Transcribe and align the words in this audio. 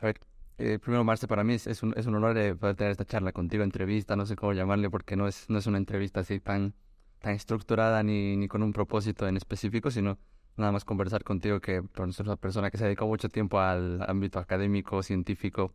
A 0.00 0.06
ver, 0.06 0.20
eh, 0.56 0.78
primero, 0.78 1.04
Marce, 1.04 1.28
para 1.28 1.44
mí 1.44 1.54
es, 1.54 1.66
es, 1.66 1.82
un, 1.82 1.92
es 1.96 2.06
un 2.06 2.14
honor 2.14 2.36
eh, 2.38 2.54
poder 2.54 2.74
tener 2.74 2.90
esta 2.92 3.04
charla 3.04 3.32
contigo, 3.32 3.62
entrevista, 3.62 4.16
no 4.16 4.24
sé 4.24 4.34
cómo 4.34 4.54
llamarle, 4.54 4.88
porque 4.88 5.14
no 5.14 5.28
es, 5.28 5.48
no 5.50 5.58
es 5.58 5.66
una 5.66 5.76
entrevista 5.76 6.20
así 6.20 6.40
tan, 6.40 6.74
tan 7.18 7.34
estructurada 7.34 8.02
ni, 8.02 8.36
ni 8.36 8.48
con 8.48 8.62
un 8.62 8.72
propósito 8.72 9.28
en 9.28 9.36
específico, 9.36 9.90
sino 9.90 10.18
nada 10.56 10.72
más 10.72 10.84
conversar 10.86 11.22
contigo, 11.22 11.60
que 11.60 11.82
por 11.82 12.08
una 12.08 12.36
persona 12.36 12.70
que 12.70 12.78
se 12.78 12.84
dedicó 12.84 13.06
mucho 13.06 13.28
tiempo 13.28 13.60
al 13.60 14.02
ámbito 14.08 14.38
académico, 14.38 15.02
científico, 15.02 15.74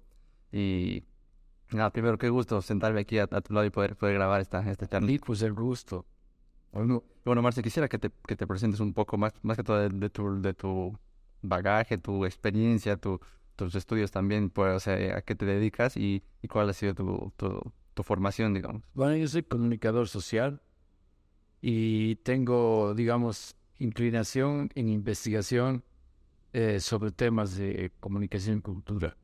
y 0.51 1.03
nada, 1.71 1.91
primero, 1.91 2.17
qué 2.17 2.29
gusto 2.29 2.61
sentarme 2.63 3.01
aquí 3.01 3.19
a, 3.19 3.27
tu 3.27 3.53
lado 3.53 3.65
y 3.65 3.69
poder, 3.69 3.95
poder 3.95 4.15
grabar 4.15 4.41
esta, 4.41 4.59
esta 4.71 4.87
charla. 4.87 5.07
Sí, 5.07 5.19
pues 5.19 5.43
el 5.43 5.53
gusto. 5.53 6.05
Bueno, 6.71 7.03
bueno 7.23 7.41
Marce, 7.43 7.61
quisiera 7.61 7.87
que 7.87 7.99
te, 7.99 8.11
que 8.27 8.35
te 8.35 8.47
presentes 8.47 8.79
un 8.79 8.93
poco 8.93 9.17
más, 9.17 9.33
más 9.43 9.55
que 9.55 9.63
todo 9.63 9.77
de, 9.77 9.89
de, 9.89 10.09
tu, 10.09 10.41
de 10.41 10.53
tu 10.53 10.97
bagaje, 11.41 11.97
tu 11.97 12.25
experiencia, 12.25 12.97
tu, 12.97 13.19
tus 13.55 13.75
estudios 13.75 14.11
también, 14.11 14.49
pues, 14.49 14.75
o 14.75 14.79
sea, 14.79 15.17
a 15.17 15.21
qué 15.21 15.35
te 15.35 15.45
dedicas 15.45 15.97
y, 15.97 16.23
y 16.41 16.47
cuál 16.47 16.69
ha 16.69 16.73
sido 16.73 16.93
tu, 16.93 17.33
tu, 17.37 17.73
tu, 17.93 18.03
formación, 18.03 18.53
digamos. 18.53 18.83
Bueno, 18.93 19.15
yo 19.15 19.27
soy 19.27 19.43
comunicador 19.43 20.07
social 20.07 20.61
y 21.61 22.15
tengo, 22.17 22.93
digamos, 22.95 23.55
inclinación 23.79 24.69
en 24.75 24.89
investigación 24.89 25.83
eh, 26.53 26.79
sobre 26.79 27.11
temas 27.11 27.57
de 27.57 27.91
comunicación 27.99 28.59
y 28.59 28.61
cultura. 28.61 29.17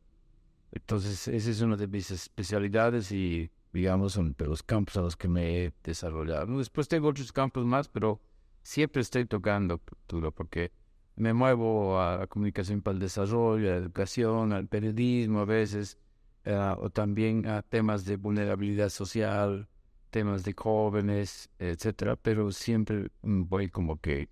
Entonces, 0.72 1.28
esa 1.28 1.50
es 1.50 1.62
una 1.62 1.76
de 1.76 1.88
mis 1.88 2.12
especialidades 2.12 3.12
y, 3.12 3.52
digamos, 3.74 4.14
son 4.14 4.36
de 4.38 4.48
los 4.48 4.64
campos 4.64 4.98
a 4.98 5.02
los 5.02 5.16
que 5.16 5.28
me 5.28 5.66
he 5.66 5.74
desarrollado. 5.84 6.58
Después 6.58 6.88
tengo 6.88 7.10
otros 7.10 7.32
campos 7.32 7.66
más, 7.66 7.90
pero 7.90 8.22
siempre 8.64 9.02
estoy 9.02 9.26
tocando 9.26 9.78
cultura 9.80 10.32
porque 10.32 10.72
me 11.16 11.34
muevo 11.34 12.00
a 12.00 12.28
comunicación 12.28 12.82
para 12.82 12.94
el 12.96 13.00
desarrollo, 13.00 13.70
a 13.70 13.72
la 13.72 13.78
educación, 13.78 14.54
al 14.54 14.68
periodismo 14.68 15.42
a 15.42 15.46
veces, 15.46 15.98
eh, 16.46 16.74
o 16.78 16.90
también 16.90 17.48
a 17.48 17.62
temas 17.62 18.06
de 18.06 18.18
vulnerabilidad 18.18 18.90
social, 18.90 19.68
temas 20.10 20.44
de 20.44 20.54
jóvenes, 20.54 21.50
etcétera, 21.60 22.16
pero 22.16 22.52
siempre 22.52 23.10
voy 23.22 23.70
como 23.70 24.00
que 24.00 24.30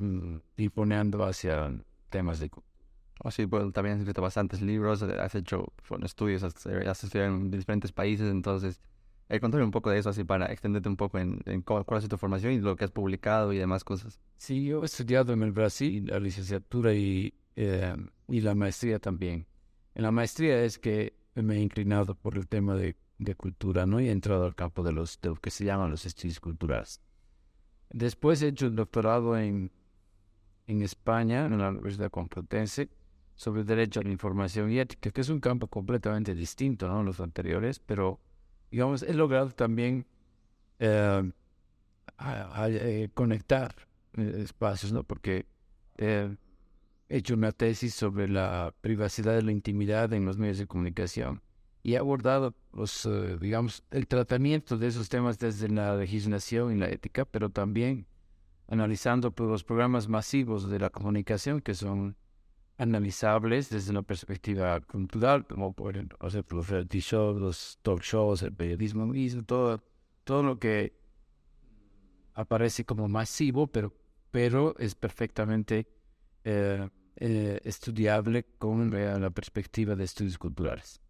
mm, 0.00 0.36
disponeando 0.56 1.24
hacia 1.24 1.72
temas 2.10 2.40
de 2.40 2.50
Oh, 3.22 3.30
sí, 3.30 3.44
bueno, 3.44 3.70
también 3.70 3.96
has 3.96 4.00
escrito 4.00 4.22
bastantes 4.22 4.62
libros, 4.62 5.02
has 5.02 5.34
hecho 5.34 5.74
estudios, 6.02 6.42
has, 6.42 6.54
has, 6.66 7.04
estudiado 7.04 7.36
en 7.36 7.50
diferentes 7.50 7.92
países, 7.92 8.30
entonces, 8.30 8.80
eh, 9.30 9.38
contarme 9.38 9.64
un 9.64 9.70
poco 9.70 9.90
de 9.90 9.98
eso, 9.98 10.10
así 10.10 10.24
para 10.24 10.46
extenderte 10.46 10.88
un 10.88 10.96
poco 10.96 11.16
en, 11.18 11.40
en 11.46 11.62
cuál, 11.62 11.84
cuál, 11.84 11.98
ha 11.98 12.00
sido 12.00 12.10
tu 12.10 12.18
formación 12.18 12.52
y 12.52 12.58
lo 12.58 12.74
que 12.74 12.84
has 12.84 12.90
publicado 12.90 13.52
y 13.52 13.58
demás 13.58 13.84
cosas. 13.84 14.20
Sí, 14.36 14.64
yo 14.64 14.82
he 14.82 14.86
estudiado 14.86 15.32
en 15.32 15.42
el 15.42 15.52
Brasil 15.52 16.06
la 16.08 16.18
licenciatura 16.18 16.92
y, 16.92 17.32
eh, 17.54 17.94
y 18.26 18.40
la 18.40 18.56
maestría 18.56 18.98
también. 18.98 19.46
En 19.94 20.02
la 20.02 20.10
maestría 20.10 20.64
es 20.64 20.80
que 20.80 21.14
me 21.36 21.56
he 21.56 21.60
inclinado 21.60 22.16
por 22.16 22.36
el 22.36 22.48
tema 22.48 22.74
de, 22.74 22.96
de 23.18 23.36
cultura, 23.36 23.86
¿no? 23.86 24.00
Y 24.00 24.08
he 24.08 24.10
entrado 24.10 24.44
al 24.44 24.56
campo 24.56 24.82
de, 24.82 24.92
los, 24.92 25.20
que 25.40 25.50
se 25.52 25.64
llaman 25.64 25.92
los 25.92 26.06
estudios 26.06 26.40
culturales. 26.40 27.00
Después 27.88 28.42
he 28.42 28.48
hecho 28.48 28.66
un 28.66 28.74
doctorado 28.74 29.38
en, 29.38 29.70
en 30.66 30.82
España, 30.82 31.46
en 31.46 31.56
la 31.58 31.68
Universidad 31.68 32.10
Complutense, 32.10 32.88
sobre 33.36 33.62
derecho 33.62 34.00
a 34.00 34.02
la 34.02 34.10
información 34.10 34.72
y 34.72 34.80
ética, 34.80 35.12
que 35.12 35.20
es 35.20 35.28
un 35.28 35.38
campo 35.38 35.68
completamente 35.68 36.34
distinto 36.34 36.88
¿no? 36.88 36.98
a 36.98 37.02
los 37.04 37.20
anteriores, 37.20 37.78
pero 37.78 38.18
digamos, 38.70 39.02
he 39.02 39.14
logrado 39.14 39.50
también 39.50 40.06
eh, 40.78 41.30
eh, 42.66 43.08
conectar 43.14 43.74
eh, 44.16 44.42
espacios, 44.44 44.92
¿no? 44.92 45.04
Porque 45.04 45.46
he 45.98 46.36
hecho 47.08 47.34
una 47.34 47.52
tesis 47.52 47.94
sobre 47.94 48.28
la 48.28 48.74
privacidad 48.80 49.34
de 49.34 49.42
la 49.42 49.52
intimidad 49.52 50.12
en 50.12 50.24
los 50.24 50.38
medios 50.38 50.58
de 50.58 50.66
comunicación 50.66 51.42
y 51.82 51.94
he 51.94 51.98
abordado 51.98 52.54
los, 52.72 53.06
uh, 53.06 53.38
digamos, 53.38 53.84
el 53.90 54.06
tratamiento 54.06 54.76
de 54.76 54.88
esos 54.88 55.08
temas 55.08 55.38
desde 55.38 55.68
la 55.68 55.96
legislación 55.96 56.72
y 56.72 56.78
la 56.78 56.90
ética, 56.90 57.24
pero 57.24 57.50
también 57.50 58.06
analizando 58.68 59.32
pues, 59.32 59.48
los 59.48 59.64
programas 59.64 60.08
masivos 60.08 60.68
de 60.68 60.78
la 60.78 60.90
comunicación 60.90 61.60
que 61.60 61.74
son 61.74 62.16
analizables 62.80 63.68
desde 63.68 63.90
una 63.90 64.02
perspectiva 64.02 64.80
cultural, 64.80 65.46
como 65.46 65.74
por 65.74 65.94
ejemplo, 65.94 66.16
los 66.56 66.68
reality 66.68 67.00
shows, 67.00 67.38
los 67.38 67.78
talk 67.82 68.00
shows, 68.00 68.42
el 68.42 68.54
periodismo 68.54 69.06
mismo, 69.06 69.42
todo, 69.42 69.82
todo 70.24 70.42
lo 70.42 70.58
que 70.58 70.98
aparece 72.32 72.86
como 72.86 73.06
masivo, 73.06 73.66
pero, 73.66 73.92
pero 74.30 74.74
es 74.78 74.94
perfectamente 74.94 75.86
eh, 76.44 76.88
eh, 77.16 77.60
estudiable 77.64 78.46
con 78.58 78.90
la 78.90 79.30
perspectiva 79.30 79.94
de 79.94 80.04
estudios 80.04 80.38
culturales. 80.38 81.02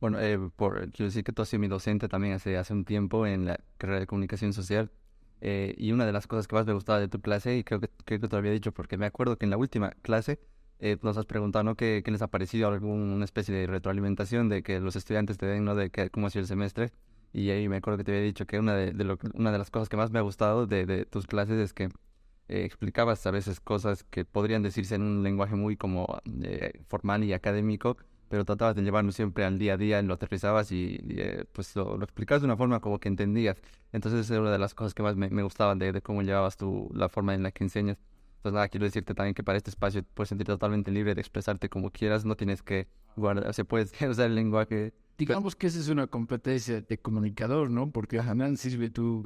Bueno, 0.00 0.18
eh, 0.20 0.38
por, 0.56 0.90
quiero 0.92 1.06
decir 1.06 1.22
que 1.22 1.32
tú 1.32 1.42
has 1.42 1.50
sido 1.50 1.60
mi 1.60 1.68
docente 1.68 2.08
también 2.08 2.32
hace, 2.32 2.56
hace 2.56 2.72
un 2.72 2.86
tiempo 2.86 3.26
en 3.26 3.44
la 3.44 3.60
carrera 3.76 4.00
de 4.00 4.06
comunicación 4.06 4.54
social. 4.54 4.90
Eh, 5.40 5.74
y 5.76 5.92
una 5.92 6.06
de 6.06 6.12
las 6.12 6.26
cosas 6.26 6.48
que 6.48 6.56
más 6.56 6.66
me 6.66 6.72
gustaba 6.72 6.98
de 6.98 7.08
tu 7.08 7.20
clase, 7.20 7.58
y 7.58 7.62
creo 7.64 7.78
que, 7.78 7.88
creo 8.04 8.20
que 8.20 8.28
te 8.28 8.34
lo 8.34 8.38
había 8.38 8.52
dicho, 8.52 8.72
porque 8.72 8.96
me 8.96 9.06
acuerdo 9.06 9.36
que 9.38 9.44
en 9.46 9.50
la 9.50 9.56
última 9.56 9.90
clase 10.02 10.40
eh, 10.80 10.96
nos 11.02 11.16
has 11.16 11.26
preguntado 11.26 11.64
¿no? 11.64 11.74
¿Qué, 11.74 12.02
¿Qué, 12.04 12.10
les 12.10 12.22
ha 12.22 12.28
parecido 12.28 12.68
alguna 12.68 13.24
especie 13.24 13.54
de 13.54 13.66
retroalimentación 13.66 14.48
de 14.48 14.62
que 14.62 14.80
los 14.80 14.96
estudiantes 14.96 15.38
te 15.38 15.46
den, 15.46 15.64
¿no? 15.64 15.74
De 15.74 15.90
que, 15.90 16.10
cómo 16.10 16.26
ha 16.26 16.30
sido 16.30 16.42
el 16.42 16.48
semestre. 16.48 16.92
Y 17.32 17.50
ahí 17.50 17.68
me 17.68 17.76
acuerdo 17.76 17.98
que 17.98 18.04
te 18.04 18.12
había 18.12 18.22
dicho 18.22 18.46
que 18.46 18.58
una 18.58 18.74
de, 18.74 18.92
de 18.92 19.04
lo, 19.04 19.18
una 19.34 19.52
de 19.52 19.58
las 19.58 19.70
cosas 19.70 19.88
que 19.88 19.96
más 19.96 20.10
me 20.10 20.18
ha 20.18 20.22
gustado 20.22 20.66
de, 20.66 20.86
de 20.86 21.04
tus 21.04 21.26
clases 21.26 21.58
es 21.58 21.72
que 21.74 21.90
eh, 22.48 22.64
explicabas 22.64 23.26
a 23.26 23.30
veces 23.30 23.60
cosas 23.60 24.04
que 24.04 24.24
podrían 24.24 24.62
decirse 24.62 24.94
en 24.94 25.02
un 25.02 25.22
lenguaje 25.22 25.54
muy 25.54 25.76
como 25.76 26.06
eh, 26.42 26.80
formal 26.88 27.22
y 27.24 27.34
académico, 27.34 27.98
pero 28.28 28.44
tratabas 28.46 28.74
de 28.74 28.82
llevarlo 28.82 29.12
siempre 29.12 29.44
al 29.44 29.58
día 29.58 29.74
a 29.74 29.76
día, 29.76 30.00
lo 30.02 30.14
aterrizabas 30.14 30.72
y, 30.72 30.98
y 31.06 31.20
eh, 31.20 31.44
pues 31.52 31.76
lo, 31.76 31.98
lo, 31.98 32.04
explicabas 32.04 32.40
de 32.40 32.46
una 32.46 32.56
forma 32.56 32.80
como 32.80 32.98
que 33.00 33.08
entendías. 33.08 33.58
Entonces 33.92 34.20
esa 34.20 34.34
era 34.34 34.42
una 34.42 34.52
de 34.52 34.58
las 34.58 34.74
cosas 34.74 34.94
que 34.94 35.02
más 35.02 35.16
me, 35.16 35.28
me 35.28 35.42
gustaban 35.42 35.78
de, 35.78 35.92
de, 35.92 36.00
cómo 36.02 36.22
llevabas 36.22 36.56
tú 36.56 36.90
la 36.94 37.08
forma 37.10 37.34
en 37.34 37.42
la 37.42 37.50
que 37.52 37.64
enseñas. 37.64 37.98
Entonces 38.38 38.54
nada, 38.54 38.68
quiero 38.68 38.86
decirte 38.86 39.14
también 39.14 39.34
que 39.34 39.42
para 39.42 39.58
este 39.58 39.70
espacio 39.70 40.02
puedes 40.14 40.28
sentirte 40.28 40.52
totalmente 40.52 40.90
libre 40.90 41.14
de 41.14 41.20
expresarte 41.20 41.68
como 41.68 41.90
quieras, 41.90 42.24
no 42.24 42.36
tienes 42.36 42.62
que 42.62 42.88
guardar, 43.16 43.52
se 43.52 43.64
puede 43.64 43.84
usar 44.08 44.26
el 44.26 44.34
lenguaje. 44.34 44.94
Digamos 45.18 45.56
que 45.56 45.66
esa 45.66 45.80
es 45.80 45.88
una 45.88 46.06
competencia 46.06 46.80
de 46.80 46.98
comunicador, 46.98 47.70
¿no? 47.70 47.90
Porque 47.90 48.20
a 48.20 48.34
nada 48.34 48.54
sirve 48.56 48.90
tú 48.90 49.24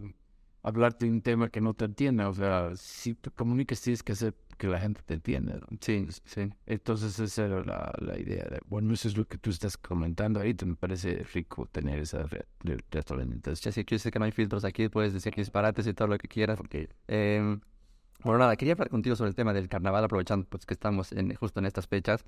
hablarte 0.63 1.07
de 1.07 1.13
un 1.13 1.21
tema 1.21 1.49
que 1.49 1.61
no 1.61 1.75
te 1.75 1.85
entienda. 1.85 2.29
O 2.29 2.35
sea, 2.35 2.71
si 2.77 3.15
te 3.15 3.31
comunicas 3.31 3.81
tienes 3.81 4.03
que 4.03 4.13
hacer 4.13 4.35
que 4.57 4.69
la 4.69 4.79
gente 4.79 5.03
te 5.05 5.15
entienda. 5.15 5.55
¿no? 5.55 5.67
Sí, 5.81 6.07
sí. 6.25 6.51
Entonces 6.67 7.19
esa 7.19 7.47
era 7.47 7.65
la, 7.65 7.93
la 7.99 8.19
idea. 8.19 8.45
De, 8.45 8.61
bueno, 8.67 8.95
eso 8.95 9.09
es 9.09 9.17
lo 9.17 9.27
que 9.27 9.39
tú 9.39 9.51
estás 9.51 9.77
comentando 9.77 10.41
ahí. 10.41 10.57
Me 10.65 10.77
parece 10.77 11.25
rico 11.35 11.67
tener 11.67 11.99
esa 11.99 12.27
retroalimentación. 12.61 13.71
Ya 13.71 13.73
sé 13.73 13.85
que 13.85 13.97
yo 13.97 13.99
sé 13.99 14.11
que 14.11 14.19
no 14.19 14.25
hay 14.25 14.33
filtros 14.33 14.65
aquí, 14.65 14.89
puedes 14.89 15.13
decir 15.13 15.35
disparates 15.35 15.87
y 15.87 15.95
todo 15.95 16.09
lo 16.09 16.19
que 16.19 16.29
quieras. 16.29 16.57
Porque, 16.57 16.89
eh, 17.09 17.59
bueno, 18.25 18.39
nada, 18.39 18.57
quería 18.57 18.73
hablar 18.73 18.91
contigo 18.91 19.17
sobre 19.17 19.31
el 19.31 19.35
tema 19.35 19.53
del 19.53 19.69
carnaval, 19.69 20.05
aprovechando 20.05 20.47
pues 20.49 20.67
que 20.67 20.75
estamos 20.75 21.13
en, 21.13 21.35
justo 21.35 21.61
en 21.61 21.67
estas 21.67 21.87
fechas. 21.87 22.25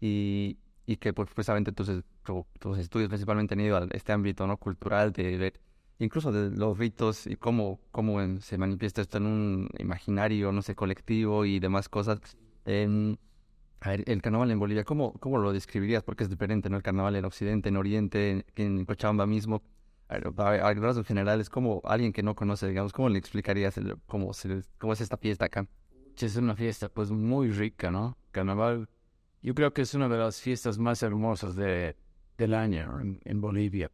Y 0.00 0.58
y 0.86 0.96
que 0.96 1.12
pues 1.12 1.30
precisamente 1.32 1.72
tus, 1.72 1.90
tus 2.58 2.78
estudios 2.78 3.08
principalmente 3.08 3.54
han 3.54 3.60
ido 3.60 3.76
a 3.76 3.86
este 3.92 4.12
ámbito 4.12 4.46
no 4.46 4.56
cultural 4.56 5.12
de, 5.12 5.38
de 5.38 5.52
incluso 5.98 6.32
de 6.32 6.50
los 6.56 6.76
ritos 6.78 7.26
y 7.26 7.36
cómo, 7.36 7.80
cómo 7.90 8.20
se 8.40 8.58
manifiesta 8.58 9.00
esto 9.00 9.18
en 9.18 9.26
un 9.26 9.68
imaginario, 9.78 10.52
no 10.52 10.62
sé, 10.62 10.74
colectivo 10.74 11.44
y 11.44 11.58
demás 11.60 11.88
cosas. 11.88 12.20
A 13.80 13.90
ver, 13.90 14.02
el 14.06 14.22
carnaval 14.22 14.50
en 14.50 14.58
Bolivia, 14.58 14.84
¿cómo, 14.84 15.12
¿cómo 15.20 15.38
lo 15.38 15.52
describirías? 15.52 16.02
Porque 16.02 16.24
es 16.24 16.30
diferente, 16.30 16.70
¿no? 16.70 16.78
El 16.78 16.82
carnaval 16.82 17.16
en 17.16 17.24
Occidente, 17.26 17.68
en 17.68 17.76
Oriente, 17.76 18.30
en, 18.30 18.44
en 18.56 18.84
Cochabamba 18.86 19.26
mismo. 19.26 19.62
A, 20.08 20.18
ver, 20.18 20.32
a, 20.36 20.68
a 20.68 20.74
rasgos 20.74 21.06
generales, 21.06 21.48
como 21.48 21.80
alguien 21.84 22.12
que 22.12 22.22
no 22.22 22.34
conoce, 22.34 22.68
digamos, 22.68 22.92
¿cómo 22.92 23.08
le 23.08 23.18
explicarías 23.18 23.76
el, 23.78 23.96
cómo, 24.06 24.32
se, 24.32 24.62
cómo 24.78 24.92
es 24.92 25.00
esta 25.00 25.16
fiesta 25.16 25.46
acá? 25.46 25.66
Es 26.18 26.36
una 26.36 26.54
fiesta 26.54 26.88
pues 26.88 27.10
muy 27.10 27.50
rica, 27.50 27.90
¿no? 27.90 28.16
Carnaval 28.30 28.88
yo 29.44 29.54
creo 29.54 29.74
que 29.74 29.82
es 29.82 29.92
una 29.92 30.08
de 30.08 30.16
las 30.16 30.40
fiestas 30.40 30.78
más 30.78 31.02
hermosas 31.02 31.54
de, 31.54 31.96
del 32.38 32.54
año 32.54 32.98
en, 32.98 33.20
en, 33.26 33.42
Bolivia 33.42 33.90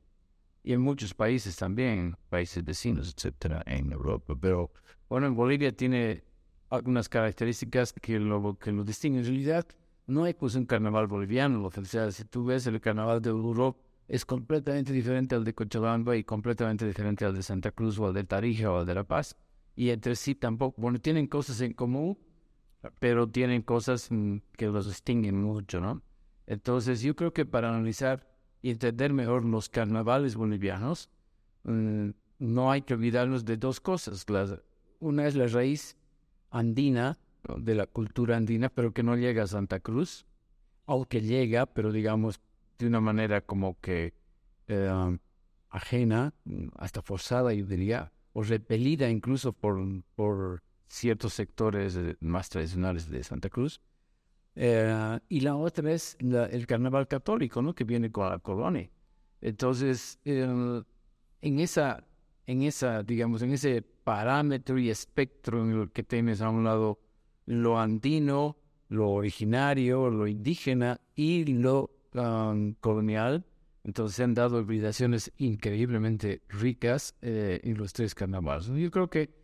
y 0.62 0.72
en 0.72 0.80
muchos 0.80 1.12
países 1.12 1.56
también, 1.56 2.16
países 2.28 2.64
vecinos, 2.64 3.12
etcétera, 3.12 3.64
en 3.66 3.90
Europa. 3.90 4.36
Pero 4.40 4.70
bueno, 5.08 5.26
en 5.26 5.34
Bolivia 5.34 5.72
tiene 5.72 6.22
algunas 6.68 7.08
características 7.08 7.92
que 7.92 8.20
lo, 8.20 8.56
que 8.60 8.70
lo 8.70 8.84
distinguen. 8.84 9.22
En 9.22 9.26
realidad, 9.26 9.66
no 10.06 10.22
hay 10.22 10.34
pues 10.34 10.54
un 10.54 10.66
carnaval 10.66 11.08
boliviano. 11.08 11.64
O 11.64 11.84
sea, 11.84 12.12
si 12.12 12.24
tú 12.26 12.44
ves 12.44 12.68
el 12.68 12.80
carnaval 12.80 13.20
de 13.20 13.30
Europa, 13.30 13.76
es 14.10 14.26
completamente 14.26 14.92
diferente 14.92 15.36
al 15.36 15.44
de 15.44 15.54
Cochabamba 15.54 16.16
y 16.16 16.24
completamente 16.24 16.84
diferente 16.84 17.24
al 17.24 17.32
de 17.32 17.44
Santa 17.44 17.70
Cruz 17.70 17.96
o 18.00 18.08
al 18.08 18.12
de 18.12 18.24
Tarija 18.24 18.72
o 18.72 18.80
al 18.80 18.86
de 18.86 18.96
La 18.96 19.04
Paz. 19.04 19.36
Y 19.76 19.90
entre 19.90 20.16
sí 20.16 20.34
tampoco, 20.34 20.82
bueno, 20.82 20.98
tienen 20.98 21.28
cosas 21.28 21.60
en 21.60 21.74
común, 21.74 22.18
pero 22.98 23.28
tienen 23.28 23.62
cosas 23.62 24.08
que 24.56 24.66
los 24.66 24.88
distinguen 24.88 25.40
mucho, 25.40 25.80
¿no? 25.80 26.02
Entonces 26.48 27.02
yo 27.02 27.14
creo 27.14 27.32
que 27.32 27.46
para 27.46 27.68
analizar 27.68 28.28
y 28.62 28.70
entender 28.70 29.12
mejor 29.12 29.44
los 29.44 29.68
carnavales 29.68 30.34
bolivianos, 30.34 31.08
mmm, 31.62 32.10
no 32.40 32.72
hay 32.72 32.82
que 32.82 32.94
olvidarnos 32.94 33.44
de 33.44 33.58
dos 33.58 33.78
cosas. 33.78 34.28
La, 34.28 34.60
una 34.98 35.28
es 35.28 35.36
la 35.36 35.46
raíz 35.46 35.96
andina, 36.50 37.16
de 37.58 37.76
la 37.76 37.86
cultura 37.86 38.36
andina, 38.36 38.70
pero 38.70 38.92
que 38.92 39.04
no 39.04 39.14
llega 39.14 39.44
a 39.44 39.46
Santa 39.46 39.78
Cruz, 39.78 40.26
aunque 40.86 41.20
llega, 41.20 41.66
pero 41.66 41.92
digamos 41.92 42.40
de 42.80 42.88
una 42.88 43.00
manera 43.00 43.40
como 43.42 43.78
que 43.80 44.14
eh, 44.66 45.18
ajena, 45.68 46.34
hasta 46.76 47.02
forzada, 47.02 47.52
yo 47.52 47.66
diría, 47.66 48.12
o 48.32 48.42
repelida 48.42 49.08
incluso 49.08 49.52
por, 49.52 49.78
por 50.14 50.62
ciertos 50.88 51.34
sectores 51.34 51.98
más 52.20 52.48
tradicionales 52.48 53.08
de 53.08 53.22
Santa 53.22 53.48
Cruz. 53.48 53.80
Eh, 54.56 55.20
y 55.28 55.40
la 55.40 55.56
otra 55.56 55.92
es 55.92 56.16
el 56.20 56.66
carnaval 56.66 57.06
católico, 57.06 57.62
¿no? 57.62 57.74
Que 57.74 57.84
viene 57.84 58.10
con 58.10 58.28
la 58.28 58.38
colonia. 58.38 58.90
Entonces, 59.40 60.18
en 60.24 60.84
esa, 61.40 62.04
en 62.46 62.62
esa, 62.62 63.02
digamos, 63.02 63.42
en 63.42 63.52
ese 63.52 63.82
parámetro 63.82 64.78
y 64.78 64.90
espectro 64.90 65.62
en 65.62 65.80
el 65.80 65.90
que 65.92 66.02
tienes 66.02 66.40
a 66.40 66.50
un 66.50 66.64
lado 66.64 66.98
lo 67.46 67.78
andino, 67.78 68.56
lo 68.88 69.10
originario, 69.10 70.10
lo 70.10 70.26
indígena 70.26 71.00
y 71.14 71.44
lo 71.44 71.90
colonial, 72.12 73.44
entonces 73.84 74.16
se 74.16 74.24
han 74.24 74.34
dado 74.34 74.60
hibridaciones 74.60 75.32
increíblemente 75.38 76.42
ricas 76.48 77.14
eh, 77.22 77.60
en 77.64 77.78
los 77.78 77.92
tres 77.92 78.14
carnavales. 78.14 78.66
Yo 78.66 78.90
creo 78.90 79.08
que 79.08 79.34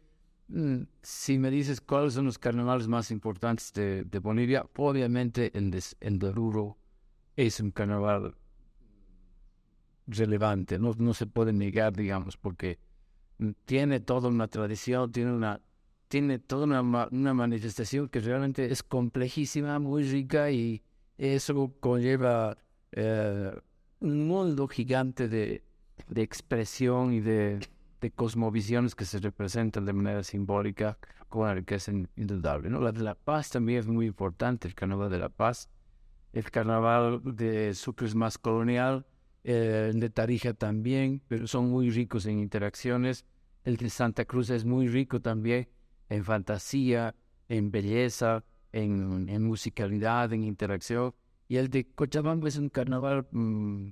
mm, 0.48 0.82
si 1.02 1.38
me 1.38 1.50
dices 1.50 1.80
cuáles 1.80 2.14
son 2.14 2.26
los 2.26 2.38
carnavales 2.38 2.88
más 2.88 3.10
importantes 3.10 3.72
de, 3.72 4.18
Bolivia, 4.20 4.66
obviamente 4.76 5.50
el 5.56 5.70
de, 5.70 5.82
el 6.00 6.20
es 7.36 7.60
un 7.60 7.70
carnaval 7.70 8.34
relevante, 10.06 10.78
no, 10.78 10.92
no 10.98 11.14
se 11.14 11.26
puede 11.26 11.52
negar, 11.52 11.94
digamos, 11.94 12.36
porque 12.36 12.78
mm, 13.38 13.50
tiene 13.64 14.00
toda 14.00 14.28
una 14.28 14.48
tradición, 14.48 15.12
tiene 15.12 15.32
una 15.32 15.60
tiene 16.08 16.38
toda 16.38 16.66
una, 16.66 17.08
una 17.10 17.34
manifestación 17.34 18.08
que 18.08 18.20
realmente 18.20 18.70
es 18.70 18.84
complejísima, 18.84 19.80
muy 19.80 20.04
rica 20.04 20.52
y 20.52 20.84
eso 21.18 21.74
conlleva 21.80 22.58
eh, 22.92 23.52
un 24.00 24.28
mundo 24.28 24.68
gigante 24.68 25.28
de, 25.28 25.64
de 26.08 26.22
expresión 26.22 27.12
y 27.12 27.20
de, 27.20 27.60
de, 28.00 28.10
cosmovisiones 28.10 28.94
que 28.94 29.04
se 29.04 29.18
representan 29.18 29.84
de 29.84 29.92
manera 29.92 30.22
simbólica 30.22 30.98
con 31.28 31.42
una 31.42 31.54
riqueza 31.54 31.92
indudable. 32.16 32.70
¿no? 32.70 32.80
La 32.80 32.92
de 32.92 33.02
La 33.02 33.14
Paz 33.14 33.50
también 33.50 33.80
es 33.80 33.86
muy 33.86 34.06
importante, 34.06 34.68
el 34.68 34.74
Carnaval 34.74 35.10
de 35.10 35.18
La 35.18 35.28
Paz. 35.28 35.70
El 36.32 36.50
Carnaval 36.50 37.22
de 37.24 37.72
Sucre 37.74 38.06
es 38.06 38.14
más 38.14 38.36
colonial, 38.36 39.06
el 39.42 40.00
de 40.00 40.10
Tarija 40.10 40.54
también, 40.54 41.22
pero 41.28 41.46
son 41.46 41.70
muy 41.70 41.90
ricos 41.90 42.26
en 42.26 42.40
interacciones. 42.40 43.24
El 43.64 43.76
de 43.76 43.88
Santa 43.90 44.24
Cruz 44.24 44.50
es 44.50 44.64
muy 44.64 44.88
rico 44.88 45.20
también 45.20 45.68
en 46.08 46.24
fantasía, 46.24 47.14
en 47.48 47.70
belleza, 47.70 48.44
en, 48.76 49.28
en 49.28 49.43
musicalidad, 49.44 50.32
en 50.32 50.44
interacción. 50.44 51.14
Y 51.49 51.56
el 51.56 51.70
de 51.70 51.87
Cochabamba 51.94 52.49
es 52.49 52.56
un 52.58 52.69
carnaval 52.69 53.26
mm, 53.31 53.88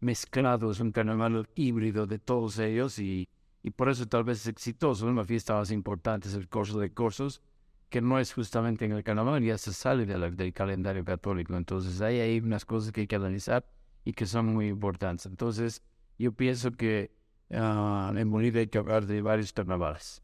mezclado, 0.00 0.70
es 0.70 0.80
un 0.80 0.90
carnaval 0.92 1.48
híbrido 1.54 2.06
de 2.06 2.18
todos 2.18 2.58
ellos 2.58 2.98
y, 2.98 3.28
y 3.62 3.70
por 3.70 3.88
eso 3.88 4.06
tal 4.06 4.24
vez 4.24 4.40
es 4.40 4.46
exitoso. 4.48 5.06
Una 5.06 5.24
fiesta 5.24 5.54
más 5.54 5.70
importante 5.70 6.28
es 6.28 6.34
el 6.34 6.48
Corso 6.48 6.80
de 6.80 6.92
Corsos, 6.92 7.42
que 7.90 8.00
no 8.00 8.18
es 8.18 8.32
justamente 8.32 8.84
en 8.84 8.92
el 8.92 9.04
carnaval, 9.04 9.42
ya 9.42 9.56
se 9.56 9.72
sale 9.72 10.04
del 10.06 10.52
calendario 10.52 11.04
católico. 11.04 11.56
Entonces 11.56 12.00
ahí 12.00 12.18
hay 12.18 12.40
unas 12.40 12.64
cosas 12.64 12.90
que 12.90 13.02
hay 13.02 13.06
que 13.06 13.16
analizar 13.16 13.64
y 14.04 14.14
que 14.14 14.26
son 14.26 14.46
muy 14.46 14.66
importantes. 14.66 15.26
Entonces 15.26 15.82
yo 16.18 16.32
pienso 16.32 16.72
que 16.72 17.12
uh, 17.50 18.16
en 18.16 18.30
Bolivia 18.30 18.62
hay 18.62 18.68
que 18.68 18.78
hablar 18.78 19.06
de 19.06 19.22
varios 19.22 19.52
carnavales. 19.52 20.23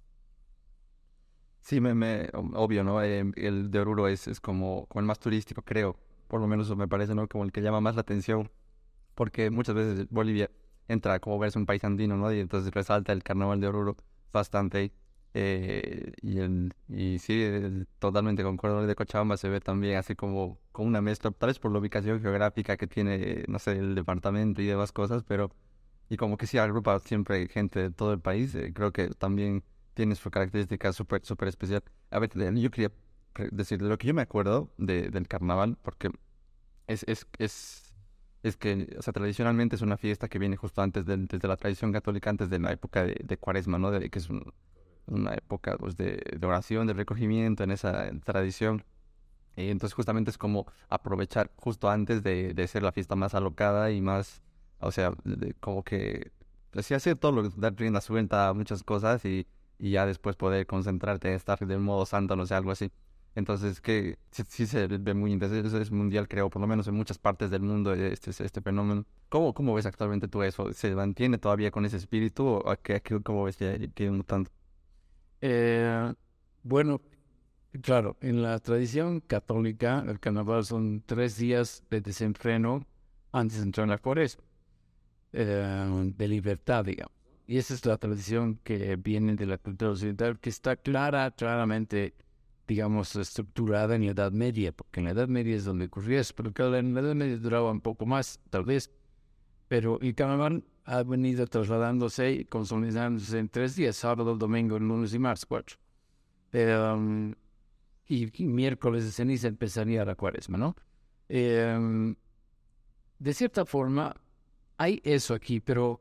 Sí, 1.63 1.81
me, 1.81 1.95
me, 1.95 2.29
obvio, 2.33 2.83
¿no? 2.85 3.03
Eh, 3.03 3.25
el 3.37 3.71
de 3.71 3.81
Oruro 3.81 4.09
es, 4.09 4.27
es 4.29 4.41
como, 4.41 4.87
como 4.87 5.01
el 5.01 5.07
más 5.07 5.19
turístico, 5.19 5.63
creo. 5.63 5.97
Por 6.29 6.41
lo 6.41 6.47
menos 6.47 6.75
me 6.77 6.89
parece, 6.89 7.15
¿no? 7.15 7.29
Como 7.29 7.45
el 7.45 7.53
que 7.53 7.61
llama 7.63 7.81
más 7.81 7.95
la 7.95 8.01
atención. 8.03 8.51
Porque 9.15 9.51
muchas 9.51 9.75
veces 9.75 10.09
Bolivia 10.11 10.51
entra 10.89 11.21
como 11.21 11.39
verse 11.39 11.59
un 11.59 11.67
país 11.67 11.85
andino, 11.85 12.17
¿no? 12.17 12.33
Y 12.33 12.41
entonces 12.41 12.73
resalta 12.73 13.13
el 13.13 13.23
carnaval 13.23 13.61
de 13.61 13.69
Oruro 13.69 13.97
bastante. 14.33 14.93
Eh, 15.35 16.13
y, 16.23 16.39
el, 16.41 16.75
y 16.89 17.19
sí, 17.21 17.45
totalmente 17.99 18.43
concuerdo. 18.43 18.81
El 18.83 18.89
de 18.89 18.95
Cochabamba 18.97 19.37
se 19.37 19.49
ve 19.49 19.61
también 19.61 19.97
así 19.99 20.17
como, 20.17 20.59
como 20.73 20.89
una 20.89 21.01
mezcla, 21.03 21.31
tal 21.31 21.49
vez 21.49 21.59
por 21.59 21.73
la 21.73 21.79
ubicación 21.79 22.21
geográfica 22.21 22.77
que 22.77 22.87
tiene, 22.87 23.45
no 23.49 23.59
sé, 23.59 23.73
el 23.73 23.95
departamento 23.95 24.63
y 24.63 24.67
demás 24.67 24.93
cosas, 24.93 25.25
pero. 25.25 25.51
Y 26.09 26.17
como 26.17 26.37
que 26.37 26.47
sí 26.47 26.59
agrupa 26.59 26.99
siempre 27.01 27.49
gente 27.49 27.81
de 27.81 27.91
todo 27.91 28.13
el 28.13 28.21
país. 28.21 28.55
Eh, 28.55 28.73
creo 28.75 28.93
que 28.93 29.11
también 29.11 29.65
tiene 29.95 30.15
su 30.15 30.31
característica 30.31 30.93
súper, 30.93 31.25
súper 31.25 31.49
especial. 31.49 31.83
A 32.11 32.19
ver, 32.19 32.31
yo 32.55 32.71
quería 32.71 32.93
decir, 33.51 33.83
de 33.83 33.89
lo 33.89 33.99
que 33.99 34.09
yo 34.09 34.15
me 34.15 34.23
acuerdo 34.23 34.73
de, 34.77 35.11
del 35.11 35.29
carnaval, 35.29 35.77
porque 35.83 36.11
es, 36.87 37.05
es, 37.09 37.27
es, 37.39 37.95
es 38.43 38.57
que, 38.57 38.97
o 38.99 39.03
sea, 39.03 39.13
tradicionalmente 39.13 39.77
es 39.77 39.83
una 39.83 39.97
fiesta 39.97 40.29
que 40.29 40.39
viene 40.39 40.57
justo 40.57 40.83
antes 40.83 41.07
de, 41.07 41.17
desde 41.17 41.49
la 41.49 41.57
tradición 41.57 41.93
católica, 41.93 42.31
antes 42.31 42.51
de 42.51 42.59
la 42.59 42.73
época 42.73 43.05
de, 43.05 43.17
de 43.23 43.37
cuaresma, 43.37 43.79
¿no? 43.79 43.91
De, 43.91 44.11
que 44.11 44.19
es 44.19 44.29
una 45.07 45.35
época 45.35 45.77
pues, 45.79 45.97
de, 45.97 46.23
de, 46.39 46.47
oración, 46.47 46.87
de 46.87 46.95
recogimiento 46.95 47.65
en 47.65 47.71
esa 47.71 48.11
tradición. 48.25 48.85
Y 49.57 49.69
entonces 49.69 49.95
justamente 49.95 50.31
es 50.31 50.39
como 50.39 50.67
aprovechar 50.89 51.51
justo 51.57 51.91
antes 51.91 52.23
de, 52.23 52.55
de 52.55 52.69
ser 52.69 52.83
la 52.83 52.93
fiesta 52.93 53.17
más 53.17 53.35
alocada 53.35 53.91
y 53.91 54.01
más, 54.01 54.43
o 54.79 54.91
sea, 54.93 55.13
como 55.61 55.83
que, 55.83 56.31
así 56.75 56.95
hacer 56.95 57.17
todo 57.17 57.33
lo 57.33 57.43
que 57.43 57.51
dar 57.57 57.75
rienda 57.75 58.01
suelta 58.01 58.49
a 58.49 58.55
muchas 58.55 58.83
cosas 58.85 59.25
y 59.25 59.47
y 59.81 59.93
ya 59.93 60.07
después 60.07 60.37
poder 60.37 60.67
concentrarte 60.67 61.29
en 61.29 61.35
estar 61.35 61.59
de 61.59 61.79
modo 61.79 62.05
santo, 62.07 62.37
no 62.37 62.47
sé, 62.47 62.55
algo 62.55 62.71
así. 62.71 62.93
Entonces, 63.35 63.81
que 63.81 64.19
sí, 64.31 64.67
se 64.67 64.87
ve 64.87 65.15
muy 65.15 65.33
interesante, 65.33 65.81
es 65.81 65.91
mundial, 65.91 66.29
creo, 66.29 66.51
por 66.51 66.61
lo 66.61 66.69
menos 66.69 66.87
en 66.89 66.95
muchas 66.95 67.19
partes 67.19 67.51
del 67.51 67.63
mundo, 67.63 67.95
este, 67.95 68.31
este 68.31 68.61
fenómeno. 68.61 69.07
¿Cómo, 69.29 69.55
¿Cómo 69.55 69.75
ves 69.75 69.87
actualmente 69.87 70.29
tú 70.29 70.43
eso? 70.43 70.73
¿Se 70.73 70.95
mantiene 70.95 71.39
todavía 71.39 71.71
con 71.71 71.87
ese 71.87 71.97
espíritu 71.97 72.47
o 72.47 72.77
qué, 72.83 73.01
cómo 73.23 73.45
ves 73.45 73.57
que, 73.57 73.91
que 73.95 74.11
mutando? 74.11 74.51
Eh, 75.41 76.13
bueno, 76.63 77.01
claro, 77.83 78.17
en 78.21 78.43
la 78.43 78.59
tradición 78.59 79.21
católica, 79.21 80.05
el 80.07 80.21
carnaval 80.21 80.65
son 80.65 81.03
tres 81.07 81.39
días 81.39 81.85
de 81.89 82.01
desenfreno 82.01 82.85
antes 83.33 83.59
de 83.59 83.63
entrar 83.65 83.85
en 83.85 83.91
la 83.91 83.99
cuaresma, 83.99 84.43
eh, 85.33 86.13
de 86.17 86.29
libertad, 86.29 86.85
digamos. 86.85 87.20
Y 87.51 87.59
esa 87.59 87.75
es 87.75 87.85
la 87.85 87.99
tradición 87.99 88.61
que 88.63 88.95
viene 88.95 89.35
de 89.35 89.45
la 89.45 89.59
cultura 89.59 89.91
occidental, 89.91 90.39
que 90.39 90.51
está 90.51 90.77
clara, 90.77 91.33
claramente, 91.33 92.15
digamos, 92.69 93.17
estructurada 93.17 93.97
en 93.97 94.07
la 94.07 94.13
Edad 94.13 94.31
Media, 94.31 94.71
porque 94.71 95.01
en 95.01 95.07
la 95.07 95.11
Edad 95.11 95.27
Media 95.27 95.57
es 95.57 95.65
donde 95.65 95.87
ocurría 95.87 96.21
eso, 96.21 96.33
pero 96.37 96.77
en 96.77 96.95
la 96.95 97.01
Edad 97.01 97.17
Media 97.17 97.37
duraba 97.39 97.73
un 97.73 97.81
poco 97.81 98.07
más, 98.07 98.39
tal 98.51 98.65
vez. 98.65 98.93
Pero 99.67 99.99
el 100.01 100.15
carnaval 100.15 100.63
ha 100.85 101.03
venido 101.03 101.45
trasladándose 101.49 102.31
y 102.31 102.45
consolidándose 102.45 103.41
en 103.41 103.49
tres 103.49 103.75
días, 103.75 103.97
sábado, 103.97 104.37
domingo, 104.37 104.79
lunes 104.79 105.13
y 105.13 105.19
martes, 105.19 105.45
cuatro. 105.45 105.77
Um, 106.53 107.35
y, 108.07 108.31
miércoles 108.45 109.07
de 109.07 109.11
ceniza 109.11 109.49
empezaría 109.49 110.05
la 110.05 110.15
cuaresma, 110.15 110.57
¿no? 110.57 110.77
Um, 111.29 112.15
de 113.19 113.35
cierta 113.35 113.65
forma, 113.65 114.15
hay 114.77 115.01
eso 115.03 115.35
aquí, 115.35 115.59
pero 115.59 116.01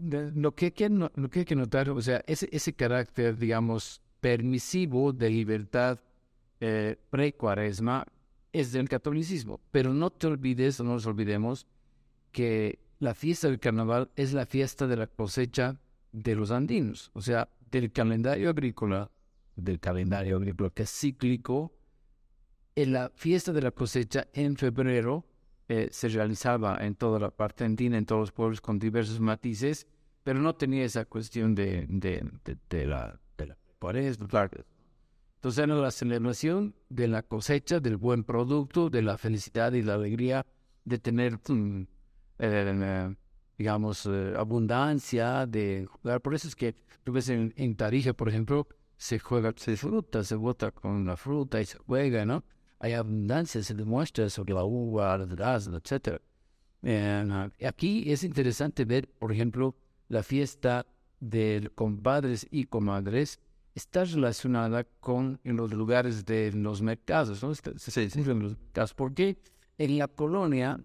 lo 0.00 0.54
que, 0.54 0.66
hay 0.66 0.70
que, 0.72 0.88
lo 0.88 1.30
que 1.30 1.44
que 1.44 1.56
notar, 1.56 1.90
o 1.90 2.00
sea, 2.00 2.22
ese, 2.26 2.48
ese 2.52 2.72
carácter, 2.72 3.36
digamos, 3.36 4.00
permisivo 4.20 5.12
de 5.12 5.30
libertad 5.30 5.98
eh, 6.60 6.96
pre-cuaresma 7.10 8.06
es 8.52 8.72
del 8.72 8.88
catolicismo. 8.88 9.60
Pero 9.70 9.94
no 9.94 10.10
te 10.10 10.26
olvides, 10.26 10.80
no 10.80 10.92
nos 10.92 11.06
olvidemos, 11.06 11.66
que 12.32 12.78
la 12.98 13.14
fiesta 13.14 13.48
del 13.48 13.58
carnaval 13.58 14.10
es 14.16 14.32
la 14.32 14.46
fiesta 14.46 14.86
de 14.86 14.96
la 14.96 15.06
cosecha 15.06 15.80
de 16.12 16.34
los 16.34 16.50
andinos, 16.50 17.10
o 17.14 17.20
sea, 17.20 17.48
del 17.70 17.92
calendario 17.92 18.50
agrícola, 18.50 19.10
del 19.56 19.80
calendario 19.80 20.36
agrícola 20.36 20.70
que 20.70 20.82
es 20.82 20.90
cíclico, 20.90 21.72
en 22.74 22.92
la 22.92 23.10
fiesta 23.14 23.52
de 23.52 23.62
la 23.62 23.70
cosecha 23.70 24.28
en 24.32 24.56
febrero 24.56 25.24
eh, 25.72 25.88
se 25.92 26.08
realizaba 26.08 26.78
en 26.84 26.96
toda 26.96 27.20
la 27.20 27.30
parte 27.30 27.62
andina, 27.62 27.96
en 27.96 28.04
todos 28.04 28.22
los 28.22 28.32
pueblos 28.32 28.60
con 28.60 28.80
diversos 28.80 29.20
matices, 29.20 29.86
pero 30.24 30.40
no 30.40 30.56
tenía 30.56 30.84
esa 30.84 31.04
cuestión 31.04 31.54
de, 31.54 31.86
de, 31.88 32.28
de, 32.68 32.86
la, 32.86 33.20
de 33.38 33.46
la 33.46 33.56
Entonces 33.78 35.62
era 35.62 35.74
la 35.76 35.92
celebración 35.92 36.74
de 36.88 37.06
la 37.06 37.22
cosecha, 37.22 37.78
del 37.78 37.98
buen 37.98 38.24
producto, 38.24 38.90
de 38.90 39.02
la 39.02 39.16
felicidad 39.16 39.72
y 39.72 39.82
la 39.82 39.94
alegría 39.94 40.44
de 40.84 40.98
tener, 40.98 41.38
mm, 41.48 41.86
eh, 42.40 43.14
digamos, 43.56 44.06
eh, 44.06 44.34
abundancia 44.36 45.46
de 45.46 45.86
jugar. 45.88 46.20
Por 46.20 46.34
eso 46.34 46.48
es 46.48 46.56
que 46.56 46.74
tú 47.04 47.12
ves 47.12 47.28
en, 47.28 47.54
en 47.56 47.76
Tarija, 47.76 48.12
por 48.12 48.28
ejemplo, 48.28 48.66
se 48.96 49.20
juega, 49.20 49.54
se 49.54 49.76
fruta, 49.76 50.24
se 50.24 50.34
bota 50.34 50.72
con 50.72 51.06
la 51.06 51.16
fruta 51.16 51.60
y 51.60 51.64
se 51.64 51.78
juega, 51.78 52.26
¿no? 52.26 52.42
Hay 52.80 52.94
abundancia, 52.94 53.62
se 53.62 53.74
demuestra 53.74 54.28
sobre 54.30 54.54
la 54.54 54.64
uva, 54.64 55.16
la 55.18 55.26
durazno, 55.26 55.76
etc. 55.76 56.20
aquí 57.66 58.10
es 58.10 58.24
interesante 58.24 58.84
ver, 58.84 59.08
por 59.08 59.30
ejemplo, 59.30 59.76
la 60.08 60.22
fiesta 60.22 60.86
de 61.20 61.70
compadres 61.74 62.46
y 62.50 62.64
comadres 62.64 63.38
está 63.74 64.04
relacionada 64.04 64.84
con 65.00 65.38
en 65.44 65.56
los 65.56 65.72
lugares 65.72 66.24
de 66.24 66.52
los 66.52 66.80
mercados, 66.80 67.42
¿no? 67.42 67.54
sí, 67.54 67.62
sí. 67.76 68.20
en 68.20 68.38
los 68.40 68.56
mercados, 68.56 68.94
porque 68.94 69.38
en 69.76 69.98
la 69.98 70.08
colonia 70.08 70.80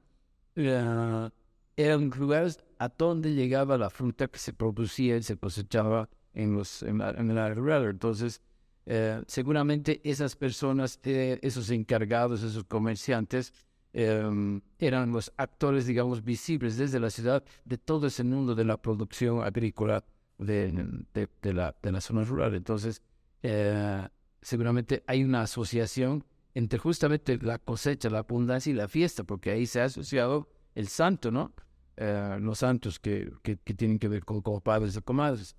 eh, 0.56 1.30
eran 1.78 2.10
lugares 2.10 2.60
a 2.78 2.90
donde 2.90 3.34
llegaba 3.34 3.78
la 3.78 3.90
fruta 3.90 4.28
que 4.28 4.38
se 4.38 4.52
producía 4.54 5.16
y 5.16 5.24
se 5.24 5.38
cosechaba 5.38 6.10
en, 6.34 6.54
los, 6.54 6.84
en, 6.84 6.98
la, 6.98 7.12
en 7.12 7.56
rural. 7.56 7.86
Entonces, 7.86 8.42
eh, 8.86 9.24
seguramente 9.28 10.00
esas 10.04 10.36
personas, 10.36 11.00
eh, 11.04 11.40
esos 11.42 11.70
encargados, 11.72 12.44
esos 12.44 12.64
comerciantes, 12.66 13.54
em, 13.94 14.62
eran 14.78 15.12
los 15.12 15.32
actores, 15.38 15.88
digamos, 15.88 16.24
visibles 16.24 16.78
desde 16.78 17.00
la 17.00 17.10
ciudad 17.10 17.44
de 17.64 17.78
todo 17.78 18.08
ese 18.08 18.24
mundo 18.24 18.54
de 18.54 18.66
la 18.66 18.78
producción 18.78 19.42
agrícola 19.44 20.04
de, 20.38 20.72
de, 21.14 21.54
la, 21.54 21.76
de 21.82 21.92
la 21.92 22.02
zona 22.02 22.24
rural. 22.24 22.54
Entonces, 22.54 23.02
eh, 23.42 24.08
seguramente 24.42 25.04
hay 25.08 25.24
una 25.24 25.42
asociación 25.42 26.24
entre 26.54 26.78
justamente 26.78 27.38
la 27.42 27.58
cosecha, 27.58 28.10
la 28.10 28.20
abundancia 28.20 28.70
y 28.72 28.76
la 28.76 28.88
fiesta, 28.88 29.24
porque 29.24 29.52
ahí 29.52 29.66
se 29.66 29.82
ha 29.82 29.86
asociado 29.86 30.48
el 30.76 30.88
santo, 30.88 31.32
¿no? 31.32 31.54
los 31.98 32.60
santos 32.60 33.00
que, 33.00 33.32
que, 33.42 33.56
tienen 33.56 34.00
que 34.00 34.10
ver 34.10 34.26
con, 34.26 34.42
con 34.42 34.60
padres 34.60 34.98
y 34.98 35.02
comadres. 35.02 35.56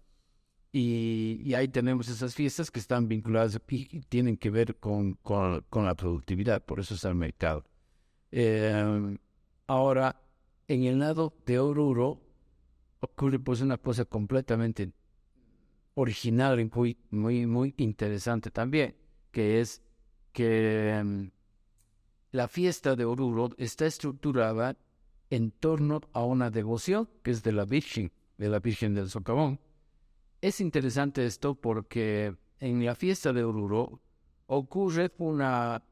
Y, 0.78 1.54
ahí 1.54 1.68
tenemos 1.68 2.06
esas 2.08 2.34
fiestas 2.34 2.70
que 2.70 2.80
están 2.80 3.08
vinculadas 3.08 3.58
y 3.66 4.00
tienen 4.00 4.36
que 4.36 4.50
ver 4.50 4.76
con, 4.76 5.14
con, 5.22 5.64
la 5.72 5.94
productividad, 5.94 6.62
por 6.66 6.80
eso 6.80 6.96
es 6.96 7.04
el 7.06 7.14
mercado. 7.14 7.64
Em, 8.30 9.16
ahora, 9.68 10.20
en 10.68 10.84
el 10.84 10.98
lado 10.98 11.32
de 11.46 11.58
Oruro 11.58 12.20
ocurre 13.00 13.38
pues 13.38 13.62
una 13.62 13.78
cosa 13.78 14.04
completamente 14.04 14.92
original 15.94 16.60
y 16.60 16.66
muy, 16.66 16.98
muy, 17.08 17.46
muy 17.46 17.74
interesante 17.78 18.50
también, 18.50 18.94
que 19.30 19.62
es 19.62 19.80
que 20.32 20.90
em, 20.90 21.30
la 22.32 22.48
fiesta 22.48 22.96
de 22.96 23.06
Oruro 23.06 23.48
está 23.56 23.86
estructurada 23.86 24.76
en 25.30 25.52
torno 25.52 26.02
a 26.12 26.22
una 26.22 26.50
devoción 26.50 27.08
que 27.22 27.30
es 27.30 27.42
de 27.42 27.52
la 27.52 27.64
Virgen, 27.64 28.12
de 28.36 28.50
la 28.50 28.58
Virgen 28.60 28.92
del 28.92 29.08
Socavón. 29.08 29.58
Es 30.40 30.60
interesante 30.60 31.24
esto 31.24 31.54
porque 31.54 32.36
en 32.60 32.84
la 32.84 32.94
fiesta 32.94 33.32
de 33.32 33.44
Oruro 33.44 34.00
ocurre 34.46 35.10
una, 35.18 35.82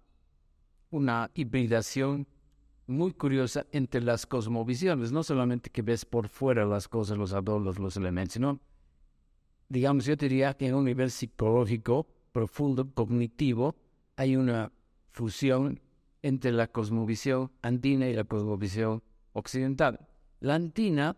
una 0.90 1.30
hibridación 1.34 2.26
muy 2.86 3.12
curiosa 3.12 3.66
entre 3.72 4.02
las 4.02 4.26
cosmovisiones, 4.26 5.10
no 5.12 5.22
solamente 5.22 5.70
que 5.70 5.82
ves 5.82 6.04
por 6.04 6.28
fuera 6.28 6.66
las 6.66 6.88
cosas, 6.88 7.16
los 7.16 7.32
adornos, 7.32 7.78
los 7.78 7.96
elementos, 7.96 8.34
sino, 8.34 8.60
digamos, 9.68 10.04
yo 10.04 10.14
diría 10.16 10.54
que 10.54 10.66
en 10.66 10.74
un 10.74 10.84
nivel 10.84 11.10
psicológico 11.10 12.06
profundo, 12.32 12.92
cognitivo, 12.92 13.74
hay 14.16 14.36
una 14.36 14.70
fusión 15.12 15.80
entre 16.22 16.52
la 16.52 16.66
cosmovisión 16.66 17.50
andina 17.62 18.08
y 18.08 18.14
la 18.14 18.24
cosmovisión 18.24 19.02
occidental. 19.32 20.06
La 20.40 20.56
andina 20.56 21.16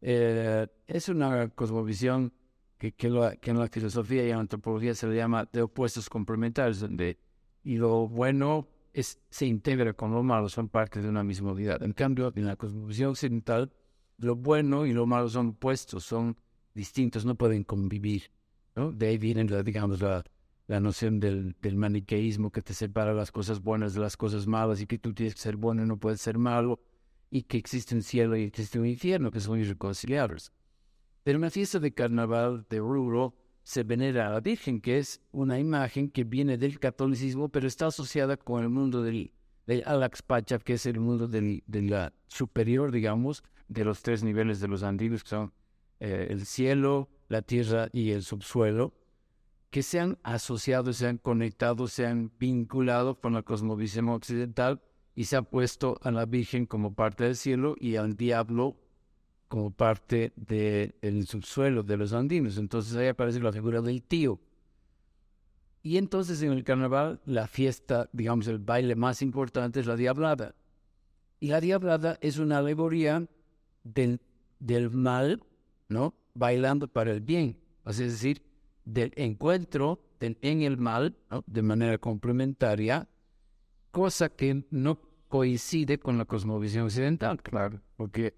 eh, 0.00 0.68
es 0.86 1.08
una 1.08 1.48
cosmovisión 1.48 2.32
que, 2.80 2.94
en 3.06 3.58
la 3.58 3.68
filosofía 3.68 4.22
y 4.24 4.30
en 4.30 4.36
la 4.36 4.40
antropología 4.40 4.94
se 4.94 5.06
le 5.06 5.16
llama 5.16 5.46
de 5.52 5.62
opuestos 5.62 6.08
complementarios, 6.08 6.80
donde 6.80 7.18
y 7.62 7.76
lo 7.76 8.08
bueno 8.08 8.68
es, 8.94 9.20
se 9.28 9.44
integra 9.46 9.92
con 9.92 10.12
lo 10.12 10.22
malo, 10.22 10.48
son 10.48 10.70
parte 10.70 11.02
de 11.02 11.08
una 11.08 11.22
misma 11.22 11.52
unidad. 11.52 11.82
En 11.82 11.92
cambio, 11.92 12.32
en 12.34 12.46
la 12.46 12.56
cosmovisión 12.56 13.10
occidental, 13.10 13.70
lo 14.16 14.34
bueno 14.34 14.86
y 14.86 14.94
lo 14.94 15.06
malo 15.06 15.28
son 15.28 15.48
opuestos, 15.48 16.04
son 16.04 16.36
distintos, 16.74 17.26
no 17.26 17.34
pueden 17.34 17.64
convivir. 17.64 18.30
¿no? 18.74 18.92
De 18.92 19.08
ahí 19.08 19.18
viene, 19.18 19.44
la, 19.44 19.62
digamos, 19.62 20.00
la, 20.00 20.24
la 20.66 20.80
noción 20.80 21.20
del, 21.20 21.54
del, 21.60 21.76
maniqueísmo 21.76 22.50
que 22.50 22.62
te 22.62 22.72
separa 22.72 23.12
las 23.12 23.30
cosas 23.30 23.60
buenas 23.60 23.92
de 23.92 24.00
las 24.00 24.16
cosas 24.16 24.46
malas 24.46 24.80
y 24.80 24.86
que 24.86 24.98
tú 24.98 25.12
tienes 25.12 25.34
que 25.34 25.40
ser 25.40 25.56
bueno 25.56 25.82
y 25.82 25.86
no 25.86 25.98
puedes 25.98 26.22
ser 26.22 26.38
malo 26.38 26.80
y 27.30 27.42
que 27.42 27.58
existe 27.58 27.94
un 27.94 28.02
cielo 28.02 28.36
y 28.36 28.44
existe 28.44 28.78
un 28.78 28.86
infierno 28.86 29.30
que 29.30 29.40
son 29.40 29.60
irreconciliables. 29.60 30.50
Pero 31.22 31.36
en 31.36 31.42
la 31.42 31.50
fiesta 31.50 31.78
de 31.78 31.92
carnaval 31.92 32.66
de 32.68 32.78
Ruro 32.78 33.34
se 33.62 33.82
venera 33.82 34.26
a 34.26 34.30
la 34.30 34.40
Virgen, 34.40 34.80
que 34.80 34.98
es 34.98 35.20
una 35.32 35.58
imagen 35.58 36.10
que 36.10 36.24
viene 36.24 36.56
del 36.56 36.78
catolicismo, 36.78 37.48
pero 37.48 37.66
está 37.68 37.86
asociada 37.86 38.36
con 38.36 38.62
el 38.62 38.70
mundo 38.70 39.02
del, 39.02 39.32
del 39.66 39.84
Pacha, 40.26 40.58
que 40.58 40.74
es 40.74 40.86
el 40.86 40.98
mundo 40.98 41.28
de 41.28 41.62
la 41.66 42.12
superior, 42.28 42.90
digamos, 42.90 43.44
de 43.68 43.84
los 43.84 44.02
tres 44.02 44.24
niveles 44.24 44.60
de 44.60 44.68
los 44.68 44.82
andinos, 44.82 45.22
que 45.22 45.30
son 45.30 45.52
eh, 46.00 46.28
el 46.30 46.46
cielo, 46.46 47.08
la 47.28 47.42
tierra 47.42 47.88
y 47.92 48.10
el 48.10 48.22
subsuelo, 48.22 48.94
que 49.70 49.82
se 49.82 50.00
han 50.00 50.18
asociado, 50.22 50.92
se 50.92 51.06
han 51.06 51.18
conectado, 51.18 51.86
se 51.86 52.06
han 52.06 52.32
vinculado 52.38 53.20
con 53.20 53.34
la 53.34 53.42
cosmovisión 53.42 54.08
occidental 54.08 54.82
y 55.14 55.24
se 55.24 55.36
ha 55.36 55.42
puesto 55.42 55.98
a 56.02 56.10
la 56.10 56.26
Virgen 56.26 56.66
como 56.66 56.94
parte 56.94 57.24
del 57.24 57.36
cielo 57.36 57.76
y 57.78 57.96
al 57.96 58.16
diablo 58.16 58.76
como 59.50 59.72
parte 59.72 60.32
del 60.36 61.26
subsuelo 61.26 61.82
de 61.82 61.96
los 61.96 62.12
andinos. 62.12 62.56
Entonces 62.56 62.94
ahí 62.94 63.08
aparece 63.08 63.40
la 63.40 63.52
figura 63.52 63.82
del 63.82 64.00
tío. 64.00 64.38
Y 65.82 65.96
entonces 65.96 66.40
en 66.42 66.52
el 66.52 66.62
carnaval 66.62 67.20
la 67.26 67.48
fiesta, 67.48 68.08
digamos, 68.12 68.46
el 68.46 68.60
baile 68.60 68.94
más 68.94 69.22
importante 69.22 69.80
es 69.80 69.86
la 69.86 69.96
diablada. 69.96 70.54
Y 71.40 71.48
la 71.48 71.60
diablada 71.60 72.16
es 72.20 72.38
una 72.38 72.58
alegoría 72.58 73.26
del, 73.82 74.20
del 74.60 74.88
mal, 74.92 75.42
¿no? 75.88 76.14
Bailando 76.32 76.86
para 76.86 77.10
el 77.10 77.20
bien. 77.20 77.58
Es 77.84 77.98
decir, 77.98 78.42
del 78.84 79.12
encuentro 79.16 80.00
en 80.20 80.62
el 80.62 80.76
mal, 80.78 81.16
¿no? 81.28 81.42
de 81.48 81.62
manera 81.62 81.98
complementaria, 81.98 83.08
cosa 83.90 84.28
que 84.28 84.64
no 84.70 85.00
coincide 85.26 85.98
con 85.98 86.18
la 86.18 86.24
cosmovisión 86.24 86.84
occidental, 86.84 87.42
claro, 87.42 87.80
porque 87.96 88.34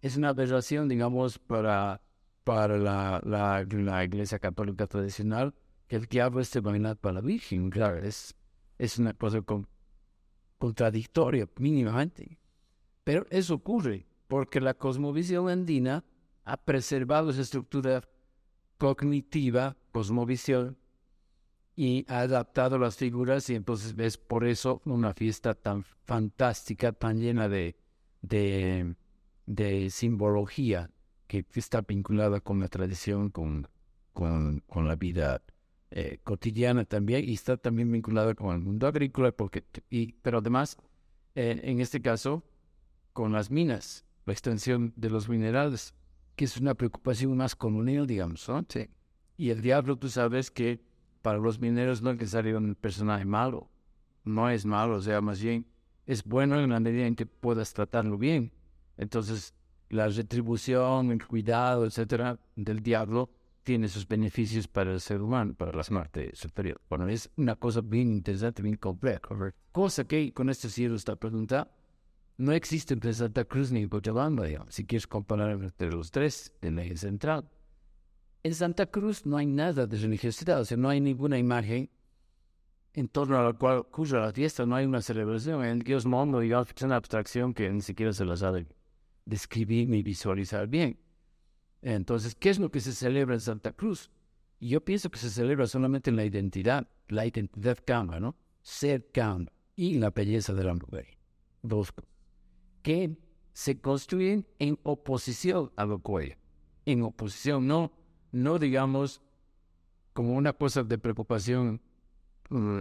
es 0.00 0.16
una 0.16 0.30
aberración, 0.30 0.88
digamos, 0.88 1.38
para, 1.38 2.00
para 2.44 2.78
la, 2.78 3.20
la, 3.24 4.04
Iglesia 4.04 4.38
Católica 4.38 4.86
tradicional 4.86 5.54
que 5.86 5.96
el 5.96 6.06
diablo 6.06 6.40
esté 6.40 6.60
bailando 6.60 6.96
para 6.96 7.14
la 7.14 7.20
Virgen. 7.20 7.70
Claro, 7.70 7.98
es, 7.98 8.34
es 8.78 8.98
una 8.98 9.12
cosa 9.14 9.42
contradictoria, 10.58 11.48
mínimamente. 11.58 12.38
Pero 13.04 13.26
eso 13.30 13.54
ocurre 13.54 14.06
porque 14.28 14.60
la 14.60 14.74
cosmovisión 14.74 15.48
andina 15.48 16.04
ha 16.44 16.56
preservado 16.56 17.30
esa 17.30 17.42
estructura 17.42 18.02
cognitiva, 18.78 19.76
cosmovisión, 19.92 20.78
y 21.76 22.04
ha 22.08 22.20
adaptado 22.20 22.78
las 22.78 22.96
figuras 22.96 23.48
y 23.48 23.54
entonces 23.54 23.96
ves 23.96 24.18
por 24.18 24.44
eso 24.44 24.82
una 24.84 25.14
fiesta 25.14 25.54
tan 25.54 25.82
fantástica, 25.82 26.92
tan 26.92 27.18
llena 27.18 27.48
de, 27.48 27.74
de 29.50 29.90
simbología 29.90 30.90
que 31.26 31.44
está 31.54 31.82
vinculada 31.82 32.40
con 32.40 32.60
la 32.60 32.68
tradición, 32.68 33.30
con, 33.30 33.66
con, 34.12 34.62
con 34.68 34.86
la 34.86 34.94
vida 34.94 35.42
eh, 35.90 36.18
cotidiana 36.22 36.84
también, 36.84 37.28
y 37.28 37.34
está 37.34 37.56
también 37.56 37.90
vinculada 37.90 38.34
con 38.34 38.54
el 38.54 38.60
mundo 38.60 38.86
agrícola, 38.86 39.32
porque, 39.32 39.64
y, 39.90 40.12
pero 40.22 40.38
además, 40.38 40.76
eh, 41.34 41.60
en 41.64 41.80
este 41.80 42.00
caso, 42.00 42.44
con 43.12 43.32
las 43.32 43.50
minas, 43.50 44.04
la 44.24 44.32
extensión 44.32 44.92
de 44.94 45.10
los 45.10 45.28
minerales, 45.28 45.94
que 46.36 46.44
es 46.44 46.56
una 46.56 46.74
preocupación 46.74 47.36
más 47.36 47.56
colonial, 47.56 48.06
digamos, 48.06 48.48
¿no? 48.48 48.64
Sí. 48.68 48.88
Y 49.36 49.50
el 49.50 49.62
diablo, 49.62 49.96
tú 49.96 50.08
sabes 50.08 50.52
que 50.52 50.80
para 51.22 51.38
los 51.38 51.58
mineros 51.58 52.02
no 52.02 52.10
es 52.10 52.18
necesario 52.18 52.56
un 52.56 52.76
personaje 52.76 53.24
malo, 53.24 53.68
no 54.22 54.48
es 54.48 54.64
malo, 54.64 54.96
o 54.96 55.00
sea, 55.00 55.20
más 55.20 55.42
bien 55.42 55.66
es 56.06 56.22
bueno 56.22 56.60
en 56.60 56.70
la 56.70 56.78
medida 56.78 57.06
en 57.06 57.16
que 57.16 57.26
puedas 57.26 57.74
tratarlo 57.74 58.16
bien. 58.16 58.52
Entonces, 59.00 59.54
la 59.88 60.08
retribución, 60.08 61.10
el 61.10 61.26
cuidado, 61.26 61.86
etcétera, 61.86 62.38
del 62.54 62.82
diablo 62.82 63.30
tiene 63.62 63.88
sus 63.88 64.06
beneficios 64.06 64.68
para 64.68 64.92
el 64.92 65.00
ser 65.00 65.22
humano, 65.22 65.54
para 65.54 65.72
la 65.72 65.82
parte 65.82 66.30
superior. 66.34 66.82
Bueno, 66.88 67.08
es 67.08 67.30
una 67.36 67.56
cosa 67.56 67.80
bien 67.80 68.12
interesante, 68.12 68.62
bien 68.62 68.76
compleja. 68.76 69.20
Cosa 69.72 70.04
que, 70.04 70.34
con 70.34 70.50
esto 70.50 70.68
cierro 70.68 70.96
esta 70.96 71.16
pregunta, 71.16 71.70
no 72.36 72.52
existe 72.52 72.92
entre 72.92 73.14
Santa 73.14 73.46
Cruz 73.46 73.72
ni 73.72 73.88
Cochabamba, 73.88 74.44
digamos, 74.44 74.74
si 74.74 74.84
quieres 74.84 75.06
comparar 75.06 75.50
entre 75.52 75.90
los 75.90 76.10
tres 76.10 76.52
en 76.60 76.76
la 76.76 76.82
eje 76.82 76.98
central. 76.98 77.48
En 78.42 78.54
Santa 78.54 78.84
Cruz 78.84 79.24
no 79.24 79.38
hay 79.38 79.46
nada 79.46 79.86
de 79.86 79.96
religiosidad, 79.96 80.60
o 80.60 80.64
sea, 80.66 80.76
no 80.76 80.90
hay 80.90 81.00
ninguna 81.00 81.38
imagen 81.38 81.88
en 82.92 83.08
torno 83.08 83.38
a 83.38 83.44
la 83.44 83.54
cual 83.54 83.78
ocurre 83.78 84.20
la 84.20 84.32
fiesta, 84.32 84.66
no 84.66 84.76
hay 84.76 84.84
una 84.84 85.00
celebración. 85.00 85.64
En 85.64 85.78
Dios 85.78 86.04
mundo, 86.04 86.40
digamos, 86.40 86.68
es 86.74 86.82
una 86.82 86.96
abstracción 86.96 87.54
que 87.54 87.70
ni 87.70 87.80
siquiera 87.80 88.12
se 88.12 88.26
la 88.26 88.36
sabe 88.36 88.66
describir 89.24 89.88
ni 89.88 90.02
visualizar 90.02 90.66
bien. 90.66 90.98
Entonces, 91.82 92.34
¿qué 92.34 92.50
es 92.50 92.58
lo 92.58 92.70
que 92.70 92.80
se 92.80 92.92
celebra 92.92 93.34
en 93.34 93.40
Santa 93.40 93.72
Cruz? 93.72 94.10
Yo 94.60 94.84
pienso 94.84 95.10
que 95.10 95.18
se 95.18 95.30
celebra 95.30 95.66
solamente 95.66 96.10
en 96.10 96.16
la 96.16 96.24
identidad, 96.24 96.88
la 97.08 97.26
identidad 97.26 97.78
cambia, 97.84 98.20
¿no? 98.20 98.36
Ser 98.62 99.10
cambia 99.10 99.52
y 99.76 99.98
la 99.98 100.10
belleza 100.10 100.52
de 100.52 100.64
la 100.64 100.74
mujer. 100.74 101.16
Dos 101.62 101.92
que 102.82 103.16
se 103.52 103.80
construyen 103.80 104.46
en 104.58 104.78
oposición 104.82 105.72
a 105.76 105.84
lo 105.84 106.02
que 106.02 106.38
En 106.84 107.02
oposición, 107.02 107.66
no, 107.66 107.92
no 108.32 108.58
digamos 108.58 109.22
como 110.12 110.34
una 110.34 110.52
cosa 110.52 110.82
de 110.82 110.98
preocupación 110.98 111.80
mm, 112.48 112.80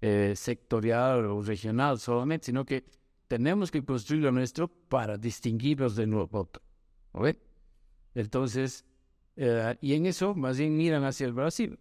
eh, 0.00 0.32
sectorial 0.36 1.26
o 1.26 1.42
regional 1.42 1.98
solamente, 1.98 2.46
sino 2.46 2.64
que 2.64 2.84
tenemos 3.28 3.70
que 3.70 3.84
construir 3.84 4.22
lo 4.22 4.32
nuestro 4.32 4.68
para 4.68 5.16
distinguirnos 5.16 5.94
de 5.94 6.06
los 6.06 6.28
otros. 6.32 6.64
Entonces, 8.14 8.84
eh, 9.36 9.76
y 9.80 9.94
en 9.94 10.06
eso 10.06 10.34
más 10.34 10.58
bien 10.58 10.76
miran 10.76 11.04
hacia 11.04 11.26
el 11.26 11.34
Brasil. 11.34 11.78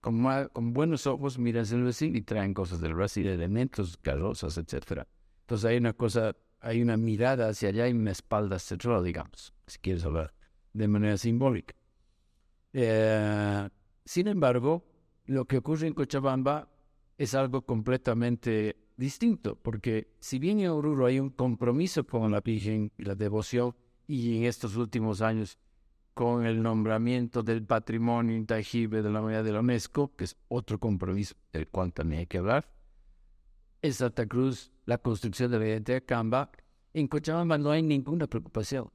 Con, 0.00 0.24
con 0.52 0.72
buenos 0.72 1.06
ojos 1.06 1.38
miran 1.38 1.62
hacia 1.62 1.76
el 1.76 1.84
Brasil 1.84 2.14
y 2.14 2.22
traen 2.22 2.54
cosas 2.54 2.80
del 2.80 2.94
Brasil, 2.94 3.26
elementos, 3.26 3.96
carrozas, 3.96 4.58
etc. 4.58 5.04
Entonces 5.40 5.64
hay 5.64 5.76
una 5.78 5.92
cosa, 5.92 6.36
hay 6.60 6.82
una 6.82 6.96
mirada 6.96 7.48
hacia 7.48 7.70
allá 7.70 7.88
y 7.88 7.92
una 7.92 8.12
espalda 8.12 8.58
central, 8.58 9.04
digamos, 9.04 9.54
si 9.66 9.78
quieres 9.78 10.04
hablar 10.04 10.34
de 10.72 10.88
manera 10.88 11.16
simbólica. 11.16 11.74
Eh, 12.72 13.68
sin 14.04 14.28
embargo, 14.28 14.84
lo 15.26 15.44
que 15.46 15.58
ocurre 15.58 15.86
en 15.86 15.94
Cochabamba 15.94 16.68
es 17.16 17.34
algo 17.34 17.62
completamente 17.62 18.76
distinto, 18.98 19.56
porque 19.56 20.12
si 20.18 20.38
bien 20.38 20.60
en 20.60 20.70
Oruro 20.70 21.06
hay 21.06 21.20
un 21.20 21.30
compromiso 21.30 22.04
con 22.04 22.30
la 22.30 22.40
Virgen 22.40 22.92
y 22.98 23.04
la 23.04 23.14
devoción, 23.14 23.74
y 24.06 24.36
en 24.36 24.44
estos 24.44 24.76
últimos 24.76 25.22
años 25.22 25.58
con 26.14 26.44
el 26.44 26.60
nombramiento 26.60 27.42
del 27.44 27.64
patrimonio 27.64 28.36
intangible 28.36 29.02
de 29.02 29.10
la 29.10 29.20
humanidad 29.20 29.44
de 29.44 29.52
la 29.52 29.60
UNESCO, 29.60 30.16
que 30.16 30.24
es 30.24 30.36
otro 30.48 30.80
compromiso 30.80 31.36
del 31.52 31.68
cual 31.68 31.92
también 31.92 32.20
hay 32.20 32.26
que 32.26 32.38
hablar, 32.38 32.68
en 33.80 33.94
Santa 33.94 34.26
Cruz, 34.26 34.72
la 34.84 34.98
construcción 34.98 35.52
de 35.52 35.60
la 35.60 35.68
identidad 35.68 35.98
de 35.98 36.04
Camba, 36.04 36.50
en 36.92 37.06
Cochabamba 37.06 37.56
no 37.56 37.70
hay 37.70 37.82
ninguna 37.82 38.26
preocupación, 38.26 38.90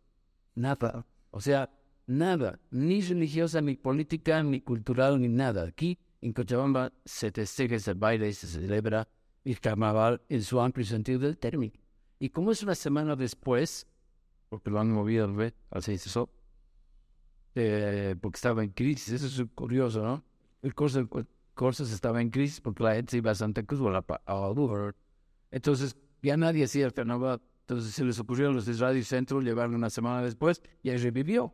nada, 0.55 1.05
o 1.31 1.39
sea, 1.39 1.69
nada, 2.05 2.59
ni 2.71 2.99
religiosa, 2.99 3.61
ni 3.61 3.77
política, 3.77 4.43
ni 4.43 4.59
cultural, 4.59 5.21
ni 5.21 5.29
nada. 5.29 5.63
Aquí 5.63 5.97
en 6.19 6.33
Cochabamba 6.33 6.91
se 7.05 7.31
festeja, 7.31 7.79
se 7.79 7.93
baila 7.93 8.27
y 8.27 8.33
se 8.33 8.47
celebra 8.47 9.07
el 9.43 9.59
carnaval 9.59 10.21
en 10.29 10.41
su 10.41 10.59
amplio 10.59 10.85
sentido 10.85 11.19
del 11.19 11.37
término. 11.37 11.73
Y 12.19 12.29
como 12.29 12.51
es 12.51 12.63
una 12.63 12.75
semana 12.75 13.15
después, 13.15 13.87
porque 14.49 14.69
lo 14.69 14.79
han 14.79 14.91
movido 14.91 15.25
al 15.25 15.83
6 15.83 16.13
de 16.13 16.27
eh, 17.55 18.15
porque 18.19 18.37
estaba 18.37 18.63
en 18.63 18.69
crisis, 18.71 19.21
eso 19.21 19.43
es 19.43 19.49
curioso, 19.53 20.03
¿no? 20.03 20.23
El 20.61 20.73
curso, 20.73 21.07
curso 21.53 21.83
estaba 21.83 22.21
en 22.21 22.29
crisis 22.29 22.61
porque 22.61 22.83
la 22.83 22.95
gente 22.95 23.11
se 23.11 23.17
iba 23.17 23.31
a 23.31 23.35
Santa 23.35 23.63
Cruz 23.63 23.81
o 23.81 23.89
a 23.89 24.93
Entonces 25.51 25.97
ya 26.21 26.37
nadie 26.37 26.63
hacía 26.63 26.85
el 26.85 26.93
carnaval. 26.93 27.41
Entonces 27.61 27.93
se 27.93 28.03
les 28.03 28.19
ocurrió 28.19 28.49
a 28.49 28.51
los 28.51 28.65
de 28.65 28.73
Radio 28.73 29.03
Centro 29.03 29.41
llevarlo 29.41 29.75
una 29.75 29.89
semana 29.89 30.21
después 30.21 30.61
y 30.81 30.89
ahí 30.89 30.97
revivió. 30.97 31.53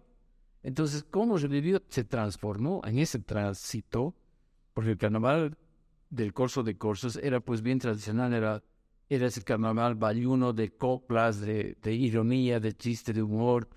Entonces, 0.63 1.03
¿cómo 1.03 1.37
revivió? 1.37 1.81
Se 1.87 2.03
transformó 2.03 2.81
en 2.85 2.99
ese 2.99 3.19
tránsito, 3.19 4.15
porque 4.73 4.91
el 4.91 4.97
carnaval 4.97 5.57
del 6.09 6.33
curso 6.33 6.63
de 6.63 6.77
cursos 6.77 7.15
era 7.17 7.39
pues 7.39 7.61
bien 7.61 7.79
tradicional, 7.79 8.33
era, 8.33 8.63
era 9.09 9.27
ese 9.27 9.43
carnaval 9.43 9.95
bayuno 9.95 10.53
de 10.53 10.75
coplas, 10.75 11.39
de, 11.39 11.77
ironía, 11.85 12.59
de 12.59 12.75
chiste, 12.75 13.13
de 13.13 13.21
humor, 13.21 13.69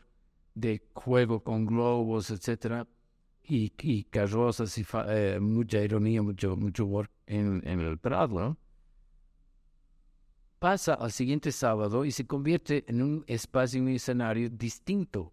de 0.54 0.82
juego 0.94 1.42
con 1.42 1.66
globos, 1.66 2.30
etcétera, 2.30 2.86
y, 3.42 3.72
y 3.80 4.04
carrozas 4.04 4.76
y 4.78 4.86
eh, 5.08 5.38
mucha 5.40 5.80
ironía, 5.80 6.22
mucho, 6.22 6.56
mucho 6.56 6.86
humor 6.86 7.10
en, 7.26 7.66
en 7.66 7.80
el 7.80 7.98
Prado, 7.98 8.56
Pasa 10.58 10.94
al 10.94 11.10
siguiente 11.10 11.50
sábado 11.50 12.04
y 12.04 12.12
se 12.12 12.24
convierte 12.24 12.84
en 12.86 13.02
un 13.02 13.24
espacio, 13.26 13.82
un 13.82 13.88
escenario 13.88 14.48
distinto 14.48 15.32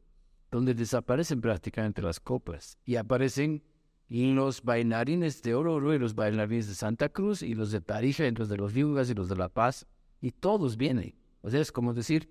donde 0.50 0.74
desaparecen 0.74 1.39
prácticamente 1.39 2.01
las 2.01 2.20
copas 2.20 2.79
y 2.84 2.96
aparecen 2.96 3.63
los 4.10 4.63
bailarines 4.63 5.42
de 5.44 5.54
Oruro 5.54 5.94
y 5.94 6.00
los 6.00 6.16
bailarines 6.16 6.68
de 6.68 6.74
Santa 6.74 7.10
Cruz 7.10 7.44
y 7.44 7.54
los 7.54 7.72
de 7.72 7.82
Tarija 7.82 8.25
y 8.25 8.32
los 8.32 8.50
de 8.50 8.58
los 8.58 8.74
Yugas 8.74 9.10
y 9.10 9.13
los 9.13 9.30
de 9.30 9.36
La 9.36 9.50
Paz 9.50 9.86
y 10.20 10.32
todos 10.32 10.78
vienen. 10.78 11.16
O 11.42 11.50
sea, 11.50 11.62
es 11.62 11.72
como 11.72 11.94
decir, 11.94 12.30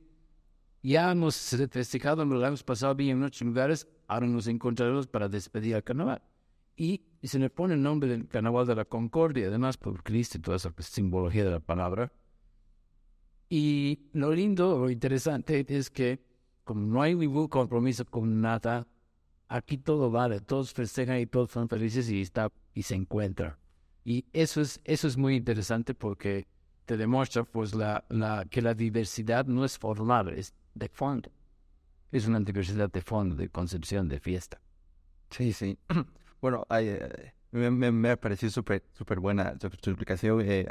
ya 0.82 1.10
hemos 1.10 1.36
festejado, 1.70 2.24
lo 2.24 2.44
hemos 2.44 2.62
pasado 2.62 2.94
bien 2.94 3.10
en 3.10 3.20
muchos 3.20 3.42
lugares, 3.42 3.88
ahora 4.06 4.26
nos 4.26 4.46
encontraremos 4.46 5.06
para 5.06 5.28
despedir 5.28 5.74
al 5.76 5.84
carnaval. 5.84 6.22
Y, 6.76 7.04
se 7.22 7.40
le 7.40 7.50
pone 7.50 7.74
el 7.74 7.82
nombre 7.82 8.08
del 8.08 8.28
carnaval 8.28 8.66
de 8.66 8.76
la 8.76 8.84
concordia, 8.84 9.48
además 9.48 9.76
por 9.76 10.04
Cristo 10.04 10.38
y 10.38 10.40
toda 10.40 10.56
esa 10.56 10.72
simbología 10.78 11.44
de 11.44 11.50
la 11.50 11.60
palabra. 11.60 12.12
Y 13.48 14.10
lo 14.12 14.32
lindo, 14.32 14.78
lo 14.78 14.90
interesante 14.90 15.64
es 15.68 15.90
que 15.90 16.22
como 16.62 16.82
no 16.82 17.02
hay 17.02 17.14
ningún 17.14 17.48
compromiso 17.48 18.04
con 18.04 18.40
nada, 18.40 18.86
aquí 19.48 19.78
todo 19.78 20.10
vale, 20.10 20.40
todos 20.40 20.72
festejan 20.72 21.18
y 21.18 21.26
todos 21.26 21.50
son 21.50 21.68
felices 21.68 22.08
y 22.10 22.20
está 22.20 22.52
y 22.74 22.82
se 22.82 22.94
encuentran. 22.94 23.56
Y 24.04 24.24
eso 24.32 24.60
es 24.60 24.80
eso 24.84 25.08
es 25.08 25.16
muy 25.16 25.36
interesante 25.36 25.94
porque 25.94 26.46
te 26.84 26.96
demuestra 26.96 27.44
pues 27.44 27.74
la, 27.74 28.04
la 28.08 28.46
que 28.48 28.62
la 28.62 28.74
diversidad 28.74 29.46
no 29.46 29.64
es 29.64 29.78
formal, 29.78 30.30
es 30.30 30.54
de 30.74 30.88
fondo. 30.88 31.30
Es 32.10 32.26
una 32.26 32.40
diversidad 32.40 32.90
de 32.90 33.02
fondo, 33.02 33.34
de 33.36 33.50
concepción, 33.50 34.08
de 34.08 34.20
fiesta. 34.20 34.60
Sí, 35.30 35.52
sí. 35.52 35.78
Bueno, 36.40 36.64
eh, 36.70 37.32
me, 37.50 37.90
me, 37.90 38.10
ha 38.10 38.16
parecido 38.16 38.52
súper 38.52 38.84
super 38.92 39.18
buena 39.18 39.56
su, 39.60 39.66
explicación. 39.66 40.40
Eh, 40.40 40.68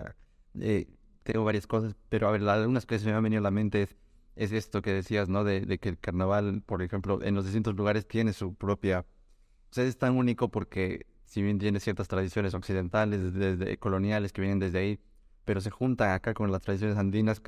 eh, 0.62 0.88
tengo 1.24 1.44
varias 1.44 1.68
cosas, 1.68 1.94
pero 2.08 2.30
a 2.30 2.32
ver, 2.32 2.48
algunas 2.48 2.86
que 2.86 2.98
se 2.98 3.06
me 3.08 3.12
han 3.12 3.22
venido 3.22 3.42
a 3.42 3.44
la 3.44 3.52
mente 3.52 3.82
es 3.82 3.96
es 4.38 4.52
esto 4.52 4.82
que 4.82 4.92
decías, 4.94 5.30
¿no? 5.30 5.44
De, 5.44 5.78
que 5.80 5.90
el 5.90 5.98
carnaval, 6.00 6.62
por 6.66 6.82
ejemplo, 6.82 7.22
en 7.22 7.36
los 7.36 7.46
distintos 7.46 7.76
lugares 7.76 8.08
tiene 8.08 8.34
su 8.34 8.54
propia... 8.56 9.06
O 9.70 9.74
sea, 9.74 9.84
es 9.84 9.98
tan 9.98 10.16
único 10.16 10.50
porque 10.50 11.06
si 11.26 11.42
bien 11.42 11.60
tiene 11.60 11.80
ciertas 11.80 12.08
tradiciones 12.08 12.54
occidentales, 12.54 13.34
desde, 13.34 13.78
coloniales 13.78 14.32
que 14.32 14.42
vienen 14.42 14.60
desde 14.60 14.80
ahí, 14.80 15.00
pero 15.44 15.62
se 15.62 15.70
junta 15.72 16.14
acá 16.14 16.34
con 16.34 16.52
las 16.52 16.62
tradiciones 16.62 16.98
andinas 16.98 17.42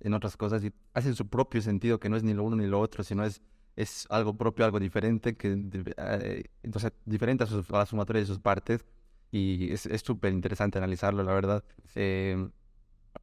en, 0.00 0.14
otras 0.14 0.36
cosas 0.36 0.62
y 0.64 0.72
hacen 0.94 1.14
su 1.14 1.28
propio 1.28 1.62
sentido, 1.62 1.98
que 1.98 2.08
no 2.08 2.16
es 2.16 2.22
ni 2.22 2.34
lo 2.34 2.44
uno 2.44 2.56
ni 2.56 2.66
lo 2.66 2.80
otro, 2.80 3.02
sino 3.04 3.24
es, 3.24 3.40
es 3.76 4.06
algo 4.10 4.36
propio, 4.36 4.64
algo 4.64 4.80
diferente, 4.80 5.36
que 5.36 5.56
eh, 5.96 6.44
entonces 6.62 6.92
diferente 7.04 7.44
a, 7.44 7.46
sus, 7.46 7.70
a 7.70 7.78
la 7.78 7.86
sumatoria 7.86 8.20
de 8.20 8.26
sus 8.26 8.38
partes 8.38 8.84
y 9.30 9.72
es 9.72 9.88
súper 10.02 10.32
interesante 10.32 10.78
analizarlo, 10.78 11.22
la 11.22 11.32
verdad. 11.32 11.64
Eh, 11.94 12.48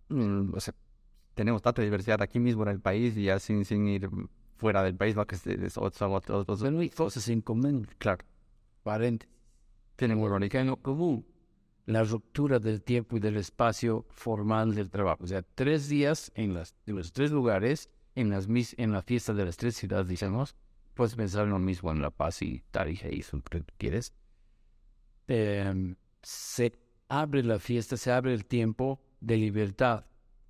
mm, 0.10 0.54
o 0.54 0.60
sea, 0.60 0.74
tenemos 1.36 1.62
tanta 1.62 1.82
diversidad 1.82 2.22
aquí 2.22 2.40
mismo 2.40 2.64
en 2.64 2.70
el 2.70 2.80
país 2.80 3.16
y 3.18 3.26
ya 3.26 3.40
sin, 3.40 3.66
sin 3.66 3.88
ir 3.88 4.10
fuera 4.56 4.82
del 4.84 4.96
país, 4.96 5.16
¿no? 5.16 5.28
que 5.28 5.36
es, 5.36 5.44
y 5.46 6.90
cosas 6.90 7.28
en 7.28 7.42
común, 7.42 7.88
claro. 7.98 8.26
Parente. 8.84 9.28
Tienen 9.96 10.18
un 10.18 10.76
común. 10.78 11.26
La 11.86 12.04
ruptura 12.04 12.58
del 12.58 12.82
tiempo 12.82 13.18
y 13.18 13.20
del 13.20 13.38
espacio 13.38 14.06
formal 14.10 14.74
del 14.74 14.90
trabajo. 14.90 15.24
O 15.24 15.28
sea, 15.28 15.44
tres 15.44 15.88
días 15.88 16.32
en, 16.36 16.54
las, 16.54 16.74
en 16.88 16.96
los 16.96 17.14
tres 17.14 17.32
lugares, 17.32 17.90
en, 18.16 18.30
las, 18.32 18.48
en 18.78 18.92
la 18.92 19.02
fiesta 19.02 19.34
de 19.34 19.46
las 19.46 19.58
tres 19.58 19.76
ciudades, 19.76 20.08
digamos, 20.08 20.56
puedes 20.96 21.16
pensar 21.16 21.48
lo 21.48 21.60
mismo 21.60 21.92
en 21.92 22.02
La 22.02 22.10
Paz 22.10 22.42
y 22.42 22.64
Tarija 22.72 23.10
y 23.12 23.20
eso 23.20 23.40
que 23.44 23.64
quieres. 23.78 24.14
Em, 25.28 25.96
se 26.24 26.74
abre 27.08 27.44
la 27.44 27.60
fiesta, 27.60 27.98
se 27.98 28.12
abre 28.12 28.34
el 28.34 28.46
tiempo 28.46 29.00
de 29.20 29.38
libertad 29.38 30.06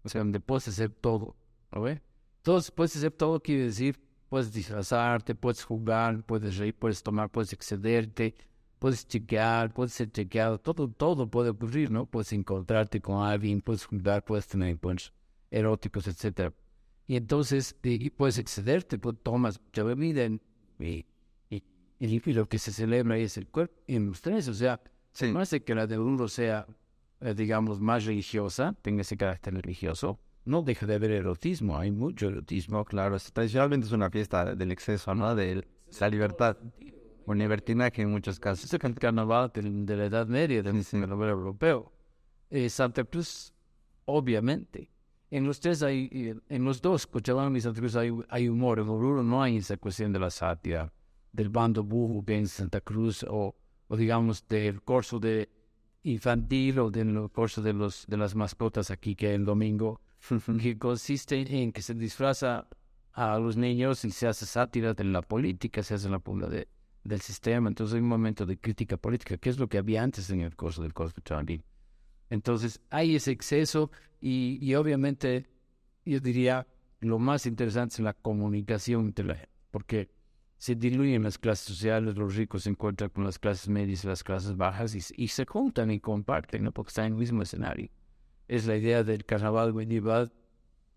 o 0.05 0.09
sea, 0.09 0.21
donde 0.21 0.39
puedes 0.39 0.67
hacer 0.67 0.91
todo, 0.91 1.35
¿no 1.71 1.81
ve? 1.81 2.01
Entonces, 2.37 2.69
puedes 2.69 2.95
hacer 2.95 3.11
todo 3.11 3.41
quiere 3.41 3.63
decir, 3.63 3.99
puedes 4.29 4.53
disfrazarte, 4.53 5.33
puedes 5.33 5.63
jugar, 5.63 6.23
puedes 6.23 6.57
reír, 6.57 6.75
puedes 6.75 7.01
tomar, 7.01 7.31
puedes 7.31 7.51
excederte, 7.53 8.35
puedes 8.77 9.07
chequear, 9.07 9.73
puedes 9.73 9.93
ser 9.93 10.11
chequeado, 10.11 10.59
todo, 10.59 10.87
todo 10.87 11.27
puede 11.27 11.49
ocurrir, 11.49 11.89
¿no? 11.89 12.05
Puedes 12.05 12.31
encontrarte 12.33 13.01
con 13.01 13.25
alguien, 13.25 13.61
puedes 13.61 13.85
jugar, 13.85 14.23
puedes 14.23 14.47
tener 14.47 14.69
encuentros 14.69 15.11
eróticos, 15.49 16.07
etcétera. 16.07 16.53
Y 17.07 17.15
entonces, 17.15 17.75
y 17.81 18.09
puedes 18.11 18.37
excederte, 18.37 18.99
pues 18.99 19.15
tomas 19.23 19.59
mucha 19.59 19.83
bebida 19.83 20.25
y, 20.79 21.05
y, 21.49 21.63
y, 21.99 22.33
lo 22.33 22.47
que 22.47 22.59
se 22.59 22.71
celebra 22.71 23.15
ahí 23.15 23.23
es 23.23 23.37
el 23.37 23.47
cuerpo 23.47 23.75
en 23.87 24.07
los 24.07 24.21
tres, 24.21 24.47
o 24.49 24.53
sea, 24.53 24.81
sí. 25.13 25.31
no 25.31 25.39
hace 25.39 25.63
que 25.63 25.73
la 25.73 25.87
de 25.87 25.97
uno 25.97 26.27
sea 26.27 26.67
digamos, 27.35 27.79
más 27.79 28.05
religiosa, 28.05 28.75
tenga 28.81 29.01
ese 29.01 29.17
carácter 29.17 29.53
religioso, 29.53 30.19
no 30.45 30.61
deja 30.61 30.85
de 30.85 30.95
haber 30.95 31.11
erotismo, 31.11 31.77
hay 31.77 31.91
mucho 31.91 32.27
erotismo. 32.27 32.85
Claro, 32.85 33.17
tradicionalmente 33.33 33.87
es 33.87 33.91
una 33.91 34.09
fiesta 34.09 34.55
del 34.55 34.71
exceso, 34.71 35.13
¿no? 35.15 35.35
De 35.35 35.67
la 35.99 36.09
libertad. 36.09 36.57
Un 37.25 37.39
libertinaje 37.39 38.03
en 38.03 38.11
muchos 38.11 38.39
casos. 38.39 38.71
Es 38.71 38.83
el 38.83 38.95
carnaval 38.95 39.51
de, 39.53 39.95
la 39.97 40.05
Edad 40.05 40.27
Media, 40.27 40.61
del 40.61 40.85
carnaval 40.85 41.29
europeo. 41.29 41.91
Eh, 42.51 42.69
Santa 42.69 43.03
Cruz, 43.03 43.51
obviamente. 44.05 44.91
En 45.31 45.47
los 45.47 45.59
tres 45.59 45.81
hay, 45.81 46.07
eh, 46.11 46.35
en 46.49 46.63
los 46.63 46.79
dos, 46.79 47.07
Cochabamba 47.07 47.57
y 47.57 47.61
Santa 47.61 47.79
Cruz 47.79 47.95
hay, 47.95 48.15
hay 48.29 48.47
humor. 48.47 48.79
En 48.79 48.87
Oruro 48.87 49.23
no 49.23 49.41
hay 49.41 49.57
esa 49.57 49.77
cuestión 49.77 50.13
de 50.13 50.19
la 50.19 50.29
sátira, 50.29 50.93
del 51.31 51.49
bando 51.49 51.83
burro 51.83 52.23
que 52.23 52.37
en 52.37 52.47
Santa 52.47 52.81
Cruz, 52.81 53.25
o, 53.27 53.55
o 53.87 53.97
digamos 53.97 54.47
del 54.47 54.83
curso 54.83 55.19
de 55.19 55.49
infantil 56.05 56.79
o 56.79 56.91
del 56.91 57.29
curso 57.31 57.61
de, 57.61 57.73
los, 57.73 58.05
de 58.07 58.17
las 58.17 58.35
mascotas 58.35 58.91
aquí 58.91 59.15
que 59.15 59.33
el 59.33 59.43
domingo, 59.43 59.99
que 60.61 60.77
consiste 60.77 61.35
en 61.61 61.71
que 61.71 61.81
se 61.81 61.95
disfraza 61.95 62.67
a 63.13 63.39
los 63.39 63.57
niños 63.57 64.05
y 64.05 64.11
se 64.11 64.27
hace 64.27 64.45
sátira 64.45 64.93
de 64.93 65.03
la 65.03 65.21
política, 65.21 65.81
se 65.81 65.95
hace 65.95 66.09
la 66.09 66.21
de, 66.47 66.67
del 67.03 67.21
sistema. 67.21 67.69
Entonces 67.69 67.95
hay 67.95 68.01
un 68.01 68.07
momento 68.07 68.45
de 68.45 68.57
crítica 68.57 68.97
política, 68.97 69.37
que 69.37 69.49
es 69.49 69.57
lo 69.57 69.67
que 69.67 69.79
había 69.79 70.03
antes 70.03 70.29
en 70.29 70.41
el 70.41 70.55
curso 70.55 70.83
del 70.83 70.93
curso 70.93 71.15
Entonces 72.29 72.81
hay 72.89 73.15
ese 73.15 73.31
exceso 73.31 73.89
y, 74.21 74.59
y 74.61 74.75
obviamente 74.75 75.47
yo 76.05 76.19
diría 76.19 76.67
lo 76.99 77.19
más 77.19 77.45
interesante 77.45 77.95
es 77.95 77.99
la 77.99 78.13
comunicación 78.13 79.07
entre 79.07 79.25
la 79.25 79.35
gente, 79.35 79.51
porque 79.71 80.09
se 80.57 80.75
diluyen 80.75 81.23
las 81.23 81.37
clases 81.37 81.65
sociales, 81.65 82.15
los 82.15 82.35
ricos 82.35 82.63
se 82.63 82.69
encuentran 82.69 83.09
con 83.09 83.23
las 83.23 83.39
clases 83.39 83.67
medias 83.67 84.03
y 84.03 84.07
las 84.07 84.23
clases 84.23 84.55
bajas 84.55 84.95
y, 84.95 85.27
se 85.27 85.45
juntan 85.45 85.91
y 85.91 85.99
comparten, 85.99 86.63
¿no? 86.63 86.71
porque 86.71 86.89
están 86.89 87.05
en 87.07 87.13
el 87.13 87.19
mismo 87.19 87.41
escenario. 87.41 87.89
Es 88.47 88.65
la 88.65 88.75
idea 88.75 89.03
del 89.03 89.25
carnaval 89.25 89.73
medieval 89.73 90.31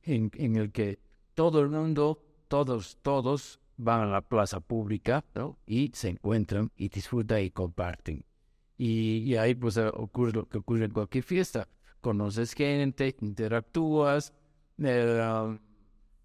en, 0.03 0.31
el 0.57 0.71
que 0.71 1.01
todo 1.35 1.61
el 1.61 1.71
mundo, 1.71 2.23
todos, 2.47 2.99
todos 3.03 3.61
van 3.77 4.03
a 4.03 4.07
la 4.07 4.21
plaza 4.21 4.61
pública 4.61 5.25
¿no? 5.35 5.59
y 5.67 5.91
se 5.95 6.11
encuentran 6.11 6.71
y 6.77 6.89
disfrutan 6.89 7.43
y 7.43 7.51
comparten. 7.51 8.25
Y, 8.77 9.35
ahí 9.35 9.57
pues 9.57 9.77
eh, 9.77 9.91
ocurre 9.93 10.33
lo 10.33 10.49
que 10.49 10.59
ocurre 10.59 10.85
en 10.85 10.93
cualquier 10.93 11.25
fiesta. 11.25 11.69
Conoces 12.01 12.53
gente, 12.53 13.17
interactúas, 13.21 14.33
eh, 14.79 15.59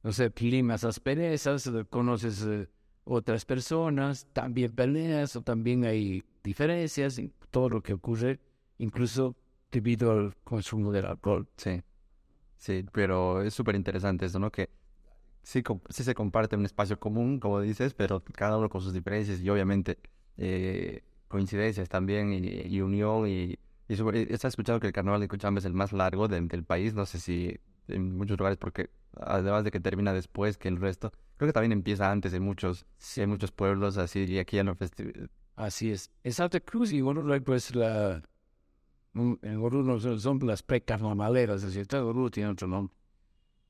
no 0.03 0.11
sé, 0.11 0.31
climas 0.31 0.83
asperezas, 0.83 1.71
conoces 1.89 2.43
eh, 2.43 2.69
otras 3.05 3.45
personas, 3.45 4.27
también 4.33 4.71
peleas 4.71 5.35
o 5.35 5.41
también 5.41 5.85
hay 5.85 6.23
diferencias 6.43 7.17
en 7.17 7.33
todo 7.51 7.69
lo 7.69 7.81
que 7.81 7.93
ocurre, 7.93 8.39
incluso 8.77 9.35
debido 9.71 10.11
al 10.11 10.35
consumo 10.43 10.91
del 10.91 11.05
alcohol. 11.05 11.47
Sí, 11.57 11.81
sí, 12.57 12.85
pero 12.91 13.41
es 13.41 13.53
súper 13.53 13.75
interesante 13.75 14.25
eso, 14.25 14.39
¿no? 14.39 14.51
Que 14.51 14.69
sí, 15.41 15.63
sí 15.89 16.03
se 16.03 16.15
comparte 16.15 16.55
un 16.55 16.65
espacio 16.65 16.99
común, 16.99 17.39
como 17.39 17.59
dices, 17.61 17.93
pero 17.93 18.23
cada 18.33 18.57
uno 18.57 18.69
con 18.69 18.81
sus 18.81 18.93
diferencias 18.93 19.41
y 19.41 19.49
obviamente 19.49 19.99
eh, 20.37 21.03
coincidencias 21.27 21.89
también 21.89 22.33
y, 22.33 22.81
unión 22.81 23.27
y, 23.27 23.57
y 23.87 23.93
He 23.95 24.33
escuchado 24.33 24.79
que 24.79 24.87
el 24.87 24.93
carnaval 24.93 25.21
de 25.21 25.27
Cochabamba 25.27 25.59
es 25.59 25.65
el 25.65 25.73
más 25.73 25.91
largo 25.91 26.27
del 26.27 26.63
país, 26.63 26.93
no 26.93 27.05
sé 27.05 27.19
si 27.19 27.59
en 27.87 28.15
muchos 28.15 28.37
lugares 28.37 28.57
porque 28.57 28.89
además 29.15 29.63
de 29.63 29.71
que 29.71 29.79
termina 29.79 30.13
después 30.13 30.57
que 30.57 30.67
el 30.67 30.77
resto, 30.77 31.11
creo 31.37 31.49
que 31.49 31.53
también 31.53 31.71
empieza 31.71 32.11
antes 32.11 32.33
en 32.33 32.43
muchos, 32.43 32.85
en 33.15 33.29
muchos 33.29 33.51
pueblos 33.51 33.97
así 33.97 34.23
y 34.23 34.39
aquí 34.39 34.57
en 34.57 34.67
los 34.67 34.77
festivales. 34.77 35.29
Así 35.55 35.91
es. 35.91 36.11
En 36.23 36.33
Santa 36.33 36.59
Cruz 36.59 36.91
y 36.91 37.01
bueno, 37.01 37.23
pues 37.43 37.75
la 37.75 38.23
en 39.15 39.57
Oruro 39.57 39.99
son 40.19 40.39
las 40.43 40.63
precarnavaleras, 40.63 41.63
es 41.63 41.73
decir, 41.73 41.95
Oruro 41.95 42.31
tiene 42.31 42.49
otro 42.49 42.67
nombre. 42.67 42.95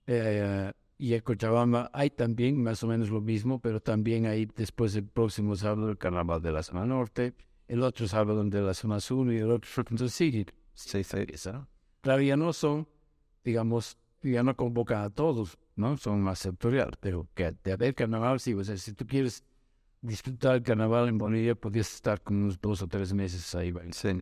Eh, 0.08 0.72
y 0.98 1.14
en 1.14 1.22
Cochabamba 1.22 1.90
hay 1.94 2.10
también 2.12 2.62
más 2.62 2.84
o 2.84 2.88
menos 2.88 3.10
lo 3.10 3.20
mismo, 3.20 3.60
pero 3.60 3.82
también 3.82 4.26
hay 4.26 4.46
después 4.46 4.96
el 4.96 5.06
próximo 5.06 5.56
sábado 5.56 5.90
el 5.90 5.98
carnaval 5.98 6.42
de 6.42 6.52
la 6.52 6.64
zona 6.64 6.86
norte, 6.86 7.34
el 7.68 7.84
otro 7.84 8.08
sábado 8.08 8.44
de 8.44 8.62
la 8.62 8.74
zona 8.74 9.00
sur 9.00 9.32
y 9.34 9.38
el 9.38 9.52
otro, 9.52 9.70
entonces 9.78 10.14
sí, 10.14 10.46
sí, 10.74 11.04
sí. 11.04 11.18
Claro, 12.02 12.22
ya 12.22 12.38
no 12.38 12.54
son, 12.54 12.88
digamos, 13.44 13.98
ya 14.32 14.44
no 14.44 14.56
convocan 14.56 15.04
a 15.04 15.10
todos, 15.10 15.58
¿no? 15.76 15.98
Son 15.98 16.22
más 16.22 16.40
sectoriales, 16.40 16.96
pero 17.00 17.28
que 17.34 17.56
de 17.64 17.72
haber 17.74 17.96
carnaval, 17.96 18.40
sí, 18.40 18.54
o 18.54 18.64
sea, 18.64 18.78
si 18.78 18.94
tú 18.94 19.06
quieres 19.06 19.44
disfrutar 20.02 20.56
el 20.56 20.64
carnaval 20.64 21.08
en 21.10 21.18
Bolivia, 21.18 21.56
podrías 21.56 21.94
estar 21.94 22.22
con 22.22 22.38
unos 22.44 22.60
dos 22.62 22.82
o 22.82 22.88
tres 22.88 23.14
meses 23.14 23.54
ahí. 23.56 23.74
Sí, 23.92 24.22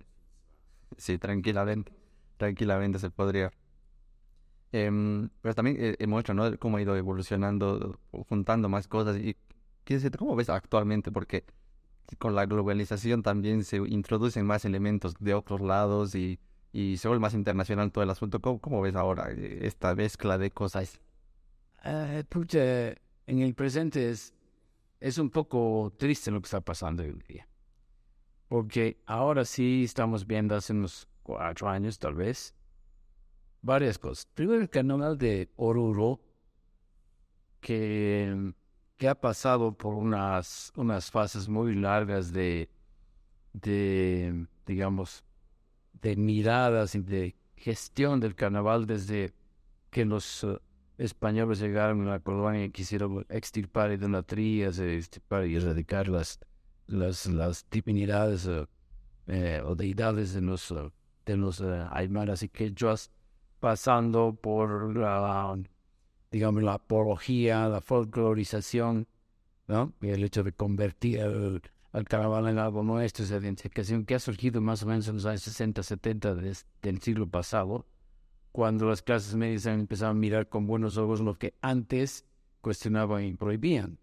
sí, 0.97 1.17
tranquilamente, 1.17 1.91
tranquilamente 2.37 2.99
se 2.99 3.09
podría. 3.09 3.51
Em, 4.71 5.29
pero 5.41 5.53
también 5.53 5.77
eh, 5.79 6.07
muestra, 6.07 6.33
¿no? 6.33 6.57
Cómo 6.57 6.77
ha 6.77 6.81
ido 6.81 6.95
evolucionando, 6.95 7.99
juntando 8.29 8.69
más 8.69 8.87
cosas. 8.87 9.17
Y 9.17 9.35
¿cómo 10.17 10.35
ves 10.35 10.49
actualmente? 10.49 11.11
Porque 11.11 11.45
con 12.17 12.35
la 12.35 12.45
globalización 12.45 13.23
también 13.23 13.63
se 13.63 13.77
introducen 13.77 14.45
más 14.45 14.65
elementos 14.65 15.15
de 15.19 15.33
otros 15.33 15.61
lados 15.61 16.15
y 16.15 16.39
y 16.71 16.97
se 16.97 17.07
vuelve 17.07 17.21
más 17.21 17.33
internacional 17.33 17.91
todo 17.91 18.03
el 18.03 18.09
asunto. 18.09 18.39
¿Cómo, 18.39 18.81
ves 18.81 18.95
ahora 18.95 19.31
eh, 19.31 19.59
esta 19.63 19.93
mezcla 19.95 20.37
de 20.37 20.51
cosas? 20.51 20.99
Uh, 21.83 22.23
en 23.27 23.39
el 23.39 23.53
presente 23.53 24.09
es, 24.09 24.33
es 24.99 25.17
un 25.17 25.29
poco 25.29 25.93
triste 25.97 26.31
lo 26.31 26.41
que 26.41 26.45
está 26.45 26.61
pasando 26.61 27.03
hoy 27.03 27.09
en 27.09 27.19
día. 27.27 27.47
Porque 28.47 29.01
ahora 29.05 29.45
sí 29.45 29.83
estamos 29.85 30.27
viendo 30.27 30.55
hace 30.55 30.73
unos 30.73 31.07
cuatro 31.23 31.69
años 31.69 31.97
tal 31.99 32.15
vez 32.15 32.53
varias 33.61 33.97
cosas. 33.97 34.25
Primero 34.33 34.61
el 34.61 34.69
canal 34.69 35.17
de 35.17 35.49
Oruro, 35.55 36.19
que, 37.59 38.53
que 38.97 39.07
ha 39.07 39.15
pasado 39.15 39.77
por 39.77 39.93
unas, 39.93 40.73
unas 40.75 41.11
fases 41.11 41.47
muy 41.47 41.75
largas 41.75 42.33
de, 42.33 42.69
de 43.53 44.47
digamos, 44.65 45.23
de 45.93 46.15
miradas 46.15 46.95
y 46.95 46.99
de 46.99 47.35
gestión 47.55 48.19
del 48.19 48.35
carnaval 48.35 48.87
desde 48.87 49.33
que 49.89 50.05
los 50.05 50.43
eh, 50.43 50.57
españoles 50.97 51.59
llegaron 51.59 52.07
a 52.07 52.11
la 52.11 52.19
colonia 52.19 52.65
y 52.65 52.71
quisieron 52.71 53.25
extirpar 53.29 53.91
idolatrías, 53.91 54.79
extirpar 54.79 55.45
y 55.45 55.55
erradicar 55.55 56.07
las, 56.07 56.39
las, 56.87 57.27
las 57.27 57.65
divinidades 57.69 58.47
eh, 58.47 58.65
eh, 59.27 59.61
o 59.63 59.75
deidades 59.75 60.33
de 60.33 60.41
los, 60.41 60.73
de 61.25 61.37
los 61.37 61.61
aymaras 61.61 62.43
y 62.43 62.49
quechuas, 62.49 63.11
pasando 63.59 64.33
por 64.33 64.95
la, 64.95 65.55
digamos, 66.31 66.63
la 66.63 66.73
apología, 66.73 67.67
la 67.67 67.81
folclorización. 67.81 69.07
Y 70.01 70.09
el 70.09 70.23
hecho 70.25 70.43
de 70.43 70.51
convertir 70.51 71.61
al 71.91 72.05
carnaval 72.05 72.47
en 72.47 72.57
algo 72.57 72.83
nuestro, 72.83 73.25
esa 73.25 73.37
identificación 73.37 74.05
que 74.05 74.15
ha 74.15 74.19
surgido 74.19 74.61
más 74.61 74.83
o 74.83 74.85
menos 74.85 75.07
en 75.07 75.15
los 75.15 75.25
años 75.25 75.41
60, 75.41 75.83
70 75.83 76.35
del 76.35 77.01
siglo 77.01 77.27
pasado, 77.27 77.85
cuando 78.51 78.87
las 78.87 79.01
clases 79.01 79.35
medias 79.35 79.67
han 79.67 79.87
a 80.01 80.13
mirar 80.13 80.47
con 80.47 80.67
buenos 80.67 80.97
ojos 80.97 81.21
lo 81.21 81.35
que 81.37 81.53
antes 81.61 82.25
cuestionaban 82.61 83.23
y 83.23 83.33
prohibían. 83.33 83.97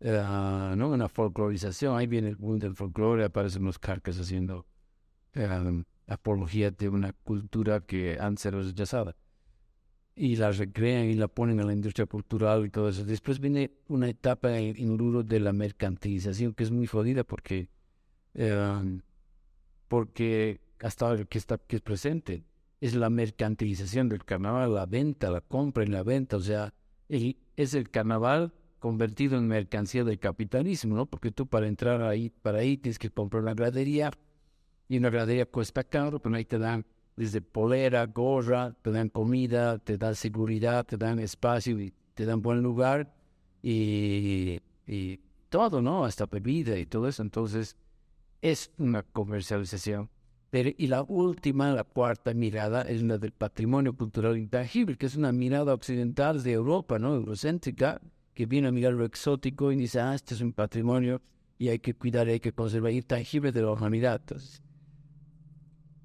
Uh, 0.00 0.74
¿no? 0.74 0.88
Una 0.88 1.08
folclorización, 1.08 1.96
ahí 1.96 2.08
viene 2.08 2.28
el 2.28 2.36
mundo 2.36 2.66
del 2.66 2.74
folclore, 2.74 3.24
aparecen 3.24 3.64
los 3.64 3.78
carcas 3.78 4.18
haciendo 4.18 4.66
uh, 5.36 5.82
apología 6.08 6.72
de 6.72 6.88
una 6.88 7.12
cultura 7.12 7.80
que 7.80 8.18
antes 8.20 8.46
era 8.46 8.60
rechazada 8.60 9.14
y 10.14 10.36
la 10.36 10.52
recrean 10.52 11.06
y 11.06 11.14
la 11.14 11.28
ponen 11.28 11.60
a 11.60 11.64
la 11.64 11.72
industria 11.72 12.06
cultural 12.06 12.66
y 12.66 12.70
todo 12.70 12.88
eso. 12.88 13.04
Después 13.04 13.40
viene 13.40 13.70
una 13.88 14.08
etapa 14.08 14.58
en, 14.58 14.76
en 14.76 15.26
de 15.26 15.40
la 15.40 15.52
mercantilización 15.52 16.52
que 16.54 16.64
es 16.64 16.70
muy 16.70 16.86
jodida 16.86 17.24
porque, 17.24 17.68
em, 18.34 19.00
porque 19.88 20.60
hasta 20.80 21.06
ahora 21.06 21.24
que, 21.24 21.38
está, 21.38 21.58
que 21.58 21.76
es 21.76 21.82
presente 21.82 22.44
es 22.80 22.94
la 22.94 23.10
mercantilización 23.10 24.08
del 24.08 24.24
carnaval, 24.24 24.74
la 24.74 24.86
venta, 24.86 25.30
la 25.30 25.40
compra 25.40 25.84
y 25.84 25.86
la 25.86 26.02
venta. 26.02 26.36
O 26.36 26.40
sea, 26.40 26.74
es 27.08 27.74
el 27.74 27.90
carnaval 27.90 28.52
convertido 28.80 29.38
en 29.38 29.46
mercancía 29.46 30.02
del 30.02 30.18
capitalismo, 30.18 30.96
¿no? 30.96 31.06
Porque 31.06 31.30
tú 31.30 31.46
para 31.46 31.68
entrar 31.68 32.02
ahí, 32.02 32.30
para 32.30 32.58
ahí 32.58 32.76
tienes 32.76 32.98
que 32.98 33.10
comprar 33.10 33.44
una 33.44 33.54
gradería 33.54 34.10
y 34.88 34.98
una 34.98 35.10
gradería 35.10 35.46
cuesta 35.46 35.84
caro, 35.84 36.18
pero 36.20 36.34
ahí 36.34 36.44
te 36.44 36.58
dan 36.58 36.84
desde 37.16 37.40
polera, 37.40 38.06
gorra, 38.06 38.74
te 38.82 38.90
dan 38.90 39.08
comida, 39.08 39.78
te 39.78 39.98
dan 39.98 40.14
seguridad, 40.14 40.84
te 40.84 40.96
dan 40.96 41.18
espacio 41.18 41.78
y 41.78 41.92
te 42.14 42.24
dan 42.24 42.42
buen 42.42 42.62
lugar 42.62 43.14
y, 43.62 44.60
y 44.86 45.20
todo, 45.48 45.82
¿no? 45.82 46.04
Hasta 46.04 46.26
bebida 46.26 46.78
y 46.78 46.86
todo 46.86 47.08
eso. 47.08 47.22
Entonces, 47.22 47.76
es 48.40 48.72
una 48.78 49.02
comercialización. 49.02 50.10
Pero, 50.50 50.70
y 50.76 50.86
la 50.88 51.02
última, 51.02 51.72
la 51.72 51.84
cuarta 51.84 52.34
mirada, 52.34 52.82
es 52.82 53.02
la 53.02 53.16
del 53.16 53.32
patrimonio 53.32 53.96
cultural 53.96 54.36
intangible, 54.36 54.96
que 54.96 55.06
es 55.06 55.16
una 55.16 55.32
mirada 55.32 55.72
occidental 55.72 56.42
de 56.42 56.52
Europa, 56.52 56.98
¿no? 56.98 57.14
Eurocéntrica, 57.14 58.00
que 58.34 58.46
viene 58.46 58.68
a 58.68 58.72
mirar 58.72 58.92
lo 58.92 59.04
exótico 59.04 59.72
y 59.72 59.76
dice, 59.76 60.00
ah, 60.00 60.14
este 60.14 60.34
es 60.34 60.40
un 60.40 60.52
patrimonio 60.52 61.22
y 61.58 61.68
hay 61.68 61.78
que 61.78 61.94
cuidar, 61.94 62.28
hay 62.28 62.40
que 62.40 62.52
conservar, 62.52 62.92
intangible 62.92 63.52
de 63.52 63.62
la 63.62 63.72
humanidad. 63.72 64.20
Entonces, 64.20 64.62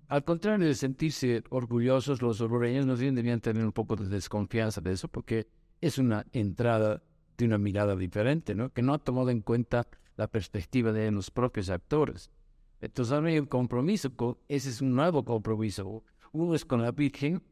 al 0.07 0.23
contrario 0.23 0.65
de 0.65 0.73
sentirse 0.73 1.43
orgullosos, 1.49 2.21
los 2.21 2.39
orureños 2.39 2.85
no 2.85 2.95
debían 2.95 3.41
tener 3.41 3.65
un 3.65 3.73
poco 3.73 3.95
de 3.95 4.07
desconfianza 4.07 4.79
de 4.79 4.93
eso, 4.93 5.07
porque 5.09 5.47
es 5.81 5.97
una 5.97 6.25
entrada 6.31 7.03
de 7.37 7.45
una 7.45 7.57
mirada 7.57 7.95
diferente, 7.95 8.55
¿no? 8.55 8.71
Que 8.71 8.81
no 8.81 8.93
ha 8.93 8.99
tomado 8.99 9.29
en 9.29 9.41
cuenta 9.41 9.87
la 10.15 10.27
perspectiva 10.27 10.91
de 10.91 11.11
los 11.11 11.29
propios 11.29 11.69
actores. 11.69 12.31
Entonces 12.79 13.11
ahora 13.11 13.29
hay 13.29 13.39
un 13.39 13.45
compromiso, 13.47 14.11
ese 14.47 14.69
es 14.69 14.81
un 14.81 14.95
nuevo 14.95 15.25
compromiso. 15.25 16.03
Uno 16.31 16.55
es 16.55 16.63
con 16.63 16.81
la 16.81 16.91
Virgen 16.91 17.43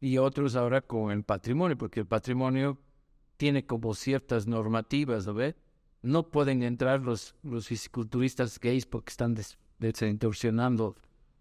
y 0.00 0.18
otro 0.18 0.46
es 0.46 0.56
ahora 0.56 0.82
con 0.82 1.10
el 1.10 1.24
patrimonio, 1.24 1.76
porque 1.76 2.00
el 2.00 2.06
patrimonio 2.06 2.78
tiene 3.36 3.66
como 3.66 3.94
ciertas 3.94 4.46
normativas, 4.46 5.26
¿no? 5.26 5.34
No 6.02 6.28
pueden 6.30 6.62
entrar 6.62 7.00
los, 7.00 7.34
los 7.42 7.66
fisiculturistas 7.66 8.60
gays 8.60 8.86
porque 8.86 9.10
están 9.10 9.34
distorsionando 9.78 10.94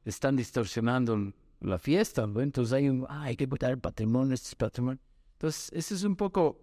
están 0.05 0.35
distorsionando 0.35 1.33
la 1.59 1.77
fiesta, 1.79 2.25
¿no? 2.27 2.41
Entonces 2.41 2.73
hay 2.73 2.89
un, 2.89 3.05
ah, 3.09 3.23
hay 3.23 3.35
que 3.35 3.47
el 3.49 3.79
patrimonio, 3.79 4.33
este 4.33 4.49
es 4.49 4.55
patrimonio. 4.55 4.99
Entonces, 5.33 5.71
eso 5.73 5.95
es 5.95 6.03
un 6.03 6.15
poco 6.15 6.61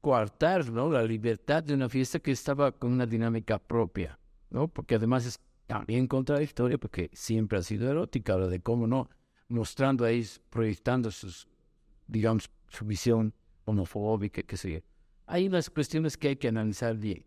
coartar, 0.00 0.70
¿no? 0.70 0.90
La 0.90 1.02
libertad 1.02 1.62
de 1.62 1.74
una 1.74 1.88
fiesta 1.88 2.18
que 2.18 2.30
estaba 2.30 2.72
con 2.72 2.92
una 2.92 3.06
dinámica 3.06 3.58
propia, 3.58 4.18
¿no? 4.50 4.68
Porque 4.68 4.94
además 4.94 5.26
es 5.26 5.38
también 5.66 6.06
contradictoria 6.06 6.78
porque 6.78 7.10
siempre 7.12 7.58
ha 7.58 7.62
sido 7.62 7.90
erótica, 7.90 8.36
lo 8.36 8.48
de 8.48 8.60
cómo 8.60 8.86
no 8.86 9.08
mostrando 9.48 10.04
ahí, 10.04 10.26
proyectando 10.50 11.10
sus, 11.10 11.48
digamos, 12.06 12.50
su 12.68 12.84
visión 12.84 13.32
homofóbica, 13.64 14.42
que 14.42 14.56
sé 14.56 14.82
Hay 15.26 15.46
unas 15.46 15.70
cuestiones 15.70 16.16
que 16.16 16.28
hay 16.28 16.36
que 16.36 16.48
analizar 16.48 16.96
bien. 16.96 17.24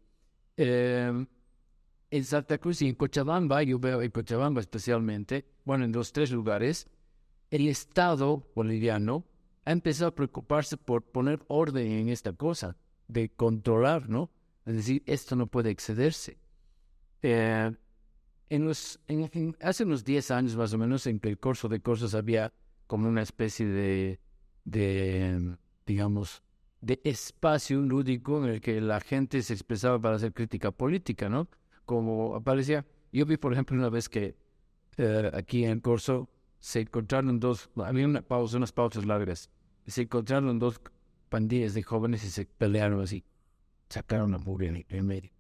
Eh, 0.58 1.26
en 2.10 2.24
Santa 2.24 2.58
Cruz 2.58 2.82
y 2.82 2.88
en 2.88 2.96
Cochabamba, 2.96 3.64
yo 3.64 3.80
veo 3.80 4.02
en 4.02 4.12
Cochabamba 4.12 4.62
especialmente, 4.62 5.46
bueno, 5.66 5.86
en 5.86 5.92
los 5.92 6.12
tres 6.12 6.32
lugares, 6.32 6.88
el 7.52 7.68
Estado 7.68 8.48
boliviano 8.56 9.26
ha 9.66 9.72
empezado 9.72 10.10
a 10.10 10.16
preocuparse 10.16 10.78
por 10.78 11.04
poner 11.04 11.44
orden 11.48 11.92
en 11.92 12.10
esta 12.10 12.34
cosa, 12.34 12.78
de 13.08 13.30
controlar, 13.30 14.10
¿no? 14.10 14.32
Es 14.66 14.76
decir, 14.76 15.04
esto 15.06 15.36
no 15.36 15.48
puede 15.48 15.70
excederse. 15.70 16.38
Eh, 17.22 17.72
en 18.50 18.66
los, 18.66 19.00
hace 19.62 19.84
unos 19.84 20.04
10 20.04 20.32
años 20.32 20.56
más 20.56 20.74
o 20.74 20.78
menos, 20.78 21.06
en 21.08 21.20
que 21.20 21.30
el 21.30 21.38
curso 21.38 21.68
de 21.68 21.80
cursos 21.82 22.16
había 22.16 22.54
como 22.86 23.10
una 23.10 23.22
especie 23.22 23.66
de, 23.66 24.20
digamos, 25.86 26.44
de 26.80 27.02
espacio 27.04 27.82
lúdico 27.82 28.44
en 28.44 28.52
el 28.52 28.62
que 28.62 28.80
la 28.80 29.02
gente 29.02 29.42
se 29.42 29.54
expresaba 29.54 30.00
para 30.00 30.16
hacer 30.16 30.34
crítica 30.34 30.72
política, 30.72 31.28
¿no? 31.28 31.50
Como 31.88 32.36
aparecía, 32.36 32.86
yo 33.14 33.26
vi, 33.26 33.38
por 33.38 33.54
ejemplo, 33.54 33.78
una 33.78 33.90
vez 33.90 34.10
que 34.10 34.36
eh, 34.98 35.32
aquí 35.34 35.64
en 35.64 35.72
el 35.72 35.82
curso 35.82 36.30
se 36.60 36.82
encontraron 36.82 37.40
dos, 37.40 37.70
había 37.78 38.06
una 38.06 38.22
pausa, 38.22 38.58
unas 38.58 38.74
pausas 38.74 39.06
largas, 39.06 39.50
se 39.86 40.02
encontraron 40.02 40.60
dos 40.60 40.82
pandillas 41.30 41.74
de 41.74 41.84
jóvenes 41.84 42.26
y 42.26 42.30
se 42.30 42.46
pelearon 42.46 43.00
así, 43.00 43.24
sacaron 43.88 44.34
a 44.34 44.38
mugre 44.38 44.86
en 44.90 45.08
medio. 45.08 45.32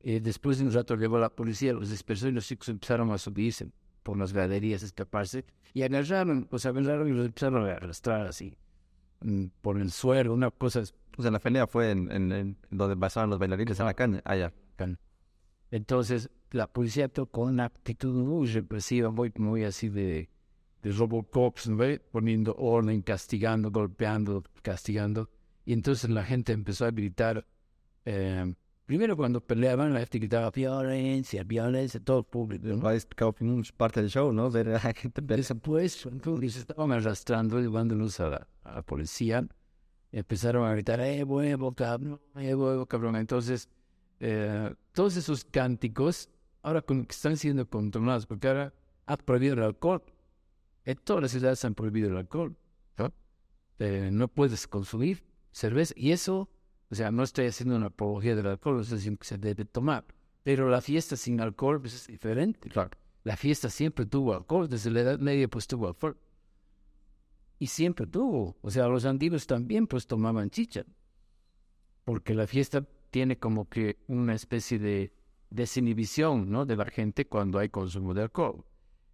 Y 0.00 0.20
después 0.20 0.58
de 0.58 0.64
un 0.66 0.72
rato 0.72 0.94
llegó 0.94 1.18
la 1.18 1.28
policía, 1.28 1.72
los 1.72 1.90
dispersó 1.90 2.28
y 2.28 2.32
los 2.32 2.46
chicos 2.46 2.68
empezaron 2.68 3.10
a 3.10 3.18
subirse 3.18 3.68
por 4.04 4.16
las 4.16 4.32
graderías, 4.32 4.84
a 4.84 4.86
escaparse, 4.86 5.44
y 5.74 5.82
agarraron, 5.82 6.44
pues 6.44 6.66
agarraron 6.66 7.08
y 7.08 7.10
los 7.10 7.26
empezaron 7.26 7.68
a 7.68 7.72
arrastrar 7.72 8.28
así, 8.28 8.56
mm, 9.22 9.46
por 9.60 9.80
el 9.80 9.90
suelo, 9.90 10.34
una 10.34 10.52
cosa. 10.52 10.84
O 11.18 11.22
sea, 11.22 11.32
la 11.32 11.40
pelea 11.40 11.66
fue 11.66 11.90
en, 11.90 12.12
en, 12.12 12.56
donde 12.70 12.96
pasaban 12.96 13.28
los 13.30 13.40
bailarines, 13.40 13.80
en 13.80 13.86
la 13.86 13.94
caña, 13.94 14.22
allá. 14.24 14.52
Entonces, 15.70 16.30
la 16.50 16.66
policía 16.66 17.08
tocó 17.08 17.42
una 17.42 17.64
actitud 17.64 18.14
muy 18.14 18.46
represiva, 18.48 19.10
muy, 19.10 19.32
muy 19.36 19.64
así 19.64 19.88
de, 19.88 20.28
de 20.82 20.92
Robocops, 20.92 21.68
¿no? 21.68 21.84
poniendo 22.10 22.54
orden, 22.56 23.02
castigando, 23.02 23.70
golpeando, 23.70 24.44
castigando. 24.62 25.30
Y 25.64 25.72
entonces 25.72 26.08
la 26.10 26.24
gente 26.24 26.52
empezó 26.52 26.84
a 26.84 26.90
gritar. 26.90 27.44
Eh, 28.04 28.54
primero 28.84 29.16
cuando 29.16 29.40
peleaban, 29.40 29.92
la 29.92 30.00
gente 30.00 30.20
gritaba 30.20 30.50
violencia, 30.50 31.42
violencia, 31.42 31.98
todo 32.00 32.20
el 32.20 32.24
público. 32.24 32.68
¿no? 32.68 32.90
Es 32.90 33.06
parte 33.72 34.00
del 34.00 34.10
show, 34.10 34.32
¿no? 34.32 34.48
De 34.50 34.64
la 34.64 34.78
gente 34.78 35.20
Después, 35.22 36.06
entonces 36.06 36.56
estaban 36.56 36.92
arrastrando, 36.92 37.60
llevándolos 37.60 38.20
a 38.20 38.28
la, 38.28 38.48
a 38.62 38.74
la 38.76 38.82
policía. 38.82 39.46
Empezaron 40.12 40.66
a 40.66 40.72
gritar, 40.72 41.00
eh, 41.00 41.24
huevo, 41.24 41.72
cabrón, 41.72 42.20
eh, 42.36 42.54
huevo, 42.54 42.86
cabrón. 42.86 43.16
Entonces, 43.16 43.68
eh, 44.20 44.74
todos 44.92 45.16
esos 45.16 45.44
cánticos 45.44 46.30
ahora 46.62 46.84
están 47.08 47.36
siendo 47.36 47.68
controlados, 47.68 48.26
porque 48.26 48.48
ahora 48.48 48.74
ha 49.06 49.16
prohibido 49.16 49.54
el 49.54 49.62
alcohol. 49.62 50.02
En 50.84 50.96
todas 50.98 51.22
las 51.22 51.30
ciudades 51.30 51.64
han 51.64 51.74
prohibido 51.74 52.08
el 52.10 52.16
alcohol. 52.16 52.56
¿no? 52.98 53.12
Eh, 53.78 54.10
no 54.12 54.28
puedes 54.28 54.66
consumir 54.66 55.24
cerveza. 55.52 55.94
Y 55.96 56.12
eso, 56.12 56.50
o 56.90 56.94
sea, 56.94 57.10
no 57.10 57.22
estoy 57.22 57.46
haciendo 57.46 57.76
una 57.76 57.86
apología 57.86 58.34
del 58.34 58.46
alcohol, 58.46 58.80
es 58.80 58.90
decir, 58.90 59.16
que 59.18 59.24
se 59.24 59.38
debe 59.38 59.64
tomar. 59.64 60.04
Pero 60.42 60.68
la 60.68 60.80
fiesta 60.80 61.16
sin 61.16 61.40
alcohol 61.40 61.80
pues, 61.80 61.94
es 61.94 62.06
diferente. 62.06 62.68
Claro. 62.68 62.90
La 63.24 63.36
fiesta 63.36 63.68
siempre 63.68 64.06
tuvo 64.06 64.34
alcohol, 64.34 64.68
desde 64.68 64.90
la 64.90 65.00
Edad 65.00 65.18
Media 65.18 65.48
pues 65.48 65.66
tuvo 65.66 65.88
alcohol. 65.88 66.16
Y 67.58 67.68
siempre 67.68 68.06
tuvo. 68.06 68.56
O 68.60 68.70
sea, 68.70 68.86
los 68.86 69.04
andinos 69.04 69.46
también 69.46 69.86
pues 69.86 70.06
tomaban 70.06 70.50
chicha. 70.50 70.84
Porque 72.04 72.34
la 72.34 72.46
fiesta 72.46 72.86
tiene 73.10 73.38
como 73.38 73.68
que 73.68 73.98
una 74.08 74.34
especie 74.34 74.78
de 74.78 75.12
desinhibición, 75.50 76.50
¿no? 76.50 76.66
De 76.66 76.76
la 76.76 76.86
gente 76.86 77.26
cuando 77.26 77.58
hay 77.58 77.68
consumo 77.68 78.14
de 78.14 78.22
alcohol. 78.22 78.64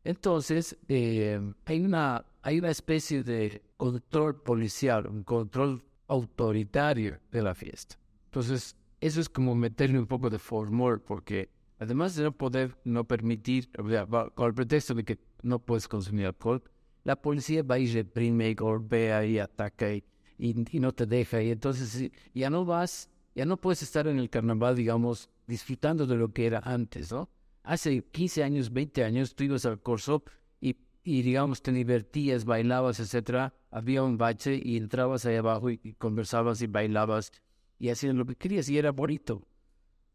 Entonces, 0.05 0.77
eh, 0.89 1.41
hay, 1.65 1.81
una, 1.81 2.25
hay 2.43 2.59
una 2.59 2.71
especie 2.71 3.23
de 3.23 3.63
control 3.77 4.43
policial, 4.43 5.07
un 5.07 5.23
control 5.23 5.85
autoritario 6.09 7.21
de 7.31 7.43
la 7.43 7.55
fiesta. 7.55 7.97
Entonces, 8.27 8.77
eso 9.01 9.21
es 9.21 9.29
como 9.29 9.55
meterle 9.55 9.99
un 9.99 10.07
poco 10.07 10.31
de 10.31 10.39
formol, 10.39 11.01
porque 11.01 11.51
además 11.79 12.17
de 12.17 12.25
no 12.25 12.33
poder 12.33 12.77
no 12.85 13.05
permitir, 13.05 13.69
o 13.79 13.89
sea, 13.89 14.07
con 14.07 14.47
el 14.47 14.55
pretexto 14.55 14.95
de 14.95 15.05
que 15.05 15.19
no 15.43 15.59
puedes 15.59 15.89
consumir 15.89 16.27
alcohol, 16.27 16.63
la 17.05 17.17
policía 17.17 17.63
va 17.63 17.79
y 17.79 17.93
reprime 17.93 18.51
y 18.51 18.55
golpea 18.55 19.25
y 19.25 19.39
ataca 19.39 19.93
y, 19.93 20.05
y, 20.39 20.55
no 20.81 20.93
te 20.93 21.07
deja. 21.07 21.43
Y 21.43 21.51
entonces 21.51 22.11
ya 22.35 22.51
no 22.51 22.65
vas, 22.65 23.11
ya 23.35 23.45
no 23.47 23.57
puedes 23.57 23.83
estar 23.83 24.07
en 24.07 24.18
el 24.18 24.31
carnaval, 24.31 24.77
digamos, 24.77 25.31
disfrutando 25.47 26.07
de 26.07 26.16
lo 26.16 26.33
que 26.33 26.47
era 26.47 26.61
antes, 26.64 27.12
¿no? 27.12 27.31
Hace 27.62 28.03
15 28.05 28.42
años, 28.42 28.73
20 28.73 29.05
años, 29.05 29.35
tú 29.35 29.45
ibas 29.45 29.64
al 29.66 29.81
corso 29.81 30.25
y, 30.61 30.77
y 31.05 31.23
digamos, 31.23 31.62
te 31.62 31.73
divertías, 31.73 32.45
bailabas, 32.45 33.01
etcétera. 33.01 33.55
Había 33.71 34.03
un 34.03 34.18
bache 34.18 34.61
y 34.62 34.77
entrabas 34.77 35.25
ahí 35.27 35.37
abajo 35.37 35.71
y, 35.71 35.79
conversabas 35.99 36.61
y 36.62 36.66
bailabas 36.66 37.33
y 37.79 37.88
hacías 37.88 38.14
lo 38.14 38.27
que 38.27 38.37
querías 38.37 38.68
y 38.68 38.79
era 38.79 38.90
bonito. 38.90 39.47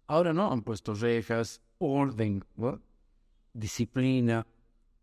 Ahora 0.07 0.33
no, 0.33 0.51
han 0.51 0.61
puesto 0.61 0.93
rejas, 0.93 1.61
orden, 1.79 2.43
disciplina, 3.53 4.45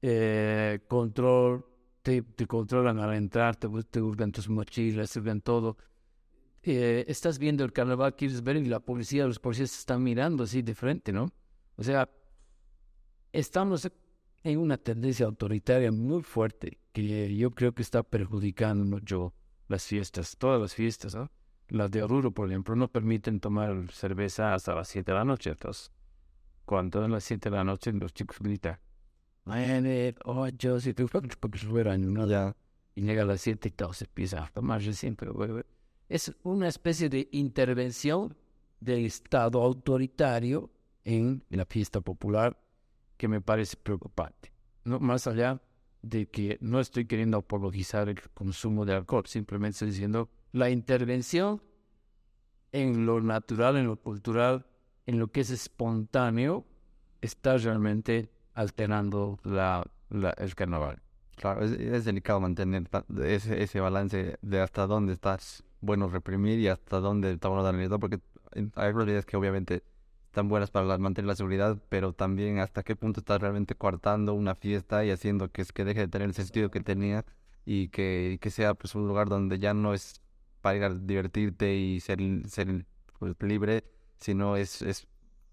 eh, 0.02 0.80
control, 0.86 1.64
te, 2.02 2.22
te, 2.22 2.46
controlan 2.46 2.98
al 2.98 3.14
entrar, 3.14 3.56
te, 3.56 3.68
te 3.90 4.00
hurgan 4.00 4.32
tus 4.32 4.48
mochilas, 4.48 5.12
te 5.12 5.18
hurgan 5.18 5.40
todo. 5.40 5.76
Eh, 6.66 7.04
estás 7.08 7.38
viendo 7.38 7.62
el 7.62 7.72
carnaval, 7.72 8.16
quieres 8.16 8.42
ver 8.42 8.56
y 8.56 8.64
la 8.64 8.80
policía, 8.80 9.26
los 9.26 9.38
policías 9.38 9.78
están 9.78 10.02
mirando 10.02 10.44
así 10.44 10.62
de 10.62 10.74
frente, 10.74 11.12
¿no? 11.12 11.30
O 11.76 11.82
sea, 11.82 12.08
estamos 13.32 13.90
en 14.42 14.58
una 14.58 14.78
tendencia 14.78 15.26
autoritaria 15.26 15.92
muy 15.92 16.22
fuerte 16.22 16.78
que 16.92 17.36
yo 17.36 17.50
creo 17.50 17.74
que 17.74 17.82
está 17.82 18.02
perjudicando 18.02 18.82
mucho 18.84 19.34
las 19.68 19.84
fiestas, 19.84 20.36
todas 20.38 20.58
las 20.58 20.74
fiestas, 20.74 21.14
¿no? 21.14 21.30
Las 21.68 21.90
de 21.90 22.02
Oruro, 22.02 22.30
por 22.30 22.48
ejemplo, 22.48 22.74
no 22.76 22.88
permiten 22.88 23.40
tomar 23.40 23.90
cerveza 23.92 24.54
hasta 24.54 24.74
las 24.74 24.88
7 24.88 25.12
de 25.12 25.18
la 25.18 25.24
noche. 25.24 25.50
Entonces, 25.50 25.92
cuando 26.64 27.04
a 27.04 27.08
las 27.08 27.24
7 27.24 27.50
de 27.50 27.56
la 27.56 27.64
noche 27.64 27.92
los 27.92 28.14
chicos 28.14 28.38
gritan, 28.38 28.78
ocho, 30.24 30.80
siete, 30.80 31.04
porque 31.38 31.58
fueran, 31.58 32.12
¿no? 32.12 32.26
Ya. 32.26 32.56
Y 32.94 33.02
llega 33.02 33.22
a 33.22 33.26
las 33.26 33.42
7 33.42 33.68
y 33.68 33.72
todos 33.72 34.00
empiezan 34.00 34.44
a 34.44 34.48
tomar 34.48 34.82
siempre. 34.82 35.28
Es 36.08 36.34
una 36.42 36.68
especie 36.68 37.08
de 37.08 37.28
intervención 37.32 38.36
del 38.80 39.06
Estado 39.06 39.62
autoritario 39.62 40.70
en 41.04 41.44
la 41.48 41.64
fiesta 41.64 42.00
popular 42.00 42.58
que 43.16 43.28
me 43.28 43.40
parece 43.40 43.76
preocupante. 43.76 44.52
No, 44.84 45.00
más 45.00 45.26
allá 45.26 45.60
de 46.02 46.26
que 46.26 46.58
no 46.60 46.80
estoy 46.80 47.06
queriendo 47.06 47.38
apologizar 47.38 48.08
el 48.08 48.20
consumo 48.34 48.84
de 48.84 48.94
alcohol, 48.94 49.24
simplemente 49.26 49.76
estoy 49.76 49.88
diciendo 49.88 50.28
la 50.52 50.68
intervención 50.68 51.62
en 52.72 53.06
lo 53.06 53.20
natural, 53.20 53.76
en 53.76 53.86
lo 53.86 53.96
cultural, 53.96 54.66
en 55.06 55.18
lo 55.18 55.28
que 55.28 55.40
es 55.40 55.50
espontáneo, 55.50 56.66
está 57.22 57.56
realmente 57.56 58.30
alterando 58.52 59.38
la, 59.44 59.84
el 60.10 60.54
carnaval. 60.54 61.00
Claro, 61.36 61.64
es, 61.64 62.04
delicado 62.04 62.40
mantener 62.40 62.88
ese, 63.24 63.62
ese 63.62 63.80
balance 63.80 64.38
de 64.40 64.60
hasta 64.60 64.86
dónde 64.86 65.14
estás 65.14 65.64
bueno 65.84 66.08
reprimir 66.08 66.58
y 66.58 66.68
hasta 66.68 67.00
dónde 67.00 67.32
estamos 67.32 67.62
dando 67.64 67.98
porque 67.98 68.20
hay 68.74 68.92
realidades 68.92 69.26
que 69.26 69.36
obviamente 69.36 69.82
tan 70.30 70.48
buenas 70.48 70.70
para 70.70 70.98
mantener 70.98 71.28
la 71.28 71.36
seguridad, 71.36 71.78
pero 71.88 72.12
también 72.12 72.58
hasta 72.58 72.82
qué 72.82 72.96
punto 72.96 73.20
estás 73.20 73.40
realmente 73.40 73.74
coartando 73.76 74.34
una 74.34 74.54
fiesta 74.54 75.04
y 75.04 75.10
haciendo 75.10 75.50
que, 75.50 75.64
que 75.64 75.84
deje 75.84 76.00
de 76.00 76.08
tener 76.08 76.28
el 76.28 76.34
sentido 76.34 76.70
que 76.70 76.80
tenía 76.80 77.24
y 77.64 77.88
que, 77.88 78.38
que 78.40 78.50
sea 78.50 78.74
pues 78.74 78.94
un 78.94 79.06
lugar 79.08 79.28
donde 79.28 79.58
ya 79.58 79.74
no 79.74 79.94
es 79.94 80.20
para 80.60 80.76
ir 80.76 80.84
a 80.84 80.90
divertirte 80.90 81.74
y 81.74 82.00
ser, 82.00 82.18
ser 82.48 82.84
pues, 83.18 83.34
libre, 83.40 83.84
sino 84.18 84.56
es, 84.56 84.82
es 84.82 85.06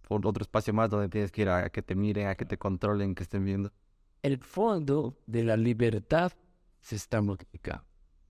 otro 0.07 0.41
espacio 0.41 0.73
más 0.73 0.89
donde 0.89 1.09
tienes 1.09 1.31
que 1.31 1.43
ir 1.43 1.49
a, 1.49 1.69
que 1.69 1.81
te 1.81 1.95
miren, 1.95 2.27
a 2.27 2.35
que 2.35 2.45
te 2.45 2.57
controlen, 2.57 3.15
que 3.15 3.23
estén 3.23 3.45
viendo. 3.45 3.71
El 4.21 4.37
fondo 4.39 5.17
de 5.25 5.43
la 5.43 5.57
libertad 5.57 6.31
se 6.81 6.95
está 6.95 7.21
multiplicando, 7.21 7.83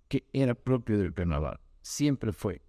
que 0.08 0.26
era 0.34 0.54
propio 0.54 1.00
del 1.00 1.14
carnaval, 1.14 1.60
siempre 1.82 2.32
fue, 2.32 2.62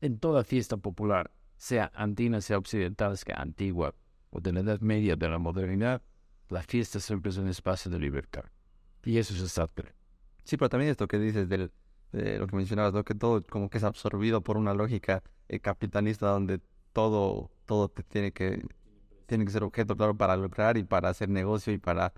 en 0.00 0.18
toda 0.18 0.44
fiesta 0.44 0.76
popular 0.76 1.30
sea 1.56 1.90
andina, 1.94 2.40
sea 2.40 2.58
occidental, 2.58 3.16
sea 3.16 3.36
antigua 3.36 3.94
o 4.30 4.40
de 4.40 4.52
la 4.52 4.60
Edad 4.60 4.80
Media, 4.80 5.16
de 5.16 5.28
la 5.28 5.38
modernidad, 5.38 6.02
la 6.48 6.62
fiesta 6.62 7.00
siempre 7.00 7.30
es 7.30 7.38
un 7.38 7.48
espacio 7.48 7.90
de 7.90 7.98
libertad. 7.98 8.44
Y 9.04 9.18
eso 9.18 9.34
es 9.34 9.40
exacto. 9.40 9.84
Sí, 10.44 10.56
pero 10.56 10.68
también 10.68 10.90
esto 10.90 11.08
que 11.08 11.18
dices 11.18 11.48
del, 11.48 11.72
de 12.12 12.38
lo 12.38 12.46
que 12.46 12.56
mencionabas, 12.56 12.92
¿no? 12.92 13.04
que 13.04 13.14
todo 13.14 13.42
como 13.44 13.70
que 13.70 13.78
es 13.78 13.84
absorbido 13.84 14.42
por 14.42 14.56
una 14.56 14.74
lógica 14.74 15.22
eh, 15.48 15.60
capitalista 15.60 16.28
donde 16.28 16.60
todo, 16.92 17.50
todo 17.64 17.88
te 17.88 18.02
tiene 18.02 18.32
que, 18.32 18.64
tiene 19.26 19.44
que 19.44 19.50
ser 19.50 19.64
objeto, 19.64 19.96
claro, 19.96 20.16
para 20.16 20.36
lucrar 20.36 20.76
y 20.76 20.84
para 20.84 21.08
hacer 21.08 21.28
negocio 21.28 21.72
y 21.72 21.78
para 21.78 22.12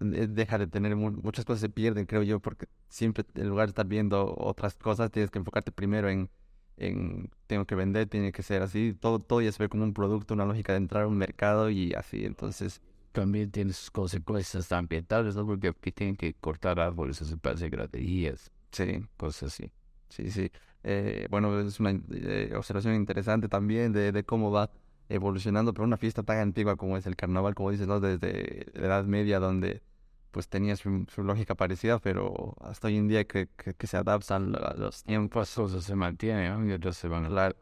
deja 0.00 0.58
de 0.58 0.66
tener 0.66 0.96
muchas 0.96 1.44
cosas 1.44 1.60
se 1.60 1.68
pierden, 1.68 2.06
creo 2.06 2.22
yo, 2.22 2.40
porque 2.40 2.66
siempre 2.88 3.24
en 3.34 3.48
lugar 3.48 3.66
de 3.66 3.70
estar 3.70 3.86
viendo 3.86 4.34
otras 4.38 4.74
cosas, 4.74 5.10
tienes 5.10 5.30
que 5.30 5.38
enfocarte 5.38 5.72
primero 5.72 6.08
en, 6.08 6.30
en 6.76 7.30
tengo 7.46 7.64
que 7.64 7.74
vender, 7.74 8.08
tiene 8.08 8.32
que 8.32 8.42
ser 8.42 8.62
así, 8.62 8.94
todo, 8.98 9.18
todo 9.20 9.40
ya 9.40 9.52
se 9.52 9.62
ve 9.62 9.68
como 9.68 9.84
un 9.84 9.94
producto, 9.94 10.34
una 10.34 10.44
lógica 10.44 10.72
de 10.72 10.78
entrar 10.78 11.04
a 11.04 11.06
un 11.06 11.16
mercado 11.16 11.70
y 11.70 11.92
así, 11.94 12.24
entonces... 12.24 12.80
También 13.12 13.50
tiene 13.50 13.72
sus 13.72 13.90
consecuencias 13.90 14.70
ambientales, 14.72 15.34
¿no? 15.36 15.46
Porque 15.46 15.72
tienen 15.90 16.16
que 16.16 16.34
cortar 16.34 16.78
árboles, 16.78 17.16
se 17.16 17.36
parece 17.38 17.70
graderías, 17.70 18.52
sí. 18.70 19.06
cosas 19.16 19.54
así. 19.54 19.72
Sí, 20.10 20.30
sí. 20.30 20.50
Eh, 20.84 21.26
bueno, 21.30 21.58
es 21.60 21.80
una 21.80 21.98
eh, 22.10 22.52
observación 22.54 22.94
interesante 22.94 23.48
también 23.48 23.94
de, 23.94 24.12
de 24.12 24.22
cómo 24.24 24.50
va 24.50 24.70
evolucionando, 25.08 25.72
pero 25.74 25.84
una 25.84 25.96
fiesta 25.96 26.22
tan 26.22 26.38
antigua 26.38 26.76
como 26.76 26.96
es 26.96 27.06
el 27.06 27.16
carnaval, 27.16 27.54
como 27.54 27.70
dices, 27.70 27.86
¿no? 27.86 28.00
Desde 28.00 28.66
la 28.74 28.86
Edad 28.86 29.04
Media, 29.04 29.38
donde 29.40 29.82
pues 30.30 30.48
tenía 30.48 30.76
su, 30.76 31.06
lógica 31.18 31.54
parecida, 31.54 31.98
pero 31.98 32.56
hasta 32.60 32.88
hoy 32.88 32.98
en 32.98 33.08
día 33.08 33.24
que, 33.24 33.48
que, 33.48 33.86
se 33.86 33.96
adaptan 33.96 34.54
a 34.56 34.74
los 34.74 35.02
tiempos. 35.02 35.54
Cosas 35.54 35.84
se 35.84 35.94
mantienen, 35.94 36.68
¿no? 36.68 36.76
Y 36.76 36.92
se 36.92 37.08
van 37.08 37.24
a 37.24 37.26
hablar. 37.28 37.56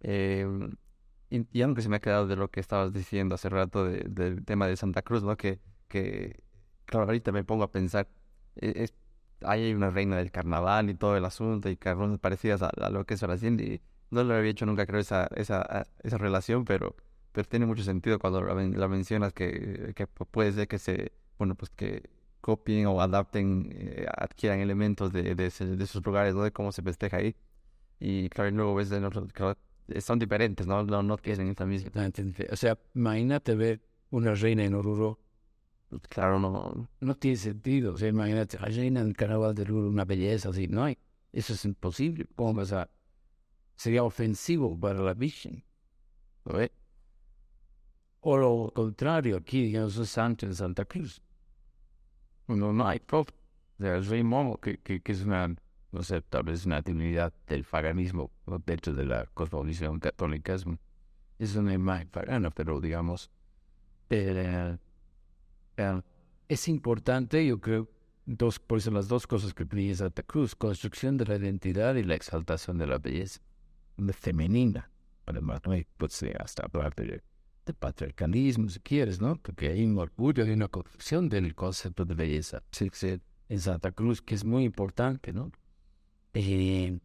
Eh, 0.00 0.46
y, 1.30 1.62
aunque 1.62 1.82
se 1.82 1.88
me 1.88 1.96
ha 1.96 2.00
quedado 2.00 2.26
de 2.26 2.36
lo 2.36 2.50
que 2.50 2.60
estabas 2.60 2.92
diciendo 2.92 3.34
hace 3.34 3.48
rato 3.48 3.84
del 3.86 4.44
tema 4.44 4.66
de 4.66 4.76
Santa 4.76 5.02
Cruz, 5.02 5.22
¿no? 5.22 5.36
Que, 5.36 5.60
que, 5.88 6.42
claro, 6.84 7.06
ahorita 7.06 7.32
me 7.32 7.44
pongo 7.44 7.64
a 7.64 7.72
pensar, 7.72 8.08
e, 8.56 8.84
es, 8.84 8.94
hay 9.40 9.72
una 9.74 9.90
reina 9.90 10.16
del 10.16 10.30
carnaval 10.30 10.90
y 10.90 10.94
todo 10.94 11.16
el 11.16 11.24
asunto, 11.24 11.68
y 11.70 11.76
carros 11.76 12.18
parecidas 12.20 12.62
a, 12.62 12.68
a, 12.68 12.90
lo 12.90 13.04
que 13.06 13.14
es 13.14 13.22
Brasil, 13.22 13.60
y 13.60 13.80
no 14.14 14.24
lo 14.24 14.34
había 14.34 14.50
hecho 14.50 14.66
nunca, 14.66 14.86
creo, 14.86 15.00
esa, 15.00 15.28
esa, 15.36 15.86
esa 16.02 16.18
relación, 16.18 16.64
pero, 16.64 16.96
pero 17.32 17.46
tiene 17.48 17.66
mucho 17.66 17.82
sentido 17.82 18.18
cuando 18.18 18.42
la, 18.42 18.88
mencionas 18.88 19.32
que, 19.32 19.92
que, 19.94 20.06
puede 20.06 20.52
ser 20.52 20.68
que 20.68 20.78
se, 20.78 21.12
bueno, 21.38 21.54
pues 21.54 21.70
que 21.70 22.08
copien 22.40 22.86
o 22.86 23.00
adapten, 23.00 23.70
eh, 23.74 24.06
adquieran 24.16 24.60
elementos 24.60 25.12
de, 25.12 25.34
de, 25.34 25.46
esos 25.46 26.04
lugares, 26.04 26.34
¿no? 26.34 26.42
De 26.42 26.52
cómo 26.52 26.72
se 26.72 26.82
festeja 26.82 27.18
ahí. 27.18 27.34
Y 27.98 28.28
claro, 28.28 28.50
y 28.50 28.52
luego 28.52 28.74
ves 28.74 28.90
de 28.90 29.00
nosotros, 29.00 29.56
son 30.00 30.18
diferentes, 30.18 30.66
¿no? 30.66 30.82
No, 30.84 31.02
no 31.02 31.16
tienen 31.16 31.48
esta 31.48 31.66
misma. 31.66 31.90
O 32.50 32.56
sea, 32.56 32.78
imagínate 32.94 33.54
ver 33.54 33.82
una 34.10 34.34
reina 34.34 34.64
en 34.64 34.74
Oruro. 34.74 35.18
Claro, 36.08 36.38
no. 36.38 36.88
No 37.00 37.14
tiene 37.14 37.36
sentido. 37.36 37.94
O 37.94 37.96
sea, 37.96 38.08
imagínate, 38.08 38.58
la 38.58 38.66
reina 38.66 39.00
en 39.00 39.08
el 39.08 39.16
carnaval 39.16 39.54
de 39.54 39.62
Oruro, 39.62 39.88
una 39.88 40.04
belleza 40.04 40.50
así. 40.50 40.66
No 40.68 40.84
hay. 40.84 40.98
Eso 41.32 41.52
es 41.54 41.64
imposible. 41.64 42.26
¿Cómo 42.34 42.54
vas 42.54 42.72
a 42.72 42.88
sería 43.76 44.04
ofensivo 44.04 44.78
para 44.78 45.00
la 45.00 45.14
Virgen. 45.14 45.64
¿no 46.44 46.58
O 48.20 48.36
lo 48.36 48.72
contrario, 48.74 49.36
aquí 49.36 49.62
digamos 49.62 49.96
un 49.96 50.06
santo 50.06 50.46
en 50.46 50.54
Santa 50.54 50.84
Cruz. 50.84 51.20
No, 52.46 52.72
no 52.72 52.86
hay 52.86 53.00
pop. 53.00 53.30
El 53.78 54.06
rey 54.06 54.22
Momo, 54.22 54.58
que, 54.58 54.78
que, 54.78 55.02
es 55.04 55.22
una, 55.22 55.54
no 55.90 56.02
sé, 56.02 56.20
tal 56.22 56.44
vez 56.44 56.64
una 56.64 56.80
divinidad 56.80 57.32
del 57.46 57.64
paganismo 57.64 58.30
dentro 58.64 58.94
de 58.94 59.04
la 59.04 59.26
cosmovisión 59.34 59.98
católica. 59.98 60.56
Es, 61.38 61.56
una 61.56 61.74
imagen 61.74 62.08
pagana, 62.08 62.50
pero 62.50 62.80
digamos, 62.80 63.30
es 64.08 64.78
importante, 66.68 67.44
yo 67.44 67.60
creo, 67.60 67.90
dos, 68.26 68.60
por 68.60 68.78
eso 68.78 68.90
las 68.90 69.08
dos 69.08 69.26
cosas 69.26 69.52
que 69.52 69.66
pedí 69.66 69.94
Santa 69.94 70.22
Cruz, 70.22 70.54
construcción 70.54 71.16
de 71.16 71.26
la 71.26 71.36
identidad 71.36 71.96
y 71.96 72.04
la 72.04 72.14
exaltación 72.14 72.78
de 72.78 72.86
la 72.86 72.98
belleza 72.98 73.40
femenina. 74.12 74.90
Además, 75.26 75.60
no 75.64 75.72
hay, 75.72 75.86
pues, 75.96 76.22
hasta 76.38 76.64
hablar 76.64 76.94
de, 76.94 77.22
patriarcalismo, 77.78 78.68
si 78.68 78.78
quieres, 78.80 79.20
¿no? 79.20 79.36
Porque 79.36 79.68
hay 79.68 79.84
un 79.84 79.98
orgullo 79.98 80.44
y 80.44 80.50
una 80.50 80.68
confusión 80.68 81.30
del 81.30 81.54
concepto 81.54 82.04
de 82.04 82.14
belleza. 82.14 82.62
En 83.48 83.60
Santa 83.60 83.92
Cruz, 83.92 84.20
que 84.20 84.34
es 84.34 84.44
muy 84.44 84.64
importante, 84.64 85.32
¿no? 85.32 85.50
Eh, 86.34 86.98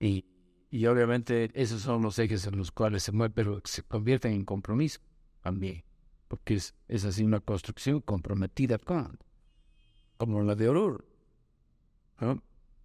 y, 0.00 0.24
y 0.70 0.86
obviamente 0.86 1.50
esos 1.54 1.82
son 1.82 2.02
los 2.02 2.18
ejes 2.18 2.46
en 2.46 2.56
los 2.56 2.70
cuales 2.70 3.02
se 3.02 3.12
mueve, 3.12 3.34
pero 3.34 3.60
se 3.64 3.82
convierten 3.82 4.32
en 4.32 4.44
compromiso 4.44 5.00
también. 5.42 5.84
Porque 6.28 6.54
es, 6.54 6.74
es 6.88 7.04
así 7.04 7.22
una 7.22 7.40
construcción 7.40 8.00
comprometida 8.00 8.78
con, 8.78 9.18
como 10.16 10.42
la 10.42 10.54
de 10.54 10.68
Oruro, 10.68 11.04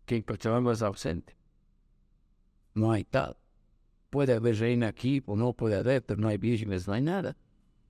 que 0.06 0.18
en 0.18 0.24
Cochabamba 0.24 0.74
es 0.74 0.82
ausente 0.82 1.39
no 2.74 2.92
hay 2.92 3.04
tal. 3.04 3.38
Puede 4.10 4.34
haber 4.34 4.58
reina 4.58 4.88
aquí 4.88 5.22
o 5.26 5.36
no 5.36 5.54
puede 5.54 5.76
haber, 5.76 6.04
pero 6.04 6.20
no 6.20 6.28
hay 6.28 6.38
vírgenes, 6.38 6.88
no 6.88 6.94
hay 6.94 7.02
nada. 7.02 7.38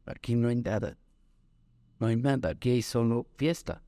Aquí 0.06 0.36
no 0.36 0.50
hay 0.50 0.56
nada. 0.56 0.98
No 2.00 2.08
hay 2.08 2.16
nada, 2.16 2.50
aquí 2.50 2.72
hay 2.72 2.82
solo 2.82 3.28
fiesta. 3.38 3.82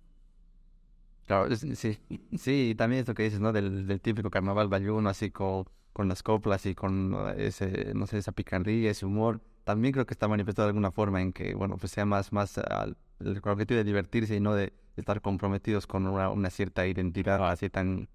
Claro, 1.27 1.55
sí, 1.55 1.75
sí, 2.37 2.75
también 2.77 3.01
esto 3.01 3.13
que 3.13 3.23
dices, 3.23 3.39
¿no? 3.39 3.51
Del, 3.53 3.87
del 3.87 4.01
típico 4.01 4.29
carnaval 4.29 4.67
bayuno, 4.67 5.09
así 5.09 5.31
con, 5.31 5.65
con 5.93 6.07
las 6.07 6.23
coplas 6.23 6.65
y 6.65 6.75
con 6.75 7.15
ese, 7.37 7.93
no 7.95 8.07
sé, 8.07 8.17
esa 8.17 8.31
picardía, 8.31 8.91
ese 8.91 9.05
humor. 9.05 9.41
También 9.63 9.93
creo 9.93 10.05
que 10.05 10.13
está 10.13 10.27
manifestado 10.27 10.67
de 10.67 10.71
alguna 10.71 10.91
forma 10.91 11.21
en 11.21 11.33
que, 11.33 11.53
bueno, 11.53 11.77
pues 11.77 11.91
sea 11.91 12.05
más, 12.05 12.33
más 12.33 12.57
al, 12.57 12.97
el 13.19 13.39
objetivo 13.43 13.77
de 13.77 13.83
divertirse 13.83 14.35
y 14.35 14.39
no 14.39 14.55
de 14.55 14.73
estar 14.95 15.21
comprometidos 15.21 15.87
con 15.87 16.07
una, 16.07 16.29
una 16.29 16.49
cierta 16.49 16.87
identidad 16.87 17.49
así 17.49 17.69
tan... 17.69 18.09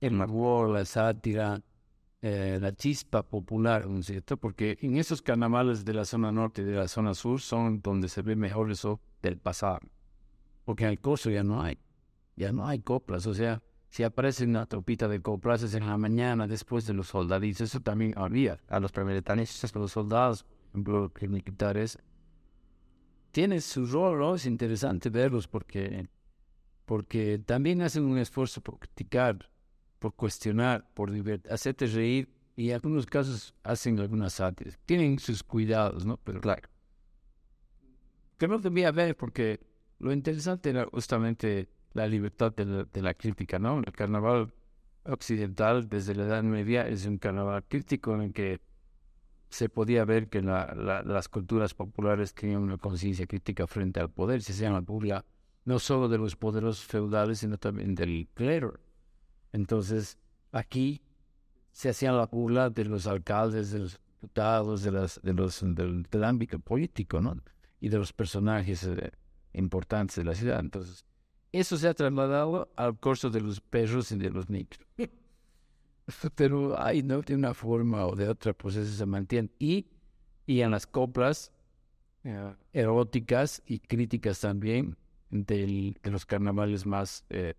El 0.00 0.20
humor, 0.20 0.70
la 0.70 0.84
sátira, 0.84 1.62
eh, 2.24 2.58
la 2.60 2.72
chispa 2.72 3.24
popular, 3.24 3.88
¿no 3.88 3.98
es 3.98 4.06
cierto? 4.06 4.36
Porque 4.36 4.78
en 4.80 4.96
esos 4.96 5.22
carnavales 5.22 5.84
de 5.84 5.92
la 5.92 6.04
zona 6.04 6.30
norte 6.30 6.62
y 6.62 6.64
de 6.64 6.76
la 6.76 6.86
zona 6.86 7.14
sur 7.14 7.40
son 7.40 7.82
donde 7.82 8.08
se 8.08 8.22
ve 8.22 8.36
mejor 8.36 8.70
eso 8.70 9.00
del 9.20 9.38
pasado. 9.38 9.80
Porque 10.64 10.84
en 10.84 10.90
el 10.90 11.00
costo 11.00 11.30
ya 11.30 11.42
no 11.42 11.60
hay, 11.60 11.78
ya 12.36 12.52
no 12.52 12.66
hay 12.68 12.78
coplas, 12.78 13.26
o 13.26 13.34
sea, 13.34 13.60
si 13.88 14.04
aparece 14.04 14.44
una 14.44 14.66
tropita 14.66 15.08
de 15.08 15.20
coplas 15.20 15.74
en 15.74 15.84
la 15.86 15.98
mañana 15.98 16.46
después 16.46 16.86
de 16.86 16.94
los 16.94 17.08
soldaditos, 17.08 17.62
eso 17.62 17.80
también 17.80 18.14
había. 18.16 18.60
A 18.68 18.78
los 18.78 18.92
a 18.96 19.78
los 19.78 19.92
soldados, 19.92 20.46
ejemplo, 20.68 21.12
militares, 21.28 21.98
tienen 23.32 23.60
su 23.60 23.84
rol, 23.86 24.20
¿no? 24.20 24.36
Es 24.36 24.46
interesante 24.46 25.10
verlos 25.10 25.48
porque, 25.48 26.08
porque 26.86 27.38
también 27.44 27.82
hacen 27.82 28.04
un 28.04 28.16
esfuerzo 28.16 28.60
por 28.60 28.78
criticar 28.78 29.50
por 30.02 30.14
cuestionar, 30.14 30.84
por 30.94 31.12
hacerte 31.48 31.86
reír 31.86 32.28
y 32.56 32.70
en 32.70 32.74
algunos 32.74 33.06
casos 33.06 33.54
hacen 33.62 34.00
algunas 34.00 34.32
sátiras. 34.32 34.76
Tienen 34.84 35.20
sus 35.20 35.44
cuidados, 35.44 36.04
¿no? 36.04 36.16
Pero 36.24 36.40
claro. 36.40 36.68
Que 38.36 38.48
no 38.48 38.58
debía 38.58 38.88
haber 38.88 39.16
porque 39.16 39.60
lo 40.00 40.12
interesante 40.12 40.70
era 40.70 40.86
justamente 40.86 41.68
la 41.92 42.08
libertad 42.08 42.52
de 42.52 43.00
la, 43.02 43.14
crítica, 43.14 43.60
¿no? 43.60 43.78
El 43.78 43.92
carnaval 43.92 44.52
occidental 45.04 45.88
desde 45.88 46.16
la 46.16 46.24
Edad 46.24 46.42
Media 46.42 46.88
es 46.88 47.06
un 47.06 47.18
carnaval 47.18 47.62
crítico 47.68 48.12
en 48.16 48.22
el 48.22 48.32
que 48.32 48.60
se 49.50 49.68
podía 49.68 50.04
ver 50.04 50.28
que 50.28 50.42
las 50.42 51.28
culturas 51.28 51.74
populares 51.74 52.34
tenían 52.34 52.62
una 52.62 52.76
conciencia 52.76 53.26
crítica 53.26 53.68
frente 53.68 54.00
al 54.00 54.10
poder, 54.10 54.42
se 54.42 54.52
llama 54.52 54.80
burla 54.80 55.24
no 55.64 55.78
solo 55.78 56.08
de 56.08 56.18
los 56.18 56.34
poderosos 56.34 56.84
feudales, 56.84 57.38
sino 57.38 57.56
también 57.56 57.94
del 57.94 58.28
clero. 58.34 58.80
Entonces, 59.52 60.18
aquí 60.50 61.02
se 61.70 61.90
hacía 61.90 62.12
la 62.12 62.26
burla 62.26 62.70
de 62.70 62.84
los 62.84 63.06
alcaldes, 63.06 63.70
de 63.70 63.80
los 63.80 64.00
diputados, 64.14 64.82
de, 64.82 64.92
las, 64.92 65.20
de 65.22 65.32
los, 65.32 65.60
del, 65.62 66.24
ámbito 66.24 66.58
político, 66.58 67.20
¿no? 67.20 67.36
Y 67.80 67.88
de 67.88 67.98
los 67.98 68.12
personajes 68.12 68.84
eh, 68.84 69.12
importantes 69.52 70.16
de 70.16 70.24
la 70.24 70.34
ciudad. 70.34 70.60
Entonces, 70.60 71.04
eso 71.50 71.76
se 71.76 71.88
ha 71.88 71.94
trasladado 71.94 72.72
al 72.76 72.96
curso 72.98 73.30
de 73.30 73.40
los 73.40 73.60
perros 73.60 74.12
y 74.12 74.16
de 74.16 74.30
los 74.30 74.48
niños. 74.48 74.78
Pero 76.34 76.80
hay, 76.80 77.02
¿no? 77.02 77.20
De 77.22 77.34
una 77.34 77.54
forma 77.54 78.06
o 78.06 78.16
de 78.16 78.28
otra, 78.28 78.52
pues 78.52 78.76
eso 78.76 78.92
se 78.92 79.06
mantiene. 79.06 79.50
Y, 79.58 79.86
y 80.46 80.60
en 80.60 80.70
las 80.70 80.86
coplas 80.86 81.52
eróticas 82.72 83.62
y 83.66 83.80
críticas 83.80 84.40
también 84.40 84.96
de 85.30 85.94
los 86.04 86.26
carnavales 86.26 86.86
más 86.86 87.24
eh, 87.30 87.54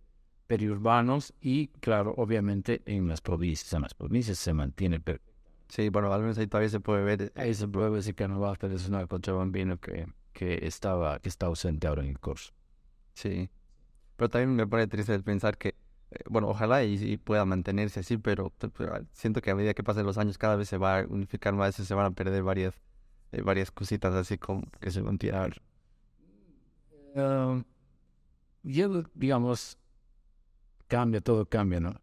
periurbanos 0.48 1.34
y, 1.42 1.68
claro, 1.68 2.14
obviamente 2.18 2.82
en 2.86 3.08
las 3.08 3.22
provincias. 3.22 3.74
En 3.74 3.82
las 3.82 3.94
provincias 3.94 4.38
se 4.38 4.54
mantiene 4.54 5.02
Sí, 5.70 5.90
bueno, 5.90 6.14
al 6.14 6.22
menos 6.22 6.38
ahí 6.38 6.48
todavía 6.48 6.70
se 6.70 6.80
puede 6.80 7.04
ver. 7.04 7.34
Ahí 7.36 7.54
se 7.54 7.68
puede 7.68 7.90
ver 7.90 8.00
ese 8.00 8.14
carnaval 8.14 8.58
tradicional 8.58 9.08
cochabambino 9.08 9.80
que, 9.80 10.08
que, 10.32 10.68
estaba, 10.68 11.20
que 11.20 11.30
está 11.30 11.48
ausente 11.48 11.88
ahora 11.88 12.04
en 12.04 12.10
el 12.10 12.20
curso. 12.20 12.54
Sí, 13.14 13.50
pero 14.16 14.30
también 14.30 14.56
me 14.56 14.68
pone 14.68 14.88
triste 14.88 15.14
el 15.14 15.24
pensar 15.24 15.58
que, 15.58 15.70
eh, 16.12 16.20
bueno, 16.30 16.48
ojalá 16.50 16.84
y, 16.84 17.18
pueda 17.18 17.46
mantenerse 17.46 18.02
así, 18.02 18.18
pero, 18.18 18.54
siento 19.14 19.42
que 19.42 19.52
a 19.52 19.56
medida 19.56 19.74
que 19.74 19.84
pasen 19.84 20.06
los 20.06 20.18
años 20.18 20.38
cada 20.38 20.56
vez 20.56 20.70
se 20.70 20.78
va 20.78 21.00
a 21.00 21.06
unificar 21.08 21.54
más 21.54 21.80
y 21.80 21.86
se 21.86 21.94
van 21.94 22.06
a 22.06 22.12
perder 22.12 22.44
varias, 22.44 22.76
eh, 23.32 23.42
varias 23.42 23.72
cositas 23.72 24.14
así 24.14 24.38
como 24.38 24.64
que 24.80 24.92
se 24.92 25.02
van 25.02 25.16
a 25.16 25.18
tirar. 25.18 25.62
Um, 27.16 27.64
yo, 28.64 29.04
digamos, 29.14 29.78
cambia, 30.88 31.22
todo 31.22 31.46
cambia, 31.48 31.80
¿no? 31.80 32.02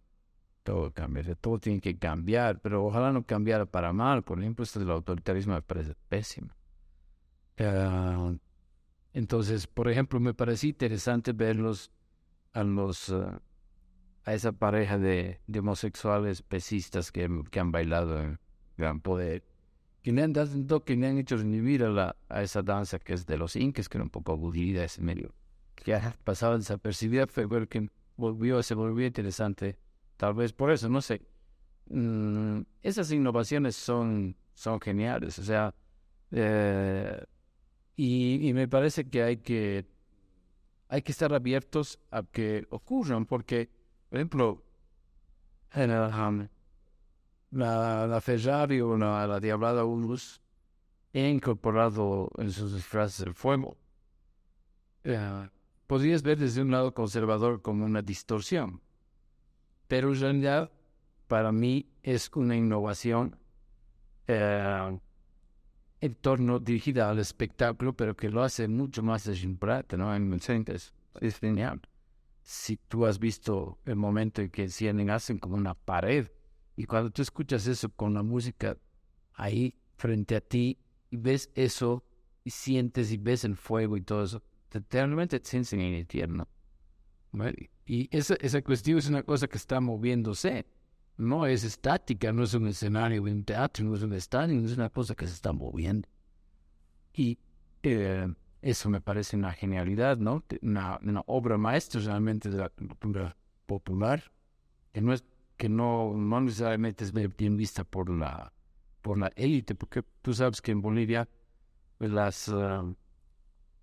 Todo 0.63 0.93
cambia, 0.93 1.35
todo 1.37 1.59
tiene 1.59 1.81
que 1.81 1.99
cambiar, 1.99 2.61
pero 2.61 2.85
ojalá 2.85 3.13
no 3.13 3.25
cambiara 3.25 3.67
para 3.67 3.93
mal. 3.93 4.23
Por 4.23 4.41
ejemplo, 4.41 4.63
esto 4.63 4.79
del 4.81 4.91
autoritarismo 4.91 5.55
me 5.55 5.63
parece 5.63 5.95
pésimo. 6.09 6.51
Eh, 7.57 8.39
Entonces, 9.13 9.67
por 9.67 9.89
ejemplo, 9.89 10.21
me 10.21 10.35
pareció 10.35 10.71
interesante 10.71 11.33
verlos 11.33 11.91
a 12.53 12.63
los 12.63 13.09
eh, 13.11 13.15
a 14.25 14.35
esa 14.35 14.53
pareja 14.53 14.99
de, 14.99 15.41
de 15.47 15.59
homosexuales 15.59 16.43
pesistas 16.43 17.11
que, 17.11 17.29
que, 17.51 17.61
han 17.61 17.73
bailado 17.73 18.21
en 18.21 18.39
Gran 18.77 19.01
Poder, 19.01 19.45
que 20.03 20.13
le 20.13 20.23
han 20.23 20.33
dado, 20.33 20.85
que 20.85 20.97
le 20.97 21.07
han 21.07 21.19
hecho 21.19 21.37
revivir 21.37 21.85
a, 21.85 21.89
la, 21.89 22.17
a 22.29 22.43
esa 22.43 22.63
danza 22.63 22.99
que 22.99 23.15
es 23.15 23.27
de 23.27 23.39
los 23.39 23.57
incas, 23.57 23.89
que 23.89 23.99
era 23.99 24.05
un 24.05 24.11
poco 24.11 24.33
aburrida 24.33 24.85
ese 24.85 25.03
medio, 25.03 25.35
que 25.75 25.95
ha 25.95 26.15
pasado 26.25 26.57
desapercibida, 26.59 27.27
pero 27.27 27.69
que 27.69 27.91
volvió, 28.21 28.63
se 28.63 28.75
volvió 28.75 29.07
interesante, 29.07 29.79
tal 30.17 30.35
vez 30.35 30.53
por 30.53 30.71
eso, 30.71 30.89
no 30.89 31.01
sé. 31.01 31.23
Mm, 31.89 32.63
esas 32.83 33.11
innovaciones 33.11 33.75
son, 33.77 34.37
son 34.55 34.81
geniales, 34.81 35.39
o 35.39 35.43
sea, 35.43 35.75
eh, 36.31 37.25
y, 37.97 38.49
y 38.49 38.55
me 38.55 38.69
parece 38.69 39.09
que 39.09 39.23
hay 39.23 39.37
que 39.39 39.87
hay 40.89 41.03
que 41.03 41.13
estar 41.13 41.33
abiertos 41.33 42.01
a 42.11 42.25
que 42.25 42.67
ocurran, 42.71 43.25
porque, 43.25 43.71
por 44.09 44.19
ejemplo, 44.19 44.65
en 45.73 45.91
el, 45.91 46.51
la, 47.53 48.07
la 48.09 48.21
Ferrari 48.21 48.81
o 48.81 48.97
la, 48.97 49.27
la 49.27 49.39
Diablada 49.39 49.85
Urus 49.85 50.41
he 51.13 51.29
incorporado 51.29 52.29
en 52.39 52.51
sus 52.51 52.75
disfraces 52.75 53.25
el 53.25 53.35
fuego. 53.35 53.77
Eh, 55.05 55.49
podrías 55.91 56.23
ver 56.23 56.39
desde 56.39 56.63
un 56.63 56.71
lado 56.71 56.95
conservador 56.95 57.63
como 57.63 57.85
una 57.85 58.01
distorsión, 58.01 58.81
pero 59.89 60.13
en 60.13 60.21
realidad 60.21 60.71
para 61.27 61.51
mí 61.51 61.91
es 62.05 62.31
una 62.37 62.55
innovación 62.55 63.37
eh, 64.29 64.99
en 66.01 66.15
torno 66.15 66.61
dirigida 66.61 67.11
al 67.11 67.19
espectáculo, 67.19 67.93
pero 67.97 68.17
que 68.17 68.31
lo 68.31 68.45
hace 68.45 68.69
mucho 68.69 69.03
más 69.03 69.27
ejemplar, 69.27 69.85
¿no? 69.99 70.15
En 70.15 70.33
el 70.33 70.65
es, 70.69 70.95
es 71.21 71.41
genial. 71.41 71.81
Si 72.41 72.77
tú 72.77 73.05
has 73.05 73.19
visto 73.19 73.81
el 73.85 73.97
momento 73.97 74.43
en 74.43 74.51
que 74.51 74.63
encienden, 74.63 75.11
hacen 75.11 75.39
como 75.39 75.57
una 75.57 75.75
pared, 75.75 76.29
y 76.77 76.85
cuando 76.85 77.11
tú 77.11 77.21
escuchas 77.21 77.67
eso 77.67 77.89
con 77.89 78.15
la 78.15 78.23
música 78.23 78.77
ahí 79.35 79.75
frente 79.97 80.37
a 80.37 80.41
ti, 80.41 80.79
y 81.11 81.17
ves 81.17 81.51
eso, 81.57 82.05
y 82.45 82.51
sientes 82.51 83.11
y 83.11 83.17
ves 83.17 83.43
el 83.43 83.57
fuego 83.57 83.97
y 83.97 84.03
todo 84.03 84.23
eso, 84.23 84.41
realmente 84.91 85.41
te 85.41 85.57
en 85.57 85.81
el 85.81 85.99
infierno. 86.01 86.49
Y 87.87 88.09
esa, 88.17 88.35
esa 88.35 88.63
cuestión 88.63 88.99
es 88.99 89.09
una 89.09 89.23
cosa 89.23 89.47
que 89.49 89.57
está 89.57 89.81
moviéndose 89.81 90.67
no 91.21 91.47
es 91.47 91.65
estática, 91.65 92.33
no 92.33 92.45
es 92.45 92.55
un 92.55 92.67
escenario 92.67 93.23
un 93.23 93.45
teatro, 93.45 93.85
no 93.85 93.95
es 93.95 94.03
un 94.03 94.15
estadio, 94.15 94.59
es 94.65 94.77
una 94.77 94.89
cosa 94.89 95.15
que 95.15 95.27
se 95.27 95.35
está 95.35 95.53
moviendo. 95.53 96.09
Y 97.13 97.39
eh, 97.83 98.27
eso 98.63 98.89
me 98.89 99.01
parece 99.01 99.37
una 99.37 99.53
genialidad, 99.53 100.17
¿no? 100.17 100.43
Una, 100.63 100.99
una, 101.03 101.23
obra 101.27 101.59
maestra 101.59 102.01
realmente 102.01 102.49
de 102.49 102.59
la 102.59 102.71
cultura 102.71 103.37
popular, 103.67 104.33
que 104.93 105.03
no 105.03 105.13
es 105.13 105.25
que 105.59 105.69
no, 105.69 106.15
no 106.15 106.41
necesariamente 106.41 107.05
es 107.05 107.13
bien 107.13 107.57
vista 107.57 107.85
por 107.85 108.09
la 108.09 108.53
por 109.03 109.19
la 109.19 109.31
élite, 109.37 109.75
porque 109.75 110.03
tú 110.23 110.33
sabes 110.33 110.61
que 110.63 110.73
en 110.73 110.81
Bolivia 110.83 111.29
pues, 111.99 112.11
las 112.11 112.49
ah, 112.49 112.85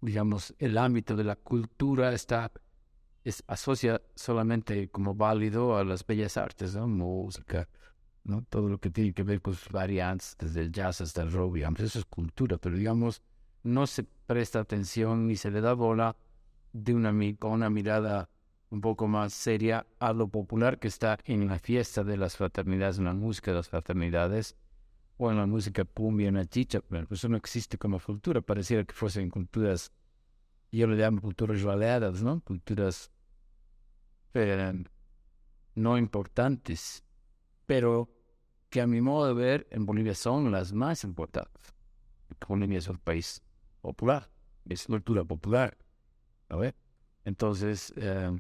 digamos 0.01 0.53
el 0.59 0.77
ámbito 0.77 1.15
de 1.15 1.23
la 1.23 1.35
cultura 1.35 2.13
está 2.13 2.51
es, 3.23 3.43
asocia 3.47 4.01
solamente 4.15 4.89
como 4.89 5.13
válido 5.13 5.77
a 5.77 5.83
las 5.83 6.05
bellas 6.05 6.37
artes. 6.37 6.75
Música, 6.75 7.67
¿no? 8.23 8.43
Todo 8.43 8.69
lo 8.69 8.79
que 8.79 8.89
tiene 8.89 9.13
que 9.13 9.23
ver 9.23 9.41
con 9.41 9.53
sus 9.53 9.69
variantes, 9.69 10.37
desde 10.39 10.61
el 10.61 10.71
jazz 10.71 11.01
hasta 11.01 11.23
el 11.23 11.31
rock, 11.31 11.55
digamos, 11.55 11.79
eso 11.81 11.99
es 11.99 12.05
cultura, 12.05 12.57
pero 12.57 12.77
digamos, 12.77 13.21
no 13.63 13.85
se 13.85 14.03
presta 14.03 14.59
atención 14.59 15.27
ni 15.27 15.35
se 15.35 15.51
le 15.51 15.61
da 15.61 15.73
bola 15.73 16.15
de 16.71 16.93
una, 16.93 17.11
con 17.37 17.51
una 17.51 17.69
mirada 17.69 18.29
un 18.69 18.81
poco 18.81 19.07
más 19.07 19.33
seria 19.33 19.85
a 19.99 20.13
lo 20.13 20.27
popular 20.27 20.79
que 20.79 20.87
está 20.87 21.17
en 21.25 21.47
la 21.47 21.59
fiesta 21.59 22.03
de 22.03 22.17
las 22.17 22.35
fraternidades, 22.37 22.97
en 22.97 23.05
la 23.05 23.13
música 23.13 23.51
de 23.51 23.57
las 23.57 23.69
fraternidades, 23.69 24.55
o 25.17 25.31
en 25.31 25.37
la 25.37 25.45
música 25.45 25.83
cumbia, 25.83 26.29
en 26.29 26.35
la 26.35 26.45
chicha, 26.45 26.79
pero 26.81 27.07
eso 27.09 27.27
no 27.27 27.37
existe 27.37 27.77
como 27.77 27.99
cultura, 27.99 28.41
pareciera 28.41 28.83
que 28.83 28.93
fuesen 28.93 29.29
culturas, 29.29 29.91
yo 30.71 30.87
le 30.87 30.95
llamo 30.95 31.21
culturas 31.21 31.63
baleadas, 31.63 32.21
¿no? 32.21 32.41
Culturas 32.41 33.11
no 35.75 35.97
importantes, 35.97 37.03
pero 37.65 38.09
que 38.69 38.81
a 38.81 38.87
mi 38.87 39.01
modo 39.01 39.27
de 39.27 39.33
ver 39.33 39.67
en 39.71 39.85
Bolivia 39.85 40.13
son 40.13 40.51
las 40.51 40.73
más 40.73 41.03
importantes. 41.03 41.73
Bolivia 42.47 42.77
es 42.77 42.87
un 42.87 42.97
país 42.97 43.41
popular, 43.81 44.29
es 44.67 44.85
cultura 44.85 45.23
popular. 45.23 45.77
¿no 46.49 46.61
Entonces, 47.25 47.93
eh, 47.97 48.37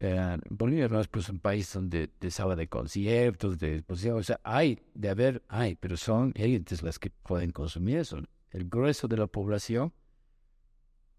eh, 0.00 0.38
Bolivia 0.48 0.86
es 0.86 1.08
pues, 1.08 1.28
un 1.28 1.40
país 1.40 1.70
donde 1.72 2.10
se 2.26 2.42
habla 2.42 2.56
de 2.56 2.68
conciertos, 2.68 3.58
de 3.58 3.76
exposiciones, 3.76 4.20
o 4.20 4.24
sea, 4.24 4.40
hay, 4.42 4.80
de 4.94 5.10
haber, 5.10 5.42
hay, 5.48 5.74
pero 5.76 5.98
son 5.98 6.32
élites 6.36 6.82
las 6.82 6.98
que 6.98 7.10
pueden 7.10 7.50
consumir 7.52 7.98
eso. 7.98 8.18
El 8.50 8.68
grueso 8.68 9.08
de 9.08 9.18
la 9.18 9.26
población 9.26 9.92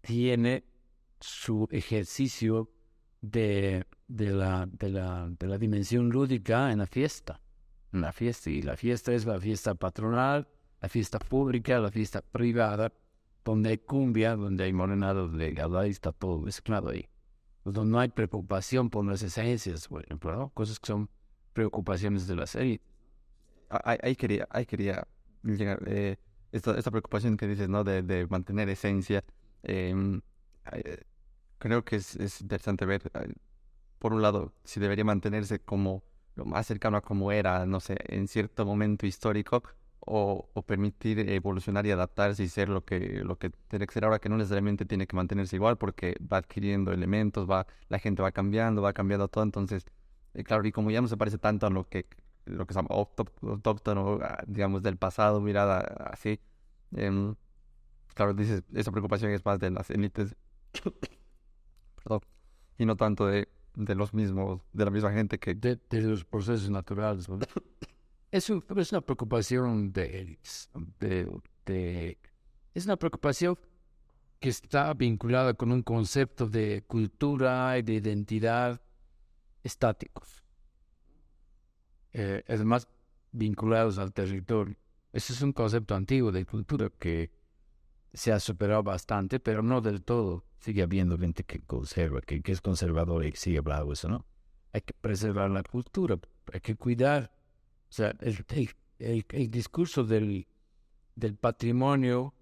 tiene 0.00 0.64
su 1.20 1.68
ejercicio 1.70 2.70
de, 3.20 3.86
de, 4.08 4.30
la, 4.30 4.66
de, 4.66 4.90
la, 4.90 5.28
de 5.30 5.46
la 5.46 5.58
dimensión 5.58 6.10
lúdica 6.10 6.72
en 6.72 6.78
la 6.78 6.86
fiesta. 6.86 7.40
En 7.92 8.00
la 8.00 8.12
fiesta. 8.12 8.50
Y 8.50 8.62
la 8.62 8.76
fiesta 8.76 9.12
es 9.12 9.26
la 9.26 9.38
fiesta 9.38 9.76
patronal, 9.76 10.48
la 10.80 10.88
fiesta 10.88 11.20
pública, 11.20 11.78
la 11.78 11.92
fiesta 11.92 12.20
privada, 12.20 12.92
donde 13.44 13.70
hay 13.70 13.78
cumbia, 13.78 14.34
donde 14.34 14.64
hay 14.64 14.72
morenado, 14.72 15.28
donde 15.28 15.54
ahí 15.78 15.90
está 15.90 16.10
todo 16.10 16.40
mezclado 16.40 16.88
ahí. 16.90 17.08
Donde 17.64 17.84
no 17.84 18.00
hay 18.00 18.08
preocupación 18.08 18.90
por 18.90 19.04
las 19.04 19.22
esencias, 19.22 19.88
por 19.88 20.04
ejemplo, 20.04 20.50
cosas 20.54 20.80
que 20.80 20.88
son 20.88 21.08
preocupaciones 21.52 22.26
de 22.26 22.36
la 22.36 22.46
serie. 22.46 22.80
Ahí, 23.68 24.16
quería, 24.16 24.46
ahí 24.50 24.66
quería 24.66 25.06
llegar. 25.42 25.82
Eh, 25.86 26.16
esta, 26.50 26.76
esta 26.76 26.90
preocupación 26.90 27.36
que 27.36 27.46
dices, 27.46 27.68
¿no? 27.68 27.84
De, 27.84 28.02
de 28.02 28.26
mantener 28.26 28.68
esencia. 28.68 29.24
Em, 29.62 30.20
eh, 30.72 31.02
creo 31.58 31.84
que 31.84 31.96
es, 31.96 32.16
es 32.16 32.40
interesante 32.40 32.84
ver, 32.84 33.10
eh, 33.14 33.32
por 33.98 34.12
un 34.12 34.22
lado, 34.22 34.52
si 34.64 34.80
debería 34.80 35.04
mantenerse 35.04 35.60
como 35.60 36.02
lo 36.34 36.44
más 36.44 36.66
cercano 36.66 36.96
a 36.96 37.02
como 37.02 37.32
era, 37.32 37.66
no 37.66 37.80
sé, 37.80 37.96
en 38.06 38.28
cierto 38.28 38.64
momento 38.66 39.06
histórico, 39.06 39.62
o, 40.04 40.48
permitir 40.66 41.18
evolucionar 41.30 41.86
y 41.86 41.90
adaptarse 41.90 42.42
y 42.42 42.48
ser 42.48 42.68
lo 42.68 42.84
que, 42.84 43.22
lo 43.24 43.38
que 43.38 43.50
tiene 43.68 43.86
que 43.86 43.94
ser 43.94 44.04
ahora, 44.04 44.18
que 44.18 44.28
no 44.28 44.36
necesariamente 44.36 44.84
tiene 44.84 45.06
que 45.06 45.16
mantenerse 45.16 45.56
igual, 45.56 45.78
porque 45.78 46.16
va 46.20 46.38
adquiriendo 46.38 46.92
elementos, 46.92 47.48
va, 47.48 47.66
la 47.88 47.98
gente 47.98 48.22
va 48.22 48.32
cambiando, 48.32 48.82
va 48.82 48.92
cambiando 48.92 49.28
todo, 49.28 49.44
entonces, 49.44 49.86
eh, 50.34 50.44
claro, 50.44 50.66
y 50.66 50.72
como 50.72 50.90
ya 50.90 51.00
no 51.00 51.08
se 51.08 51.16
parece 51.16 51.38
tanto 51.38 51.66
a 51.66 51.70
lo 51.70 51.88
que, 51.88 52.06
lo 52.46 52.66
que 52.66 52.74
se 52.74 52.80
llama 52.80 52.90
autóctono, 52.92 54.18
ah, 54.22 54.42
digamos, 54.46 54.82
del 54.82 54.96
pasado, 54.96 55.40
mirada 55.40 55.80
así, 56.10 56.40
eh, 56.96 57.34
claro, 58.14 58.34
dices, 58.34 58.64
esa 58.74 58.90
preocupación 58.90 59.30
es 59.32 59.44
más 59.44 59.58
de 59.60 59.70
las 59.70 59.90
élites 59.90 60.34
y 62.78 62.86
no 62.86 62.96
tanto 62.96 63.26
de, 63.26 63.48
de 63.74 63.94
los 63.94 64.14
mismos, 64.14 64.62
de 64.72 64.84
la 64.84 64.90
misma 64.90 65.12
gente 65.12 65.38
que... 65.38 65.54
De, 65.54 65.78
los 65.90 66.24
procesos 66.24 66.70
naturales. 66.70 67.28
Es, 68.32 68.48
una 68.48 69.02
preocupación 69.02 69.92
de, 69.92 70.38
de, 70.98 72.18
Es 72.74 72.86
una 72.86 72.96
preocupación 72.96 73.58
que 74.40 74.48
está 74.48 74.94
vinculada 74.94 75.52
con 75.52 75.70
un 75.70 75.82
concepto 75.82 76.48
de 76.48 76.82
cultura 76.86 77.76
y 77.76 77.82
de 77.82 77.92
identidad 77.92 78.80
estáticos. 79.62 80.42
Eh, 82.14 82.42
además, 82.48 82.88
vinculados 83.32 83.98
al 83.98 84.14
territorio. 84.14 84.76
Ese 85.12 85.34
es 85.34 85.42
un 85.42 85.52
concepto 85.52 85.94
antiguo 85.94 86.32
de 86.32 86.46
cultura 86.46 86.90
que 86.98 87.30
se 88.14 88.32
ha 88.32 88.40
superado 88.40 88.82
bastante, 88.82 89.40
pero 89.40 89.62
no 89.62 89.82
del 89.82 90.02
todo. 90.02 90.46
Sigue 90.58 90.82
habiendo 90.82 91.18
gente 91.18 91.44
que 91.44 91.60
conserva, 91.60 92.22
que, 92.22 92.40
es 92.42 92.62
conservador 92.62 93.26
y 93.26 93.32
sigue 93.32 93.60
bravo 93.60 93.92
eso, 93.92 94.08
¿no? 94.08 94.24
Hay 94.72 94.80
que 94.80 94.94
preservar 94.94 95.50
la 95.50 95.62
cultura, 95.62 96.18
hay 96.50 96.60
que 96.60 96.76
cuidar. 96.76 97.30
O 97.92 97.94
sea, 97.94 98.16
el, 98.20 98.46
el, 99.28 99.50
discurso 99.50 100.02
del, 100.02 100.46
del 101.14 101.36
patrimonio 101.36 102.32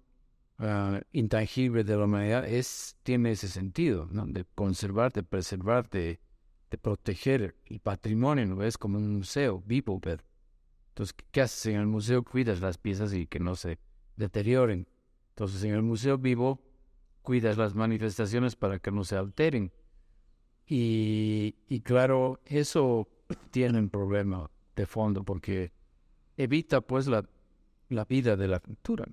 ah, 0.59 1.01
intangible 1.11 1.83
de 1.83 1.97
la 1.97 2.05
humanidad 2.05 2.47
es, 2.47 2.95
tiene 3.03 3.31
ese 3.31 3.49
sentido, 3.49 4.07
¿no? 4.11 4.25
De 4.27 4.45
conservar, 4.55 5.11
de 5.11 5.23
preservar, 5.23 5.89
de, 5.89 6.21
de 6.69 6.77
proteger 6.77 7.57
el 7.65 7.81
patrimonio, 7.81 8.45
¿no? 8.45 8.63
Es 8.63 8.77
como 8.77 8.97
un 8.97 9.17
museo 9.17 9.61
vivo. 9.65 9.99
Entonces, 10.05 11.13
¿qué 11.31 11.41
haces 11.41 11.65
en 11.65 11.81
el 11.81 11.87
museo? 11.87 12.23
Cuidas 12.23 12.61
las 12.61 12.77
piezas 12.77 13.13
y 13.13 13.27
que 13.27 13.41
no 13.41 13.57
se 13.57 13.77
deterioren. 14.15 14.87
Entonces, 15.31 15.61
en 15.65 15.73
el 15.73 15.81
Museo 15.81 16.17
Vivo 16.17 16.61
cuidas 17.23 17.57
las 17.57 17.75
manifestaciones 17.75 18.55
para 18.55 18.79
que 18.79 18.91
no 18.91 19.03
se 19.03 19.17
alteren. 19.17 19.73
Y, 20.65 21.55
y 21.67 21.81
claro, 21.81 22.39
eso 22.45 23.09
tiene 23.51 23.79
un 23.79 23.89
problema 23.89 24.49
de 24.75 24.85
fondo 24.85 25.23
porque 25.23 25.71
evita 26.37 26.81
pues 26.81 27.07
la, 27.07 27.23
la 27.89 28.05
vida 28.05 28.35
de 28.35 28.47
la 28.47 28.59
cultura, 28.59 29.05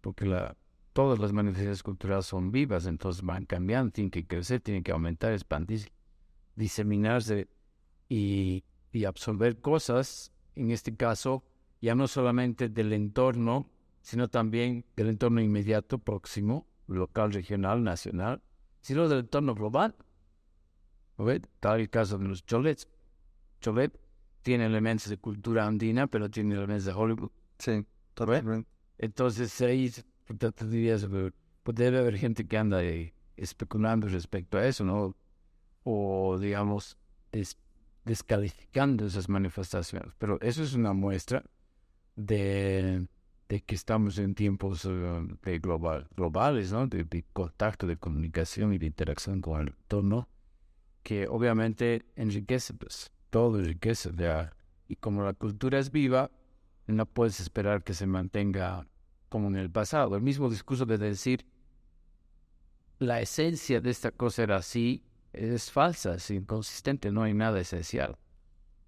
porque 0.00 0.26
la, 0.26 0.56
todas 0.92 1.18
las 1.18 1.32
manifestaciones 1.32 1.82
culturales 1.82 2.26
son 2.26 2.50
vivas, 2.50 2.86
entonces 2.86 3.22
van 3.22 3.44
cambiando, 3.44 3.92
tienen 3.92 4.10
que 4.10 4.26
crecer, 4.26 4.60
tienen 4.60 4.82
que 4.82 4.92
aumentar, 4.92 5.32
expandirse, 5.32 5.90
diseminarse 6.54 7.48
y, 8.08 8.64
y 8.92 9.04
absorber 9.04 9.60
cosas, 9.60 10.32
en 10.54 10.70
este 10.70 10.96
caso, 10.96 11.44
ya 11.80 11.94
no 11.94 12.08
solamente 12.08 12.68
del 12.68 12.92
entorno, 12.92 13.70
sino 14.00 14.28
también 14.28 14.84
del 14.96 15.08
entorno 15.08 15.40
inmediato, 15.40 15.98
próximo, 15.98 16.66
local, 16.86 17.32
regional, 17.32 17.82
nacional, 17.82 18.42
sino 18.80 19.08
del 19.08 19.20
entorno 19.20 19.54
global. 19.54 19.94
Tal 21.60 21.80
el 21.80 21.90
caso 21.90 22.18
de 22.18 22.28
los 22.28 22.44
cholets. 22.44 22.88
Cholet 23.60 23.98
tiene 24.46 24.66
elementos 24.66 25.08
de 25.08 25.16
cultura 25.16 25.66
andina, 25.66 26.06
pero 26.06 26.30
tiene 26.30 26.54
elementos 26.54 26.84
de 26.84 26.92
Hollywood. 26.92 27.32
Sí, 27.58 27.84
totalmente. 28.14 28.70
Entonces 28.96 29.60
ahí 29.60 29.92
dirías, 30.70 31.04
puede 31.64 31.88
haber 31.88 32.16
gente 32.16 32.46
que 32.46 32.56
anda 32.56 32.76
ahí 32.76 33.12
especulando 33.36 34.06
respecto 34.06 34.56
a 34.56 34.64
eso, 34.64 34.84
¿no? 34.84 35.16
O 35.82 36.38
digamos, 36.38 36.96
descalificando 38.04 39.06
esas 39.06 39.28
manifestaciones. 39.28 40.14
Pero 40.16 40.40
eso 40.40 40.62
es 40.62 40.74
una 40.74 40.92
muestra 40.92 41.42
de, 42.14 43.08
de 43.48 43.60
que 43.62 43.74
estamos 43.74 44.16
en 44.18 44.36
tiempos 44.36 44.84
eh, 44.84 45.26
de 45.42 45.58
global, 45.58 46.06
globales, 46.16 46.70
¿no? 46.70 46.86
De, 46.86 47.02
de, 47.02 47.24
contacto, 47.32 47.88
de 47.88 47.96
comunicación 47.96 48.72
y 48.74 48.78
de 48.78 48.86
interacción 48.86 49.40
con 49.40 49.62
el 49.62 49.68
entorno, 49.70 50.28
que 51.02 51.26
obviamente 51.26 52.06
enriquece, 52.14 52.74
pues, 52.74 53.10
todo 53.30 53.58
enriquece. 53.58 54.10
Ya. 54.16 54.54
Y 54.88 54.96
como 54.96 55.22
la 55.22 55.34
cultura 55.34 55.78
es 55.78 55.90
viva, 55.90 56.30
no 56.86 57.06
puedes 57.06 57.40
esperar 57.40 57.82
que 57.82 57.94
se 57.94 58.06
mantenga 58.06 58.86
como 59.28 59.48
en 59.48 59.56
el 59.56 59.70
pasado. 59.70 60.16
El 60.16 60.22
mismo 60.22 60.48
discurso 60.48 60.86
de 60.86 60.98
decir 60.98 61.46
la 62.98 63.20
esencia 63.20 63.80
de 63.80 63.90
esta 63.90 64.10
cosa 64.10 64.42
era 64.42 64.56
así 64.56 65.02
es 65.32 65.70
falsa, 65.70 66.14
es 66.14 66.30
inconsistente, 66.30 67.12
no 67.12 67.22
hay 67.22 67.34
nada 67.34 67.60
esencial. 67.60 68.16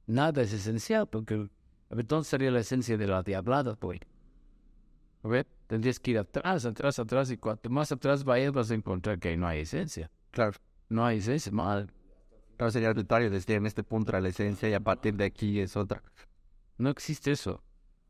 Nada 0.07 0.43
es 0.43 0.53
esencial 0.53 1.07
porque 1.07 1.49
entonces 1.91 2.30
sería 2.30 2.51
la 2.51 2.61
esencia 2.61 2.97
de 2.97 3.07
la 3.07 3.22
diablada, 3.22 3.76
pues. 3.76 4.01
¿Ves? 5.22 5.47
Tendrías 5.66 6.01
que 6.01 6.12
ir 6.12 6.18
atrás, 6.18 6.64
atrás, 6.64 6.99
atrás, 6.99 7.30
y 7.30 7.36
cuanto 7.36 7.68
más 7.68 7.93
atrás 7.93 8.24
vayas 8.24 8.53
vas 8.53 8.70
a 8.70 8.74
encontrar 8.74 9.18
que 9.18 9.36
no 9.36 9.47
hay 9.47 9.61
esencia. 9.61 10.11
Claro. 10.30 10.57
No 10.89 11.05
hay 11.05 11.18
esencia, 11.18 11.53
mal. 11.53 11.93
Claro, 12.59 12.73
sería 12.73 12.91
arbitrario 12.91 13.31
decir 13.31 13.55
en 13.55 13.67
este 13.67 13.85
punto 13.85 14.11
era 14.11 14.21
la 14.21 14.31
esencia 14.31 14.69
y 14.69 14.75
a 14.75 14.81
partir 14.81 15.15
de 15.15 15.25
aquí 15.25 15.61
es 15.61 15.77
otra. 15.77 16.03
No 16.77 16.91
existe 16.91 17.31
eso. 17.31 17.63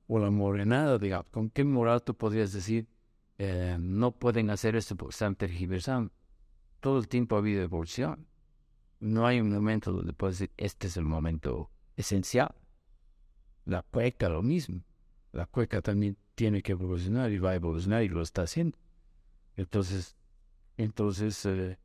O 0.06 0.18
la 0.18 0.30
morenada, 0.30 0.98
digamos. 0.98 1.28
¿Con 1.30 1.50
qué 1.50 1.64
moral 1.64 2.02
tú 2.02 2.16
podrías 2.16 2.54
decir 2.54 2.88
eh, 3.36 3.76
no 3.78 4.10
pueden 4.10 4.48
hacer 4.48 4.74
esto 4.74 4.96
porque 4.96 5.12
están 5.12 5.36
tergiversando? 5.36 6.10
Todo 6.80 6.98
el 6.98 7.08
tiempo 7.08 7.36
ha 7.36 7.40
habido 7.40 7.62
evolución. 7.62 8.26
No 9.00 9.26
hay 9.26 9.38
un 9.38 9.52
momento 9.52 9.92
donde 9.92 10.14
puedes 10.14 10.38
decir 10.38 10.54
este 10.56 10.86
es 10.86 10.96
el 10.96 11.04
momento 11.04 11.70
esencial. 11.98 12.54
La 13.66 13.82
cueca 13.82 14.30
lo 14.30 14.42
mismo. 14.42 14.82
La 15.32 15.44
cueca 15.44 15.82
también 15.82 16.16
tiene 16.34 16.62
que 16.62 16.72
evolucionar 16.72 17.30
y 17.32 17.38
va 17.38 17.50
a 17.50 17.54
evolucionar 17.54 18.02
y 18.02 18.08
lo 18.08 18.22
está 18.22 18.42
haciendo. 18.42 18.78
Entonces, 19.56 20.16
entonces 20.78 21.44
eh, 21.44 21.78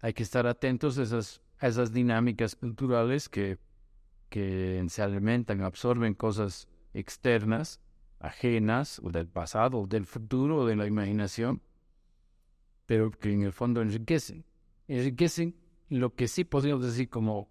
hay 0.00 0.14
que 0.14 0.22
estar 0.22 0.46
atentos 0.46 0.96
a 0.96 1.02
esas, 1.02 1.42
a 1.58 1.68
esas 1.68 1.92
dinámicas 1.92 2.56
culturales 2.56 3.28
que, 3.28 3.58
que 4.28 4.84
se 4.88 5.02
alimentan, 5.02 5.62
absorben 5.62 6.14
cosas 6.14 6.68
externas, 6.94 7.80
ajenas, 8.18 9.00
o 9.02 9.10
del 9.10 9.28
pasado, 9.28 9.80
o 9.80 9.86
del 9.86 10.06
futuro, 10.06 10.58
o 10.58 10.66
de 10.66 10.76
la 10.76 10.86
imaginación, 10.86 11.62
pero 12.86 13.10
que 13.10 13.32
en 13.32 13.42
el 13.42 13.52
fondo 13.52 13.82
enriquecen. 13.82 14.44
Enriquecen 14.88 15.56
lo 15.88 16.14
que 16.14 16.28
sí 16.28 16.44
podríamos 16.44 16.84
decir 16.84 17.08
como 17.08 17.50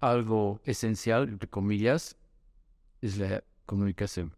algo 0.00 0.60
esencial, 0.64 1.28
entre 1.28 1.48
comillas, 1.48 2.16
es 3.00 3.18
la 3.18 3.44
comunicación. 3.66 4.34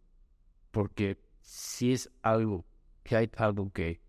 Porque 0.70 1.18
si 1.40 1.92
es 1.92 2.10
algo, 2.22 2.64
que 3.02 3.16
hay 3.16 3.30
algo 3.36 3.70
que 3.72 4.00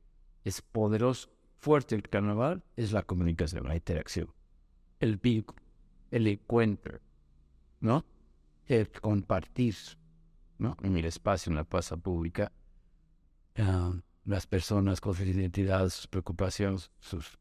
es 0.43 0.62
poderoso, 0.62 1.30
fuerte 1.58 1.95
el 1.95 2.04
carnaval, 2.10 2.64
es 2.76 2.91
la 2.91 3.04
comunicación, 3.04 3.68
la 3.68 3.76
interacción, 3.76 4.30
el 5.04 5.18
vínculo, 5.18 5.62
el 6.12 6.28
encuentro, 6.28 6.99
¿no? 7.82 8.06
El 8.66 8.89
compartir, 8.89 9.76
¿no? 10.58 10.78
En 10.82 10.97
el 10.97 11.06
espacio, 11.06 11.49
en 11.49 11.58
la 11.58 11.66
plaza 11.66 11.97
pública, 11.97 12.51
uh, 13.60 13.99
las 14.26 14.47
personas 14.47 15.01
con 15.01 15.14
sus 15.14 15.28
identidades, 15.28 15.93
sus 15.93 16.08
preocupaciones, 16.08 16.89
sus, 16.99 17.38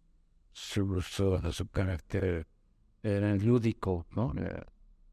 su, 0.53 1.01
su, 1.01 1.53
su 1.53 1.69
carácter 1.69 2.47
eh, 3.03 3.39
lúdico, 3.41 4.07
¿no? 4.11 4.35
Eh, 4.37 4.63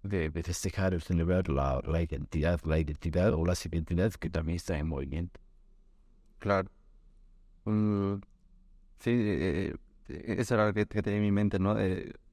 de, 0.01 0.29
de, 0.29 0.43
festejar 0.43 0.95
o 0.95 0.99
celebrar 0.99 1.49
la, 1.49 1.81
la, 1.85 2.01
identidad, 2.01 2.59
la 2.63 2.79
identidad 2.79 3.33
o 3.33 3.45
las 3.45 3.65
identidades 3.65 4.17
que 4.17 4.29
también 4.29 4.55
están 4.55 4.77
en 4.77 4.87
movimiento. 4.87 5.39
Claro. 6.39 6.69
Mm, 7.65 8.15
sí, 8.99 9.11
eh, 9.11 9.75
eso 10.07 10.55
era 10.55 10.67
lo 10.67 10.73
que, 10.73 10.85
que, 10.87 11.03
tenía 11.03 11.17
en 11.17 11.23
mi 11.25 11.31
mente, 11.31 11.59
¿no? 11.59 11.75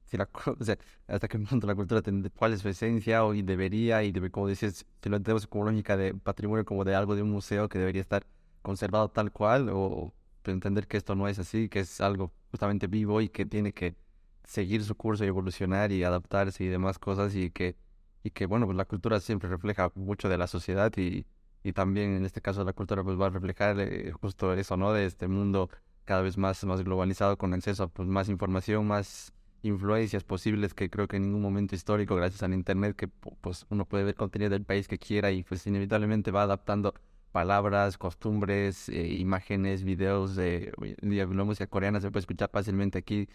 Si 0.07 0.17
la, 0.17 0.29
o 0.59 0.63
sea, 0.63 0.77
hasta 1.07 1.27
qué 1.27 1.39
punto 1.39 1.67
la 1.67 1.75
cultura 1.75 2.01
tiene, 2.01 2.29
cuál 2.31 2.53
es 2.53 2.61
su 2.61 2.69
esencia 2.69 3.23
o 3.25 3.33
y 3.33 3.41
debería, 3.43 4.03
y 4.03 4.11
debe, 4.11 4.31
como 4.31 4.47
dices, 4.47 4.85
si 5.01 5.09
lo 5.09 5.17
entendemos 5.17 5.47
como 5.47 5.65
lógica 5.65 5.97
de 5.97 6.13
patrimonio, 6.15 6.65
como 6.65 6.83
de 6.83 6.95
algo 6.95 7.15
de 7.15 7.21
un 7.21 7.31
museo 7.31 7.69
que 7.69 7.79
debería 7.79 8.01
estar 8.01 8.25
conservado 8.61 9.09
tal 9.09 9.31
cual, 9.31 9.69
o 9.71 10.13
entender 10.51 10.87
que 10.87 10.97
esto 10.97 11.15
no 11.15 11.27
es 11.27 11.39
así, 11.39 11.69
que 11.69 11.79
es 11.81 12.01
algo 12.01 12.31
justamente 12.51 12.87
vivo 12.87 13.21
y 13.21 13.29
que 13.29 13.45
tiene 13.45 13.73
que 13.73 13.95
seguir 14.43 14.83
su 14.83 14.95
curso 14.95 15.25
y 15.25 15.27
evolucionar 15.27 15.91
y 15.91 16.03
adaptarse 16.03 16.63
y 16.63 16.67
demás 16.67 16.99
cosas 16.99 17.35
y 17.35 17.51
que, 17.51 17.75
y 18.23 18.31
que 18.31 18.45
bueno, 18.45 18.65
pues 18.65 18.77
la 18.77 18.85
cultura 18.85 19.19
siempre 19.19 19.49
refleja 19.49 19.91
mucho 19.95 20.29
de 20.29 20.37
la 20.37 20.47
sociedad 20.47 20.91
y, 20.97 21.25
y 21.63 21.73
también 21.73 22.13
en 22.13 22.25
este 22.25 22.41
caso 22.41 22.63
la 22.63 22.73
cultura 22.73 23.03
pues 23.03 23.19
va 23.19 23.27
a 23.27 23.29
reflejar 23.29 23.79
eh, 23.79 24.11
justo 24.11 24.53
eso, 24.53 24.77
¿no? 24.77 24.93
De 24.93 25.05
este 25.05 25.27
mundo 25.27 25.69
cada 26.05 26.21
vez 26.21 26.37
más, 26.37 26.63
más 26.63 26.83
globalizado 26.83 27.37
con 27.37 27.53
acceso 27.53 27.83
a 27.83 27.87
pues, 27.89 28.07
más 28.07 28.29
información, 28.29 28.87
más 28.87 29.33
influencias 29.67 30.23
posibles 30.23 30.73
que 30.73 30.89
creo 30.89 31.07
que 31.07 31.17
en 31.17 31.23
ningún 31.23 31.41
momento 31.41 31.75
histórico, 31.75 32.15
gracias 32.15 32.43
al 32.43 32.53
Internet, 32.53 32.95
que 32.95 33.07
pues 33.07 33.65
uno 33.69 33.85
puede 33.85 34.03
ver 34.03 34.15
contenido 34.15 34.49
del 34.51 34.63
país 34.63 34.87
que 34.87 34.97
quiera 34.97 35.31
y 35.31 35.43
pues 35.43 35.67
inevitablemente 35.67 36.31
va 36.31 36.43
adaptando 36.43 36.93
palabras, 37.31 37.97
costumbres, 37.97 38.89
eh, 38.89 39.07
imágenes, 39.19 39.83
videos 39.83 40.35
de 40.35 40.71
la 41.01 41.43
música 41.43 41.67
coreana 41.67 42.01
se 42.01 42.09
puede 42.09 42.21
escuchar 42.21 42.49
fácilmente 42.51 42.97
aquí 42.97 43.29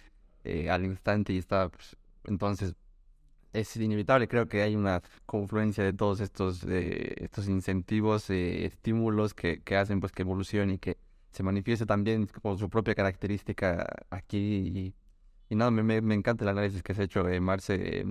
eh, 0.44 0.70
al 0.70 0.84
instante 0.84 1.32
y 1.32 1.38
está 1.38 1.68
pues, 1.68 1.96
entonces 2.24 2.74
es 3.52 3.76
inevitable 3.76 4.28
creo 4.28 4.48
que 4.48 4.62
hay 4.62 4.74
una 4.76 5.02
confluencia 5.26 5.84
de 5.84 5.92
todos 5.92 6.20
estos 6.20 6.64
eh, 6.64 7.14
estos 7.18 7.48
incentivos 7.48 8.30
estímulos 8.30 9.34
que, 9.34 9.62
que 9.62 9.76
hacen 9.76 10.00
pues 10.00 10.12
que 10.12 10.22
evolucione 10.22 10.74
y 10.74 10.78
que 10.78 10.98
se 11.32 11.42
manifieste 11.42 11.86
también 11.86 12.26
con 12.26 12.58
su 12.58 12.68
propia 12.70 12.94
característica 12.94 13.86
aquí 14.10 14.94
y, 15.52 15.56
nada 15.56 15.70
me, 15.70 15.82
me, 15.82 16.14
encanta 16.14 16.44
el 16.44 16.50
análisis 16.50 16.82
que 16.82 16.92
has 16.92 16.98
hecho 16.98 17.24
Marce 17.40 18.04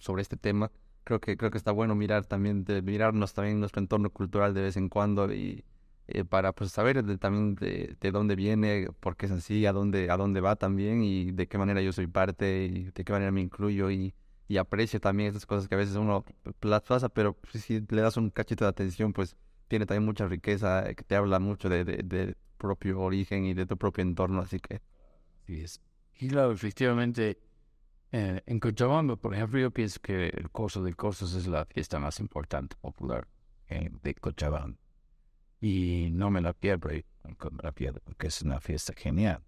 sobre 0.00 0.22
este 0.22 0.36
tema 0.36 0.70
creo 1.06 1.20
que 1.20 1.36
creo 1.36 1.50
que 1.52 1.58
está 1.58 1.70
bueno 1.70 1.94
mirar 1.94 2.26
también 2.26 2.64
de, 2.64 2.82
mirarnos 2.82 3.32
también 3.32 3.60
nuestro 3.60 3.80
entorno 3.80 4.10
cultural 4.10 4.54
de 4.54 4.62
vez 4.62 4.76
en 4.76 4.88
cuando 4.88 5.32
y 5.32 5.64
eh, 6.08 6.24
para 6.24 6.52
pues 6.52 6.72
saber 6.72 7.04
de, 7.04 7.16
también 7.16 7.54
de, 7.54 7.96
de, 8.00 8.10
dónde 8.10 8.36
viene, 8.36 8.88
por 9.00 9.16
qué 9.16 9.26
es 9.26 9.32
así, 9.32 9.66
a 9.66 9.72
dónde, 9.72 10.10
a 10.10 10.16
dónde 10.16 10.40
va 10.40 10.56
también 10.56 11.02
y 11.02 11.32
de 11.32 11.46
qué 11.48 11.58
manera 11.58 11.80
yo 11.80 11.92
soy 11.92 12.08
parte 12.08 12.64
y 12.64 12.84
de 12.90 13.04
qué 13.04 13.12
manera 13.12 13.30
me 13.30 13.40
incluyo 13.40 13.90
y, 13.90 14.14
y 14.48 14.56
aprecio 14.58 15.00
también 15.00 15.30
esas 15.30 15.46
cosas 15.46 15.68
que 15.68 15.76
a 15.76 15.78
veces 15.78 15.96
uno 15.96 16.24
las 16.60 16.82
pasa, 16.82 17.08
pero 17.08 17.36
si 17.52 17.80
le 17.88 18.02
das 18.02 18.16
un 18.16 18.30
cachito 18.30 18.64
de 18.64 18.70
atención, 18.70 19.12
pues 19.12 19.36
tiene 19.68 19.86
también 19.86 20.04
mucha 20.04 20.26
riqueza, 20.26 20.88
eh, 20.90 20.94
que 20.96 21.04
te 21.04 21.16
habla 21.16 21.38
mucho 21.40 21.68
de, 21.68 21.84
de 21.84 22.36
propio 22.58 23.00
origen 23.00 23.44
y 23.44 23.54
de 23.54 23.66
tu 23.66 23.76
propio 23.76 24.02
entorno, 24.02 24.40
así 24.40 24.58
que... 24.60 24.80
Sí, 25.46 25.60
es. 25.60 25.80
Y 26.18 26.28
claro, 26.28 26.52
efectivamente, 26.52 27.38
eh, 28.12 28.42
en 28.46 28.60
Cochabamba, 28.60 29.16
por 29.16 29.34
ejemplo, 29.34 29.58
yo 29.60 29.70
pienso 29.70 30.00
que 30.00 30.28
el 30.28 30.50
Corso 30.50 30.82
de 30.82 30.94
Corsos 30.94 31.34
es 31.34 31.46
la 31.46 31.64
fiesta 31.66 31.98
más 31.98 32.20
importante, 32.20 32.76
popular 32.80 33.28
eh, 33.68 33.90
de 34.02 34.14
Cochabamba 34.14 34.78
y 35.60 36.10
no 36.12 36.30
me 36.30 36.40
la 36.40 36.52
pierdo, 36.52 36.92
y 36.92 37.04
me 37.24 37.62
la 37.62 37.72
pierdo 37.72 38.00
porque 38.04 38.28
es 38.28 38.42
una 38.42 38.60
fiesta 38.60 38.92
genial. 38.96 39.42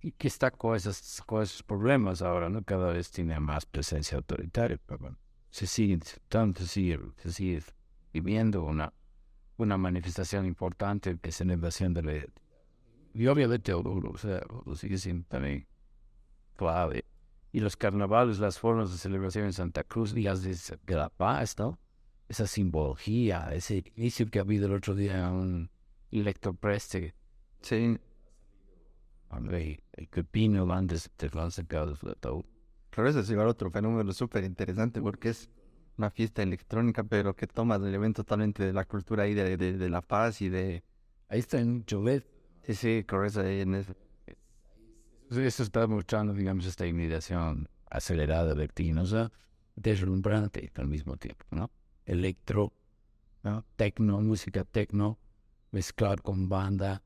Y 0.00 0.12
que 0.12 0.28
está 0.28 0.50
con, 0.50 0.76
esas, 0.76 1.22
con 1.26 1.42
esos 1.42 1.62
problemas 1.62 2.22
ahora, 2.22 2.48
¿no? 2.48 2.62
Cada 2.62 2.92
vez 2.92 3.10
tiene 3.10 3.38
más 3.40 3.66
presencia 3.66 4.16
autoritaria, 4.16 4.78
pero 4.86 4.98
bueno, 5.00 5.18
se 5.50 5.66
sigue 5.66 5.98
tanto, 6.28 6.60
se 6.60 6.68
sigue, 6.68 7.00
se 7.16 7.32
sigue 7.32 7.62
viviendo 8.12 8.62
una, 8.62 8.92
una 9.56 9.76
manifestación 9.76 10.46
importante 10.46 11.14
de 11.14 11.32
celebración 11.32 11.94
de 11.94 12.02
la 12.02 12.12
y 13.14 13.26
obviamente 13.26 13.72
o 13.72 14.16
sea, 14.16 14.40
lo 14.64 14.76
sigue 14.76 14.96
siendo 14.98 15.26
también 15.26 15.66
clave. 16.58 17.06
Y 17.52 17.60
los 17.60 17.76
carnavales, 17.76 18.38
las 18.40 18.58
formas 18.58 18.90
de 18.90 18.98
celebración 18.98 19.46
en 19.46 19.54
Santa 19.54 19.84
Cruz, 19.84 20.12
días 20.12 20.42
de, 20.42 20.54
de 20.86 20.94
la 20.94 21.08
paz, 21.08 21.56
¿no? 21.58 21.78
esa 22.28 22.46
simbología, 22.46 23.48
ese 23.54 23.84
inicio 23.96 24.26
que 24.30 24.38
ha 24.38 24.42
habido 24.42 24.66
el 24.66 24.74
otro 24.74 24.94
día 24.94 25.30
un 25.30 25.70
lector 26.10 26.54
preste 26.54 27.14
Sí. 27.60 27.98
El, 29.30 29.82
el 29.92 30.06
pepino 30.08 30.70
antes 30.72 31.10
te 31.16 31.28
lo 31.28 31.42
han 31.42 31.50
sacado 31.50 31.94
del 31.94 32.12
ataúd. 32.12 32.44
Claro, 32.90 33.10
eso 33.10 33.20
es 33.20 33.30
igual 33.30 33.48
otro 33.48 33.70
fenómeno 33.70 34.12
súper 34.12 34.44
interesante 34.44 35.00
porque 35.02 35.30
es 35.30 35.50
una 35.96 36.10
fiesta 36.10 36.42
electrónica, 36.42 37.04
pero 37.04 37.34
que 37.34 37.46
toma 37.46 37.76
el 37.76 37.92
evento 37.94 38.22
totalmente 38.24 38.64
de 38.64 38.72
la 38.72 38.84
cultura 38.84 39.24
ahí 39.24 39.34
de, 39.34 39.56
de, 39.56 39.72
de 39.76 39.90
La 39.90 40.00
Paz 40.00 40.40
y 40.40 40.48
de... 40.48 40.82
Ahí 41.28 41.40
está 41.40 41.60
en 41.60 41.84
Cholet. 41.84 42.26
Sí, 42.62 42.74
sí, 42.74 43.04
correcto, 43.04 43.40
ahí 43.40 43.60
en 43.60 43.74
eso. 43.74 43.94
Eso 45.30 45.62
está 45.62 45.86
mostrando, 45.86 46.32
digamos, 46.32 46.66
esta 46.66 46.86
inmigración 46.86 47.68
acelerada, 47.90 48.54
vertiginosa, 48.54 49.30
deslumbrante 49.76 50.70
al 50.74 50.88
mismo 50.88 51.16
tiempo, 51.16 51.44
¿no? 51.50 51.70
Electro, 52.06 52.72
¿no? 53.42 53.64
Tecno, 53.76 54.20
música 54.20 54.64
tecno, 54.64 55.18
mezclar 55.70 56.22
con 56.22 56.48
banda. 56.48 57.02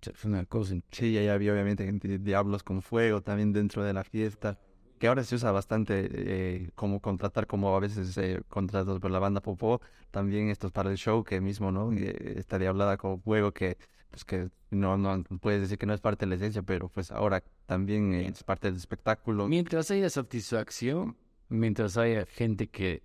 Es 0.00 0.24
una 0.24 0.44
cosa. 0.44 0.74
Sí, 0.92 1.10
y 1.10 1.18
ahí 1.18 1.28
había 1.28 1.52
obviamente 1.52 1.90
diablos 2.18 2.62
con 2.62 2.82
fuego 2.82 3.22
también 3.22 3.52
dentro 3.52 3.82
de 3.82 3.92
la 3.92 4.04
fiesta 4.04 4.58
que 4.98 5.08
ahora 5.08 5.24
se 5.24 5.34
usa 5.34 5.52
bastante 5.52 6.08
eh, 6.12 6.70
como 6.74 7.00
contratar, 7.00 7.46
como 7.46 7.74
a 7.76 7.80
veces 7.80 8.18
contratos 8.48 9.00
por 9.00 9.10
la 9.10 9.18
banda 9.18 9.40
Popó, 9.42 9.80
también 10.10 10.48
estos 10.48 10.72
para 10.72 10.90
el 10.90 10.96
show, 10.96 11.24
que 11.24 11.40
mismo, 11.40 11.72
¿no? 11.72 11.92
Eh, 11.92 12.34
esta 12.36 12.58
diablada 12.58 12.96
como 12.96 13.20
juego 13.20 13.52
que, 13.52 13.76
pues 14.14 14.24
que 14.24 14.50
no, 14.70 14.96
no 14.96 15.22
puedes 15.40 15.60
decir 15.60 15.78
que 15.78 15.86
no 15.86 15.94
es 15.94 16.00
parte 16.00 16.24
de 16.24 16.30
la 16.30 16.36
esencia, 16.36 16.62
pero 16.62 16.88
pues 16.88 17.10
ahora 17.10 17.42
también 17.66 18.14
es 18.14 18.42
parte 18.42 18.68
del 18.68 18.76
espectáculo. 18.76 19.48
Mientras 19.48 19.90
haya 19.90 20.08
satisfacción, 20.08 21.16
mientras 21.48 21.96
haya 21.96 22.26
gente 22.26 22.68
que 22.68 23.02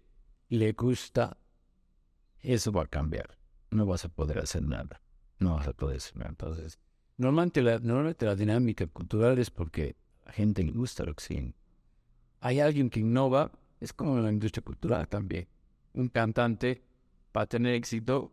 le 0.49 0.71
gusta, 0.73 1.37
eso 2.39 2.71
va 2.71 2.83
a 2.83 2.87
cambiar. 2.87 3.37
No 3.71 3.85
vas 3.85 4.05
a 4.05 4.09
poder 4.09 4.39
hacer 4.39 4.63
nada. 4.63 5.01
No 5.39 5.55
vas 5.55 5.67
a 5.67 5.73
poder 5.73 5.97
hacer 5.97 6.17
nada. 6.17 6.29
Entonces, 6.29 6.79
normalmente 7.17 7.61
la, 7.61 7.79
normalmente 7.79 8.25
la 8.25 8.35
dinámica 8.35 8.87
cultural 8.87 9.37
es 9.39 9.49
porque 9.51 9.95
a 10.25 10.31
gente 10.31 10.63
le 10.63 10.71
gusta 10.71 11.03
lo 11.03 11.13
que 11.13 11.23
sigue 11.23 11.53
hay 12.41 12.59
alguien 12.59 12.89
que 12.89 12.99
innova, 12.99 13.51
es 13.79 13.93
como 13.93 14.17
en 14.17 14.23
la 14.23 14.31
industria 14.31 14.63
cultural 14.63 15.07
también. 15.07 15.47
Un 15.93 16.07
cantante, 16.09 16.81
para 17.31 17.45
tener 17.45 17.75
éxito, 17.75 18.31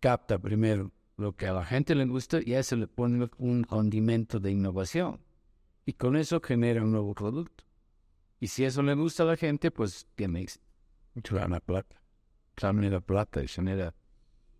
capta 0.00 0.38
primero 0.38 0.90
lo 1.16 1.34
que 1.34 1.46
a 1.46 1.52
la 1.52 1.64
gente 1.64 1.94
le 1.94 2.04
gusta 2.04 2.40
y 2.44 2.54
a 2.54 2.60
eso 2.60 2.76
le 2.76 2.86
pone 2.86 3.28
un 3.38 3.64
condimento 3.64 4.38
de 4.38 4.50
innovación. 4.50 5.20
Y 5.84 5.94
con 5.94 6.16
eso 6.16 6.40
genera 6.40 6.82
un 6.82 6.92
nuevo 6.92 7.14
producto. 7.14 7.64
Y 8.38 8.48
si 8.48 8.64
eso 8.64 8.82
le 8.82 8.94
gusta 8.94 9.22
a 9.22 9.26
la 9.26 9.36
gente, 9.36 9.70
pues 9.70 10.06
tiene 10.14 10.42
éxito. 10.42 10.64
Gana 11.14 11.60
plata. 11.60 12.02
Genera 12.56 13.00
plata 13.00 13.42
y 13.42 13.48
genera, 13.48 13.94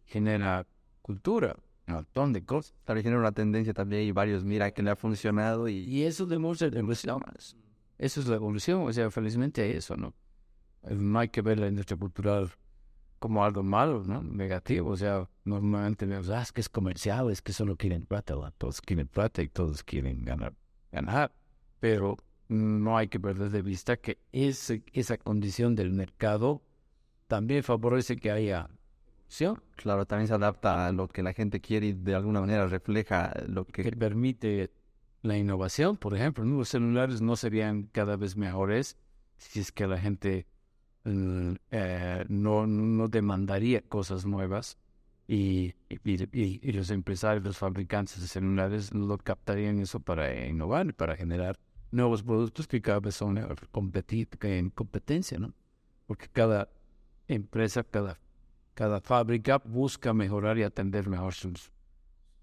genera 0.04 0.66
cultura. 1.02 1.56
Un 1.86 1.94
montón 1.94 2.32
de 2.32 2.44
cosas. 2.44 2.74
También 2.84 3.04
genera 3.04 3.20
una 3.20 3.32
tendencia 3.32 3.74
también 3.74 4.02
y 4.02 4.12
varios, 4.12 4.44
mira, 4.44 4.70
que 4.70 4.82
le 4.82 4.90
ha 4.90 4.96
funcionado 4.96 5.68
y... 5.68 5.78
Y 5.78 6.04
eso 6.04 6.26
demuestra 6.26 6.70
que 6.70 6.82
más. 6.82 7.56
Eso 7.98 8.20
es 8.20 8.26
la 8.26 8.36
evolución, 8.36 8.82
o 8.82 8.92
sea, 8.92 9.10
felizmente 9.10 9.76
eso, 9.76 9.96
¿no? 9.96 10.14
No 10.82 11.18
hay 11.18 11.28
que 11.28 11.42
ver 11.42 11.58
la 11.58 11.68
industria 11.68 11.98
cultural 11.98 12.50
como 13.18 13.44
algo 13.44 13.62
malo, 13.62 14.02
¿no? 14.04 14.22
Negativo, 14.22 14.90
o 14.90 14.96
sea, 14.96 15.28
normalmente 15.44 16.06
vemos, 16.06 16.30
ah, 16.30 16.42
es 16.42 16.52
que 16.52 16.60
es 16.60 16.68
comercial, 16.68 17.30
es 17.30 17.42
que 17.42 17.52
solo 17.52 17.76
quieren 17.76 18.06
plata, 18.06 18.34
todos 18.58 18.80
quieren 18.80 19.08
plata 19.08 19.42
y 19.42 19.48
todos 19.48 19.82
quieren 19.82 20.24
ganar, 20.24 20.54
ganar, 20.92 21.32
pero 21.80 22.16
no 22.48 22.96
hay 22.96 23.08
que 23.08 23.18
perder 23.18 23.50
de 23.50 23.62
vista 23.62 23.96
que 23.96 24.18
ese, 24.32 24.84
esa 24.92 25.16
condición 25.18 25.74
del 25.74 25.92
mercado 25.92 26.62
también 27.26 27.62
favorece 27.62 28.16
que 28.16 28.30
haya 28.30 28.68
¿Sí? 29.28 29.44
Claro, 29.76 30.06
también 30.06 30.28
se 30.28 30.34
adapta 30.34 30.86
a 30.86 30.92
lo 30.92 31.08
que 31.08 31.22
la 31.22 31.32
gente 31.32 31.60
quiere 31.60 31.88
y 31.88 31.92
de 31.92 32.14
alguna 32.14 32.40
manera 32.40 32.66
refleja 32.68 33.32
lo 33.48 33.64
que... 33.64 33.82
que 33.82 33.92
permite 33.92 34.70
la 35.22 35.36
innovación, 35.36 35.96
por 35.96 36.14
ejemplo, 36.14 36.44
los 36.44 36.68
celulares 36.68 37.20
no 37.20 37.34
serían 37.34 37.84
cada 37.84 38.16
vez 38.16 38.36
mejores 38.36 38.96
si 39.36 39.60
es 39.60 39.72
que 39.72 39.86
la 39.86 39.98
gente 39.98 40.46
eh, 41.06 42.24
no, 42.28 42.66
no 42.66 43.08
demandaría 43.08 43.82
cosas 43.82 44.26
nuevas 44.26 44.76
y, 45.28 45.74
y, 45.88 46.72
los 46.72 46.90
empresarios, 46.90 47.44
los 47.44 47.58
fabricantes 47.58 48.20
de 48.20 48.28
celulares 48.28 48.92
lo 48.94 49.18
captarían 49.18 49.80
eso 49.80 50.00
para 50.00 50.46
innovar, 50.46 50.94
para 50.94 51.16
generar 51.16 51.58
nuevos 51.90 52.22
productos 52.22 52.66
que 52.68 52.80
cada 52.80 53.00
vez 53.00 53.14
son 53.14 53.38
competir, 53.70 54.28
en 54.42 54.70
competencia, 54.70 55.38
¿no? 55.38 55.52
Porque 56.06 56.28
cada 56.28 56.68
empresa, 57.26 57.82
cada, 57.82 58.20
cada 58.74 59.00
fábrica 59.00 59.58
busca 59.58 60.12
mejorar 60.12 60.58
y 60.58 60.62
atender 60.62 61.08
mejor 61.08 61.34
sus, 61.34 61.72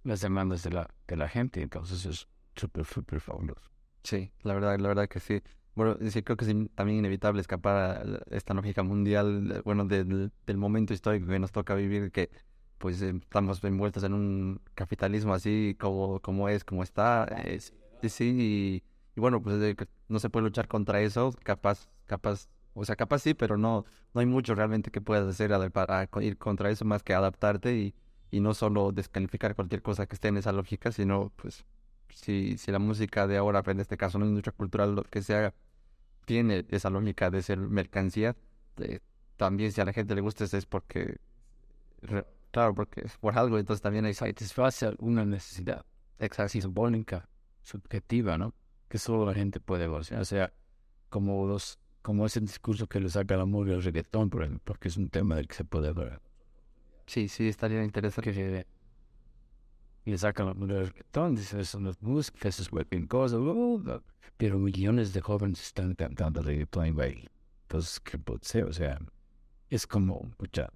las 0.04 0.22
demandas 0.22 0.64
de 0.64 0.72
la, 0.72 0.90
de 1.08 1.16
la 1.16 1.30
gente. 1.30 1.62
Entonces 1.62 2.06
es 2.06 2.28
súper, 2.56 2.86
súper 2.86 3.22
fabuloso. 3.22 3.70
Sí, 4.04 4.32
la 4.42 4.54
verdad, 4.54 4.78
la 4.80 4.88
verdad 4.90 5.08
que 5.08 5.20
sí. 5.22 5.42
Bueno, 5.76 5.98
sí, 6.10 6.22
creo 6.22 6.38
que 6.38 6.46
es 6.46 6.56
también 6.76 7.00
inevitable 7.00 7.42
escapar 7.42 7.76
a 7.76 8.36
esta 8.36 8.54
lógica 8.54 8.84
mundial, 8.84 9.62
bueno, 9.66 9.86
del, 9.86 10.32
del 10.46 10.58
momento 10.58 10.94
histórico 10.94 11.28
que 11.28 11.40
nos 11.40 11.52
toca 11.52 11.74
vivir, 11.74 12.12
que 12.12 12.30
pues 12.78 13.02
estamos 13.02 13.64
envueltos 13.64 14.04
en 14.04 14.14
un 14.14 14.62
capitalismo 14.76 15.34
así 15.34 15.76
como, 15.80 16.20
como 16.20 16.50
es, 16.50 16.64
como 16.64 16.84
está. 16.84 17.24
Es, 17.46 17.74
sí, 18.08 18.84
y, 19.16 19.20
bueno, 19.20 19.42
pues 19.42 19.56
no 20.10 20.20
se 20.20 20.30
puede 20.30 20.44
luchar 20.44 20.68
contra 20.68 21.02
eso, 21.02 21.34
capaz, 21.44 21.88
capaz, 22.06 22.50
o 22.74 22.86
sea, 22.86 22.96
capaz 22.96 23.20
sí, 23.20 23.34
pero 23.34 23.58
no, 23.58 23.86
no 24.14 24.22
hay 24.22 24.28
mucho 24.28 24.54
realmente 24.54 24.92
que 24.92 25.02
puedas 25.02 25.28
hacer 25.28 25.72
para 25.72 26.10
ir 26.22 26.38
contra 26.38 26.70
eso 26.70 26.86
más 26.86 27.04
que 27.04 27.14
adaptarte 27.14 27.76
y, 27.76 27.96
y 28.32 28.42
no 28.42 28.54
solo 28.54 28.92
descalificar 28.92 29.56
cualquier 29.56 29.82
cosa 29.82 30.06
que 30.06 30.16
esté 30.16 30.28
en 30.28 30.38
esa 30.38 30.52
lógica, 30.52 30.92
sino 30.92 31.32
pues 31.38 31.66
si, 32.14 32.58
si 32.58 32.72
la 32.72 32.80
música 32.80 33.28
de 33.28 33.38
ahora, 33.38 33.64
en 33.66 33.80
este 33.80 33.98
caso, 33.98 34.20
no 34.20 34.26
industria 34.26 34.54
cultural, 34.54 34.96
lo 34.96 35.04
que 35.04 35.22
sea, 35.22 35.54
tiene 36.26 36.66
esa 36.70 36.90
lógica 36.90 37.30
de 37.30 37.42
ser 37.42 37.58
mercancía, 37.58 38.36
eh, 38.78 39.00
también 39.38 39.72
si 39.72 39.82
a 39.82 39.86
la 39.86 39.94
gente 39.94 40.16
le 40.16 40.22
gusta 40.22 40.46
es 40.46 40.66
porque, 40.66 41.18
claro, 42.52 42.74
porque 42.76 43.02
es 43.02 43.18
por 43.18 43.38
algo, 43.38 43.58
entonces 43.58 43.82
también 43.82 44.06
hay... 44.06 44.14
Satisface 44.14 44.96
una 45.00 45.26
necesidad 45.26 45.86
exacto. 46.20 46.52
simbólica, 46.52 47.28
subjetiva, 47.62 48.38
¿no? 48.38 48.54
Que 48.88 48.98
solo 48.98 49.26
la 49.26 49.34
gente 49.34 49.60
puede 49.60 49.88
ver. 49.88 50.02
O 50.14 50.26
sea, 50.26 50.54
como 51.10 51.48
los 51.48 51.80
como 52.04 52.26
ese 52.26 52.42
discurso 52.42 52.86
que 52.86 53.00
le 53.00 53.10
saca 53.10 53.38
la 53.38 53.46
música 53.46 53.76
al 53.76 53.84
reggaetón, 53.84 54.30
por 54.30 54.44
ejemplo, 54.44 54.62
porque 54.66 54.90
es 54.90 54.98
un 54.98 55.10
tema 55.10 55.36
del 55.36 55.48
que 55.48 55.56
se 55.56 55.64
puede 55.64 55.94
ver. 55.94 56.20
Sí, 57.08 57.30
sí, 57.30 57.48
estaría 57.48 57.84
interesante. 57.84 58.34
Que 58.34 58.68
y 60.06 60.18
sacan 60.18 60.48
la 60.48 60.54
música 60.54 61.00
entonces 61.00 61.54
eso 61.54 61.80
no 61.80 61.90
es 61.90 62.02
música, 62.02 62.50
eso 62.50 62.62
es 62.62 62.70
cualquier 62.70 63.08
cosa, 63.08 63.38
pero 64.38 64.60
millones 64.60 65.14
de 65.14 65.22
jóvenes 65.22 65.62
están 65.62 65.94
cantando 65.96 66.42
reggaetón, 66.42 66.94
güey. 66.94 67.30
Entonces, 67.64 68.00
¿qué 68.00 68.18
puede 68.18 68.40
ser? 68.44 68.66
O 68.66 68.74
sea, 68.74 69.00
es 69.70 69.88
como, 69.88 70.28
escucha, 70.30 70.70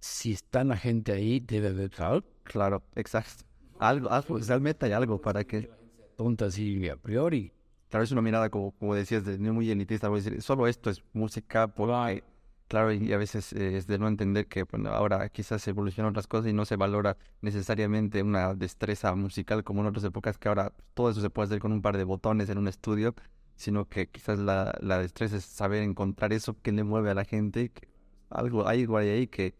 si 0.00 0.32
está 0.32 0.64
la 0.64 0.76
gente 0.76 1.12
ahí, 1.12 1.40
debe 1.40 1.68
haber 1.68 1.90
algo. 1.98 2.26
Claro, 2.44 2.82
exacto. 2.94 3.44
Algo, 3.78 4.10
algo, 4.10 4.38
realmente 4.38 4.86
hay 4.86 4.92
algo 4.92 5.20
para 5.20 5.44
que... 5.44 5.70
Tonta 6.16 6.46
así 6.46 6.88
a 6.88 6.96
priori. 6.96 7.52
Tal 7.88 8.00
vez 8.00 8.10
una 8.10 8.22
mirada, 8.22 8.48
como, 8.48 8.72
como 8.72 8.94
decías, 8.94 9.24
de 9.24 9.36
muy 9.38 9.70
elitista, 9.70 10.08
voy 10.08 10.20
a 10.20 10.22
decir, 10.22 10.40
solo 10.42 10.66
esto 10.66 10.88
es 10.88 11.02
música, 11.12 11.68
porque... 11.68 12.24
Claro, 12.68 12.92
y 12.92 13.12
a 13.12 13.16
veces 13.16 13.52
eh, 13.52 13.76
es 13.76 13.86
de 13.86 13.98
no 13.98 14.08
entender 14.08 14.48
que 14.48 14.64
bueno, 14.64 14.90
ahora 14.90 15.28
quizás 15.28 15.66
evolucionan 15.68 16.10
otras 16.10 16.26
cosas 16.26 16.50
y 16.50 16.52
no 16.52 16.64
se 16.64 16.74
valora 16.74 17.16
necesariamente 17.40 18.22
una 18.22 18.54
destreza 18.54 19.14
musical 19.14 19.62
como 19.62 19.82
en 19.82 19.86
otras 19.86 20.04
épocas, 20.04 20.36
que 20.36 20.48
ahora 20.48 20.72
todo 20.94 21.10
eso 21.10 21.20
se 21.20 21.30
puede 21.30 21.46
hacer 21.46 21.60
con 21.60 21.72
un 21.72 21.80
par 21.80 21.96
de 21.96 22.02
botones 22.02 22.48
en 22.50 22.58
un 22.58 22.66
estudio, 22.66 23.14
sino 23.54 23.88
que 23.88 24.08
quizás 24.08 24.40
la, 24.40 24.76
la 24.80 24.98
destreza 24.98 25.36
es 25.36 25.44
saber 25.44 25.82
encontrar 25.84 26.32
eso 26.32 26.60
que 26.60 26.72
le 26.72 26.82
mueve 26.82 27.10
a 27.10 27.14
la 27.14 27.24
gente, 27.24 27.70
que 27.70 27.88
algo, 28.30 28.66
hay 28.66 28.82
algo 28.82 28.96
ahí 28.98 29.28
que 29.28 29.54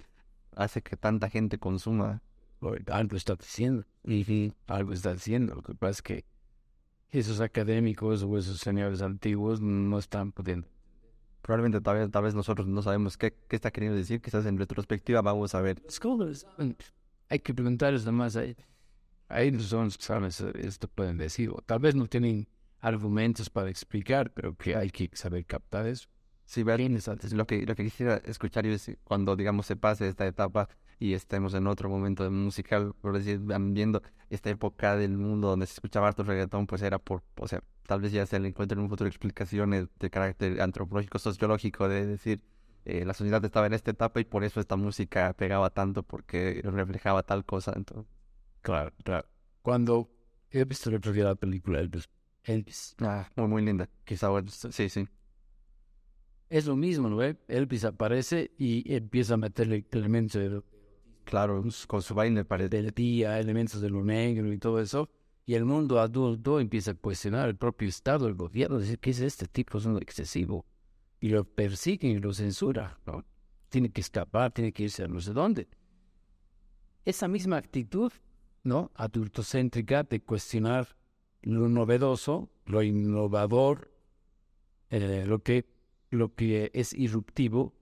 hace 0.57 0.83
que 0.83 0.97
tanta 0.97 1.29
gente 1.31 1.59
consuma. 1.59 2.23
Algo 2.89 3.17
está 3.17 3.37
diciendo, 3.37 3.85
algo 4.67 4.93
está 4.93 5.13
diciendo. 5.13 5.55
Lo 5.55 5.63
que 5.63 5.75
pasa 5.75 5.91
es 5.91 6.03
que 6.03 6.25
esos 7.11 7.41
académicos 7.41 8.23
o 8.25 8.37
esos 8.37 8.59
señores 8.59 9.03
antiguos 9.03 9.61
no 9.61 9.99
están 9.99 10.33
pudiendo 10.33 10.67
probablemente 11.47 11.81
tal 11.81 11.97
vez, 11.97 12.11
tal 12.11 12.25
vez 12.25 12.35
nosotros 12.35 12.67
no 12.67 12.83
sabemos 12.83 13.17
qué, 13.17 13.33
qué, 13.47 13.55
está 13.55 13.71
queriendo 13.71 13.97
decir, 13.97 14.21
quizás 14.21 14.45
en 14.47 14.59
retrospectiva 14.59 15.23
vamos 15.23 15.55
a 15.55 15.61
ver. 15.61 15.81
hay 17.29 17.39
que 17.39 17.55
preguntarles 17.55 18.05
nomás, 18.05 18.35
ahí, 18.35 18.57
ahí 19.29 19.57
son 19.61 19.93
sabes, 19.93 20.41
esto 20.41 20.89
pueden 20.89 21.19
decir, 21.19 21.51
o 21.51 21.63
tal 21.65 21.79
vez 21.79 21.95
no 21.95 22.09
tienen 22.09 22.49
argumentos 22.81 23.49
para 23.49 23.71
explicar, 23.71 24.33
pero 24.33 24.57
que 24.57 24.75
hay 24.75 24.91
que 24.91 25.09
saber 25.13 25.47
captar 25.47 25.87
eso. 25.87 26.09
Sí, 26.47 26.65
ver, 26.65 27.33
lo 27.33 27.47
que, 27.47 27.65
lo 27.65 27.77
que 27.77 27.85
quisiera 27.85 28.17
escuchar 28.25 28.67
es 28.67 28.91
cuando, 29.05 29.37
digamos, 29.37 29.67
se 29.67 29.77
pase 29.77 30.09
esta 30.09 30.27
etapa 30.27 30.69
y 30.99 31.15
estemos 31.15 31.55
en 31.55 31.67
otro 31.67 31.89
momento 31.89 32.31
musical, 32.31 32.95
por 33.01 33.17
decir, 33.19 33.41
viendo 33.41 34.03
esta 34.31 34.51
época 34.51 34.97
del 34.97 35.17
mundo 35.19 35.49
donde 35.49 35.67
se 35.67 35.75
escuchaba 35.75 36.09
harto 36.09 36.23
reggaetón, 36.25 36.67
pues 36.67 36.83
era 36.83 36.99
por, 36.99 37.23
o 37.37 37.49
sea, 37.49 37.63
tal 37.87 38.01
vez 38.01 38.13
ya 38.13 38.27
se 38.27 38.39
le 38.41 38.49
encuentren 38.49 38.79
en 38.79 38.85
un 38.85 38.91
futuro 38.91 39.09
explicaciones 39.09 39.89
de 39.99 40.11
carácter 40.11 40.61
antropológico, 40.61 41.19
sociológico, 41.19 41.89
de 41.89 42.07
decir, 42.07 42.43
eh, 42.85 43.05
la 43.05 43.15
sociedad 43.15 43.45
estaba 43.45 43.67
en 43.67 43.75
esta 43.75 43.91
etapa 43.91 44.21
y 44.21 44.25
por 44.25 44.45
eso 44.45 44.61
esta 44.61 44.77
música 44.77 45.33
pegaba 45.35 45.71
tanto, 45.71 46.03
porque 46.03 46.61
reflejaba 46.65 47.23
tal 47.25 47.45
cosa. 47.45 47.73
Entonces, 47.77 48.07
Claro, 48.63 48.93
claro. 49.05 49.29
Cuando 49.63 50.11
he 50.51 50.65
visto 50.65 50.91
día 50.91 51.25
la 51.25 51.35
película 51.37 51.79
Elvis, 51.81 52.09
Elvis, 52.43 52.97
Ah, 53.01 53.31
muy, 53.37 53.49
muy 53.49 53.65
linda. 53.65 53.89
Quizá, 54.05 54.29
bueno, 54.29 54.49
sí, 54.51 54.89
sí. 54.89 55.09
es 56.49 56.67
lo 56.67 56.75
mismo, 56.75 57.09
¿no? 57.09 57.23
Elvis 57.23 57.85
aparece 57.85 58.53
y 58.59 58.93
empieza 58.93 59.35
a 59.35 59.37
meterle 59.37 59.85
elementos 59.93 60.41
de, 60.41 60.63
Claro, 61.27 61.65
con 61.89 62.03
su 62.03 62.15
baile 62.15 62.45
parece. 62.45 62.69
del 62.69 62.93
día, 62.93 63.41
elementos 63.41 63.81
de 63.81 63.91
lo 63.91 64.05
negro 64.05 64.53
y 64.53 64.59
todo 64.59 64.81
eso. 64.81 65.11
Y 65.45 65.55
el 65.55 65.65
mundo 65.65 65.99
adulto 65.99 66.61
empieza 66.61 66.93
a 66.93 66.95
cuestionar 66.95 67.49
el 67.49 67.57
propio 67.57 67.89
Estado, 67.89 68.29
el 68.29 68.35
gobierno, 68.35 68.79
decir, 68.79 69.01
¿qué 69.01 69.11
es 69.11 69.21
este 69.21 69.49
tipo? 69.49 69.79
Es 69.79 69.87
un 69.87 69.97
excesivo. 69.97 70.65
Y 71.21 71.31
lo 71.31 71.45
persiguen 71.45 72.13
y 72.13 72.19
lo 72.19 72.33
censuran, 72.33 72.93
¿no? 73.07 73.25
Tiene 73.69 73.91
que 73.91 74.03
escapar, 74.03 74.53
tiene 74.53 74.73
que 74.73 74.85
irse 74.85 75.03
a 75.03 75.09
no 75.09 75.21
sé 75.21 75.33
dónde. 75.33 75.67
Esa 77.05 77.27
misma 77.27 77.57
actitud, 77.57 78.13
¿no? 78.63 78.93
Adultocéntrica 78.95 80.05
de 80.05 80.21
cuestionar 80.21 80.97
lo 81.43 81.69
novedoso, 81.69 82.51
lo 82.67 82.85
innovador, 82.85 83.91
eh, 84.91 85.25
lo, 85.27 85.41
que, 85.41 85.67
lo 86.11 86.35
que 86.37 86.71
es 86.73 86.93
irruptivo, 86.93 87.75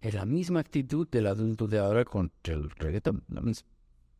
es 0.00 0.14
la 0.14 0.24
misma 0.24 0.60
actitud 0.60 1.08
del 1.08 1.26
adulto 1.26 1.66
de 1.66 1.78
ahora 1.78 2.04
con 2.04 2.32
el 2.44 2.70
reggaetón. 2.70 3.24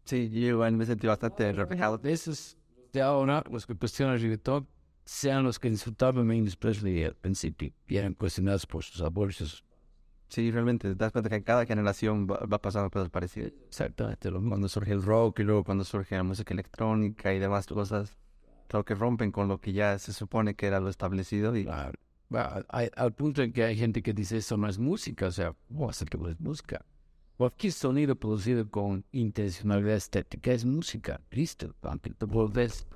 Sí, 0.05 0.31
yo 0.31 0.59
me 0.71 0.87
sentí 0.87 1.07
bastante 1.07 1.53
reflejado. 1.53 2.01
Esos 2.03 2.57
de 2.93 3.03
ahora, 3.03 3.45
los 3.51 3.67
que 3.67 3.75
cuestionan 3.75 4.17
el 4.17 4.23
reggaetón, 4.23 4.67
sean 5.05 5.45
los 5.45 5.59
que 5.59 5.69
insultaban 5.69 6.31
a 6.31 6.35
Elvis 6.35 6.57
Presley 6.57 7.05
al 7.05 7.15
principio 7.15 7.73
y 7.87 7.97
eran 7.97 8.15
cuestionados 8.15 8.67
por 8.67 8.85
sus 8.85 9.01
abortos. 9.01 9.65
Sí, 10.29 10.51
realmente, 10.51 10.89
te 10.89 10.95
das 10.95 11.13
cuenta 11.13 11.31
que 11.31 11.43
cada 11.43 11.65
generación 11.65 12.27
va, 12.27 12.45
va 12.45 12.61
pasando 12.61 12.91
cosas 12.91 13.09
parecidas. 13.09 13.53
Exactamente 13.69 14.31
lo 14.31 14.41
mismo. 14.41 14.51
Cuando 14.51 14.69
surge 14.69 14.93
el 14.93 15.03
rock 15.03 15.41
y 15.41 15.45
luego 15.45 15.65
cuando 15.65 15.85
surge 15.85 16.17
la 16.17 16.23
música 16.23 16.53
electrónica 16.53 17.33
y 17.33 17.39
demás 17.39 17.67
cosas, 17.67 18.19
creo 18.67 18.85
que 18.85 18.95
rompen 18.95 19.33
con 19.33 19.49
lo 19.49 19.59
que 19.61 19.73
ya 19.73 19.99
se 19.99 20.13
supone 20.13 20.55
que 20.55 20.67
era 20.67 20.81
lo 20.81 20.91
establecido 20.91 21.57
y 21.57 21.65
Claro. 21.65 21.99
Va, 22.35 22.65
hay- 22.69 22.91
al 22.97 23.13
punto 23.15 23.43
en 23.43 23.53
que 23.53 23.65
hay 23.65 23.77
gente 23.77 24.03
que 24.03 24.13
dice 24.13 24.37
eso 24.37 24.57
no 24.57 24.69
es 24.69 24.79
música, 24.79 25.27
o 25.27 25.31
sea, 25.31 25.55
¿cómo 25.69 25.89
hacer 25.89 26.09
que 26.09 26.19
no 26.19 26.29
es 26.29 26.39
música? 26.41 26.85
Cualquier 27.39 27.73
sonido 27.73 28.17
producido 28.17 28.69
con 28.69 29.05
intencionalidad 29.13 29.95
estética 29.97 30.53
es 30.53 30.65
música, 30.65 31.21
listo. 31.31 31.75
Aunque 31.83 32.11
te 32.11 32.27
volvés 32.27 32.87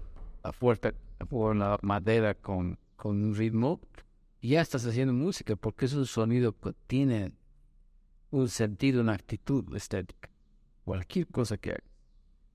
a 0.43 0.53
fuerte 0.53 0.93
por 1.31 1.55
la 1.57 1.79
madera 1.83 2.35
con, 2.35 2.79
con 2.97 3.23
un 3.23 3.35
ritmo, 3.35 3.81
ya 4.43 4.61
estás 4.61 4.85
haciendo 4.85 5.15
música 5.15 5.55
porque 5.57 5.87
es 5.87 5.95
un 5.95 6.07
sonido 6.07 6.53
que 6.59 6.73
tiene 6.89 7.33
un 8.31 8.49
sentido, 8.49 9.01
una 9.01 9.13
actitud 9.15 9.65
estética. 9.77 10.29
Cualquier 10.85 11.29
cosa 11.29 11.57
que 11.57 11.71
haga. 11.71 11.85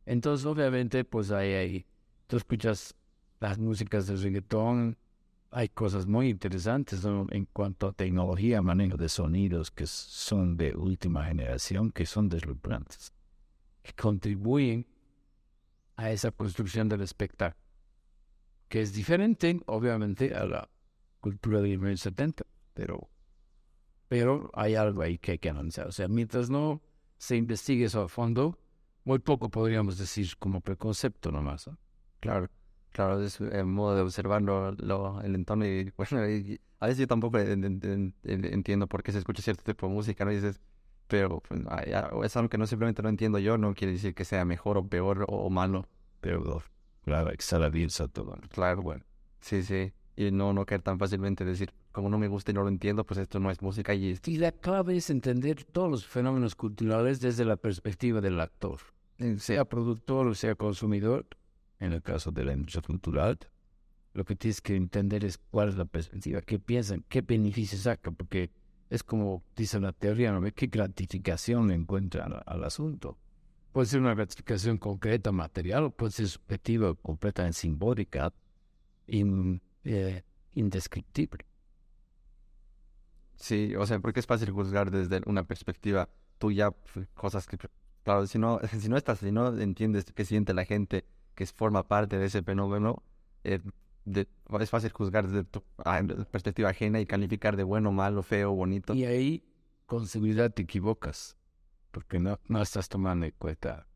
Entonces, 0.05 0.45
obviamente, 0.45 1.05
pues 1.05 1.31
ahí, 1.31 1.53
ahí, 1.53 1.85
tú 2.27 2.37
escuchas 2.37 2.93
las 3.39 3.57
músicas 3.57 4.07
del 4.07 4.21
reggaetón, 4.21 4.97
hay 5.51 5.69
cosas 5.69 6.05
muy 6.05 6.29
interesantes 6.29 7.03
¿no? 7.05 7.27
en 7.31 7.45
cuanto 7.45 7.87
a 7.87 7.93
tecnología, 7.93 8.61
manejo 8.61 8.97
de 8.97 9.09
sonidos 9.09 9.71
que 9.71 9.87
son 9.87 10.57
de 10.57 10.75
última 10.75 11.25
generación, 11.25 11.91
que 11.91 12.05
son 12.05 12.29
deslumbrantes, 12.29 13.13
que 13.81 13.93
contribuyen 13.93 14.85
a 15.95 16.11
esa 16.11 16.31
construcción 16.31 16.89
del 16.89 17.01
espectáculo, 17.01 17.63
que 18.67 18.81
es 18.81 18.93
diferente, 18.93 19.59
obviamente, 19.65 20.35
a 20.35 20.45
la 20.45 20.69
cultura 21.19 21.61
de 21.61 21.75
los 21.75 21.99
70, 21.99 22.43
pero, 22.73 23.09
pero 24.07 24.51
hay 24.53 24.75
algo 24.75 25.01
ahí 25.01 25.17
que 25.17 25.31
hay 25.31 25.39
que 25.39 25.49
analizar. 25.49 25.87
O 25.87 25.91
sea, 25.91 26.07
mientras 26.07 26.49
no 26.49 26.81
se 27.17 27.35
investigue 27.35 27.85
eso 27.85 28.01
a 28.01 28.09
fondo, 28.09 28.59
muy 29.03 29.19
poco 29.19 29.49
podríamos 29.49 29.97
decir 29.97 30.37
como 30.37 30.61
preconcepto 30.61 31.31
nomás. 31.31 31.67
¿no? 31.67 31.77
claro, 32.19 32.49
claro, 32.97 33.21
es 33.21 33.39
el 33.39 33.65
modo 33.65 33.95
de 33.95 34.01
observar 34.01 34.41
lo, 34.41 34.71
lo- 34.71 35.21
el 35.21 35.35
entorno 35.35 35.65
y 35.67 35.93
bueno, 35.97 36.27
y 36.29 36.59
a 36.79 36.87
veces 36.87 36.99
yo 37.01 37.07
tampoco 37.07 37.37
en- 37.37 37.63
en- 37.63 37.79
en- 37.83 38.13
en- 38.23 38.45
entiendo 38.45 38.87
por 38.87 39.03
qué 39.03 39.11
se 39.11 39.19
escucha 39.19 39.41
cierto 39.43 39.63
tipo 39.63 39.87
de 39.87 39.93
música, 39.93 40.25
¿no? 40.25 40.31
Y 40.31 40.35
dices, 40.35 40.59
pero 41.07 41.39
pues, 41.41 41.61
ay, 41.69 41.91
ah, 41.93 42.09
es 42.23 42.35
algo 42.35 42.49
que 42.49 42.57
no 42.57 42.65
simplemente 42.67 43.01
no 43.03 43.09
entiendo 43.09 43.37
yo, 43.39 43.57
no 43.57 43.73
quiere 43.75 43.93
decir 43.93 44.15
que 44.15 44.25
sea 44.25 44.45
mejor 44.45 44.77
o 44.77 44.87
peor 44.87 45.25
o, 45.29 45.35
o 45.45 45.49
malo. 45.49 45.85
Pero, 46.21 46.63
claro, 47.05 47.31
extraviesa 47.31 48.07
todo. 48.07 48.35
Claro, 48.49 48.81
bueno, 48.81 49.05
sí, 49.39 49.61
sí. 49.63 49.93
Y 50.15 50.31
no, 50.31 50.51
no 50.51 50.65
caer 50.65 50.81
tan 50.81 50.97
fácilmente 50.97 51.45
decir, 51.45 51.71
como 51.91 52.09
no 52.09 52.17
me 52.17 52.27
gusta 52.27 52.49
y 52.51 52.55
no 52.55 52.63
lo 52.63 52.69
entiendo, 52.69 53.05
pues 53.05 53.19
esto 53.19 53.39
no 53.39 53.51
es 53.51 53.61
música 53.61 53.93
y 53.93 54.09
esto. 54.09 54.31
Y 54.31 54.37
la 54.37 54.51
clave 54.51 54.97
es 54.97 55.11
entender 55.11 55.63
todos 55.63 55.91
los 55.91 56.07
fenómenos 56.07 56.55
culturales 56.55 57.21
desde 57.21 57.45
la 57.45 57.55
perspectiva 57.57 58.19
del 58.21 58.39
actor, 58.39 58.79
sea 59.37 59.65
productor 59.65 60.27
o 60.27 60.33
sea 60.33 60.55
consumidor. 60.55 61.27
En 61.79 61.93
el 61.93 62.01
caso 62.01 62.31
de 62.31 62.43
la 62.43 62.53
industria 62.53 62.81
cultural, 62.81 63.37
lo 64.13 64.25
que 64.25 64.35
tienes 64.35 64.61
que 64.61 64.75
entender 64.75 65.23
es 65.23 65.37
cuál 65.37 65.69
es 65.69 65.77
la 65.77 65.85
perspectiva, 65.85 66.41
qué 66.41 66.57
piensan, 66.57 67.05
qué 67.07 67.21
beneficios 67.21 67.81
sacan, 67.81 68.15
porque 68.15 68.51
es 68.89 69.03
como 69.03 69.43
dice 69.55 69.79
la 69.79 69.91
teoría, 69.91 70.31
¿no? 70.31 70.41
qué 70.53 70.67
gratificación 70.67 71.67
le 71.67 71.75
encuentra 71.75 72.25
al, 72.25 72.63
asunto. 72.63 73.17
Puede 73.71 73.85
ser 73.85 73.99
una 73.99 74.15
gratificación 74.15 74.77
concreta, 74.77 75.31
material, 75.31 75.83
o 75.83 75.91
puede 75.91 76.11
ser 76.11 76.27
subjetiva, 76.27 76.95
completamente 76.95 77.59
simbólica, 77.59 78.33
eh, 79.07 80.23
indescriptible. 80.53 81.45
Sí, 83.35 83.75
o 83.75 83.85
sea, 83.85 83.99
porque 83.99 84.19
es 84.19 84.25
fácil 84.25 84.49
juzgar 84.49 84.89
desde 84.89 85.21
una 85.27 85.43
perspectiva 85.43 86.09
tuya 86.39 86.71
pues, 86.71 87.07
cosas 87.13 87.45
que, 87.45 87.57
claro, 88.03 88.25
si 88.25 88.39
no, 88.39 88.59
si 88.79 88.89
no 88.89 88.97
estás, 88.97 89.19
si 89.19 89.31
no 89.31 89.55
entiendes 89.59 90.05
qué 90.05 90.25
siente 90.25 90.53
la 90.55 90.65
gente 90.65 91.05
que 91.37 91.45
forma 91.45 91.87
parte 91.87 92.17
de 92.17 92.25
ese 92.25 92.41
fenómeno, 92.41 93.03
eh, 93.43 93.61
de- 94.05 94.27
es 94.59 94.69
fácil 94.71 94.91
juzgar 94.91 95.27
desde 95.27 95.43
tu 95.43 95.63
ah, 95.85 96.01
perspectiva 96.31 96.69
ajena 96.71 96.99
y 96.99 97.05
calificar 97.05 97.55
de 97.55 97.63
bueno, 97.63 97.91
malo, 97.91 98.23
feo, 98.23 98.53
bonito. 98.53 98.95
Y 98.95 99.05
ahí, 99.05 99.43
con 99.85 100.07
seguridad, 100.07 100.51
te 100.51 100.63
equivocas, 100.63 101.37
porque 101.91 102.17
no, 102.19 102.39
no 102.47 102.59
estás 102.59 102.89
tomando 102.89 103.27
en 103.27 103.33
cuenta 103.37 103.87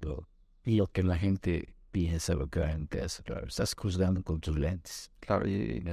lo, 0.00 0.28
lo 0.64 0.86
que 0.86 1.02
la 1.02 1.18
gente 1.18 1.74
piensa, 1.90 2.34
lo 2.34 2.46
que 2.46 2.60
la 2.60 2.68
gente 2.68 3.02
hace. 3.02 3.24
claro. 3.24 3.48
Estás 3.48 3.74
juzgando 3.74 4.22
con 4.22 4.40
tus 4.40 4.56
lentes. 4.56 5.10
Claro, 5.18 5.48
y, 5.48 5.84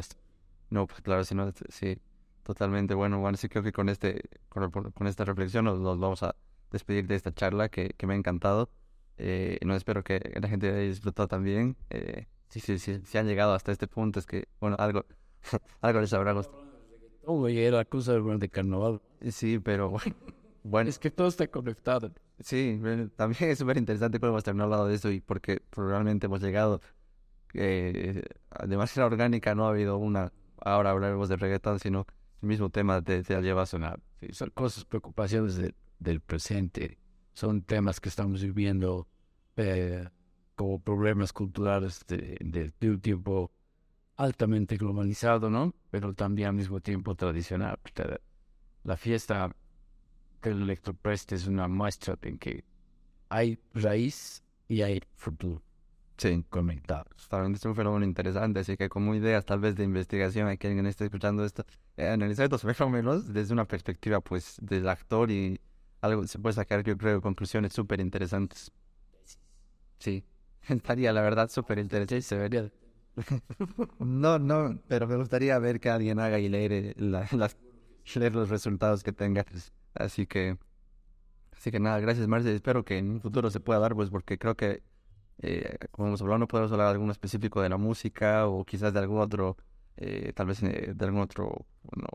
no, 0.70 0.86
pues 0.86 1.02
claro, 1.02 1.24
si 1.24 1.34
no, 1.34 1.52
sí, 1.70 1.98
totalmente 2.43 2.93
bueno. 2.93 3.20
Bueno, 3.20 3.36
sí 3.36 3.50
creo 3.50 3.64
que 3.64 3.72
con 3.72 3.89
este, 3.89 4.30
con, 4.50 4.70
con 4.70 5.08
esta 5.08 5.26
reflexión 5.26 5.66
nos, 5.66 5.80
nos 5.80 5.98
vamos 6.00 6.22
a 6.22 6.36
despedir 6.70 7.08
de 7.08 7.16
esta 7.16 7.34
charla 7.34 7.70
que, 7.70 7.96
que 7.98 8.06
me 8.06 8.14
ha 8.14 8.18
encantado. 8.18 8.70
Eh, 9.18 9.57
no 9.66 9.76
espero 9.76 10.03
que 10.03 10.20
la 10.41 10.47
gente 10.47 10.70
haya 10.70 10.80
disfrutado 10.80 11.28
también. 11.28 11.78
Eh, 11.89 12.28
si, 12.49 12.59
si, 12.59 12.80
si, 12.80 12.99
si 13.05 13.18
han 13.18 13.28
llegado 13.28 13.53
hasta 13.53 13.72
este 13.72 13.88
punto, 13.88 14.20
es 14.20 14.26
que, 14.26 14.47
bueno, 14.59 14.76
algo, 14.80 15.05
algo 15.82 16.01
les 16.01 16.13
habrá 16.13 16.34
gustado. 16.34 16.63
Oye, 17.24 17.66
era 17.66 17.84
cosa 17.86 18.13
de 18.13 18.49
carnaval. 18.49 19.01
Sí, 19.32 19.59
pero 19.59 19.89
bueno, 19.89 20.16
bueno, 20.63 20.89
Es 20.89 20.99
que 20.99 21.09
todo 21.11 21.28
está 21.28 21.47
conectado. 21.47 22.11
sí, 22.39 22.80
también 23.16 23.49
es 23.51 23.57
súper 23.57 23.78
interesante 23.78 24.20
cómo 24.20 24.32
hemos 24.34 24.43
terminado 24.43 24.72
hablando 24.74 24.89
de 24.89 24.95
eso 24.95 25.09
y 25.11 25.22
porque 25.22 25.61
probablemente 25.72 26.28
hemos 26.28 26.41
llegado 26.41 26.82
eh, 27.53 28.24
de 28.68 28.78
manera 28.78 29.05
orgánica, 29.05 29.55
no 29.55 29.66
ha 29.66 29.70
habido 29.70 29.97
una, 29.97 30.32
ahora 30.57 30.91
hablaremos 30.91 31.30
de 31.30 31.38
reggaetón, 31.38 31.80
sino 31.80 32.05
el 32.41 32.47
mismo 32.49 32.70
tema 32.70 33.01
te, 33.01 33.24
te 33.24 33.41
lleva 33.41 33.63
a 33.63 33.66
sonar. 33.66 33.99
Sí, 34.20 34.28
son 34.34 34.49
cosas, 34.51 34.86
preocupaciones 34.86 35.55
de- 35.55 35.74
del 35.99 36.20
presente. 36.22 36.97
Son 37.36 37.62
temas 37.62 38.00
que 38.00 38.10
estamos 38.10 38.42
viviendo 38.42 39.08
eh, 39.58 40.08
como 40.56 40.80
problemas 40.82 41.34
culturales 41.34 42.04
de, 42.08 42.38
de- 42.42 42.74
de 42.80 42.90
un 42.90 43.00
tiempo 43.02 43.52
altamente 44.18 44.78
globalizado, 44.78 45.50
¿no? 45.50 45.76
Pero 45.92 46.14
también 46.14 46.48
al 46.50 46.56
mismo 46.56 46.80
tiempo 46.80 47.14
tradicional. 47.16 47.78
La 48.84 48.96
fiesta 48.98 49.54
del 50.42 50.62
Electroprest 50.62 51.34
es 51.34 51.46
una 51.48 51.68
muestra 51.68 52.18
en 52.22 52.38
que 52.38 52.64
hay 53.30 53.60
raíz 53.74 54.42
y 54.70 54.82
hay 54.82 55.02
futuro 55.16 55.62
Sí. 56.18 56.46
conectados. 56.50 57.28
También 57.28 57.56
es 57.56 57.66
un 57.66 57.76
fenómeno 57.76 58.06
interesante, 58.06 58.62
así 58.62 58.78
que 58.78 58.88
como 58.88 59.14
ideas 59.14 59.44
tal 59.46 59.60
vez 59.60 59.76
de 59.76 59.84
investigación 59.84 60.48
a 60.48 60.56
quien 60.56 60.86
esté 60.86 61.04
escuchando 61.06 61.44
esto, 61.44 61.66
eh, 61.98 62.08
analizar 62.08 62.46
estos 62.46 62.62
fenómenos 62.62 63.34
desde 63.34 63.52
una 63.54 63.66
perspectiva 63.66 64.22
pues 64.22 64.56
del 64.62 64.88
actor 64.88 65.30
y 65.32 65.60
algo 66.06 66.26
se 66.28 66.39
puede 66.39 66.53
sacar 66.53 66.84
yo 66.84 66.97
creo 66.97 67.22
conclusiones 67.22 67.74
súper 67.74 67.99
interesantes. 68.01 68.72
Sí, 69.99 70.24
estaría 70.70 71.12
la 71.14 71.22
verdad 71.22 71.49
súper 71.49 71.80
interesante. 71.80 72.38
Vería. 72.38 72.72
No, 73.99 74.39
no, 74.39 74.80
pero 74.88 75.08
me 75.08 75.16
gustaría 75.16 75.58
ver 75.60 75.80
que 75.80 75.89
alguien 75.89 76.20
haga 76.20 76.39
y 76.39 76.49
leer, 76.49 76.72
eh, 76.74 76.93
la- 76.97 77.28
leer 78.16 78.36
los 78.36 78.49
resultados 78.49 79.03
que 79.03 79.12
tenga. 79.14 79.45
Así 79.93 80.28
que, 80.28 80.58
así 81.53 81.72
que 81.72 81.80
nada, 81.80 81.99
gracias 81.99 82.28
Marce. 82.28 82.53
Espero 82.56 82.86
que 82.86 82.97
en 82.97 83.12
un 83.12 83.22
futuro 83.22 83.49
se 83.51 83.60
pueda 83.60 83.80
dar, 83.80 83.95
pues 83.95 84.10
porque 84.10 84.38
creo 84.38 84.56
que, 84.56 84.84
eh, 85.41 85.78
como 85.91 86.10
hemos 86.10 86.22
hablado, 86.22 86.39
no 86.39 86.47
podemos 86.47 86.72
hablar 86.72 86.88
de 86.89 86.93
algún 86.93 87.12
específico 87.12 87.62
de 87.62 87.70
la 87.70 87.78
música 87.78 88.47
o 88.47 88.66
quizás 88.66 88.93
de 88.93 88.99
algún 88.99 89.20
otro, 89.20 89.58
eh, 89.97 90.34
tal 90.36 90.47
vez 90.47 90.64
eh, 90.64 90.93
de 90.95 91.06
algún 91.06 91.22
otro, 91.22 91.66
bueno, 91.84 92.08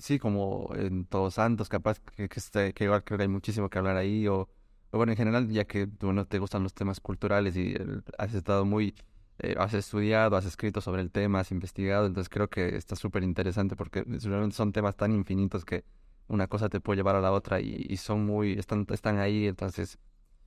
sí, 0.00 0.18
como 0.18 0.70
en 0.74 1.04
Todos 1.06 1.34
Santos, 1.34 1.68
capaz 1.68 2.00
que, 2.00 2.28
que, 2.28 2.84
igual 2.84 3.04
creo 3.04 3.18
que 3.18 3.22
hay 3.22 3.28
muchísimo 3.28 3.68
que 3.70 3.78
hablar 3.78 3.96
ahí 3.96 4.26
o, 4.28 4.48
bueno, 4.92 5.12
en 5.12 5.18
general, 5.18 5.48
ya 5.48 5.64
que 5.66 5.86
tú 5.86 6.12
no 6.12 6.26
te 6.26 6.38
gustan 6.38 6.62
los 6.62 6.74
temas 6.74 7.00
culturales 7.00 7.56
y 7.56 7.74
eh, 7.74 7.86
has 8.18 8.34
estado 8.34 8.64
muy, 8.64 8.94
eh, 9.38 9.54
has 9.58 9.74
estudiado, 9.74 10.36
has 10.36 10.46
escrito 10.46 10.80
sobre 10.80 11.02
el 11.02 11.10
tema, 11.10 11.40
has 11.40 11.52
investigado, 11.52 12.06
entonces 12.06 12.28
creo 12.28 12.48
que 12.50 12.76
está 12.76 12.96
súper 12.96 13.22
interesante 13.22 13.76
porque 13.76 14.02
realmente 14.04 14.56
son 14.56 14.72
temas 14.72 14.96
tan 14.96 15.12
infinitos 15.12 15.64
que 15.64 15.84
una 16.28 16.46
cosa 16.48 16.68
te 16.68 16.80
puede 16.80 16.98
llevar 16.98 17.16
a 17.16 17.20
la 17.20 17.32
otra 17.32 17.60
y, 17.60 17.86
y 17.88 17.96
son 17.96 18.26
muy, 18.26 18.52
están, 18.54 18.86
están 18.90 19.18
ahí, 19.18 19.46
entonces, 19.46 19.98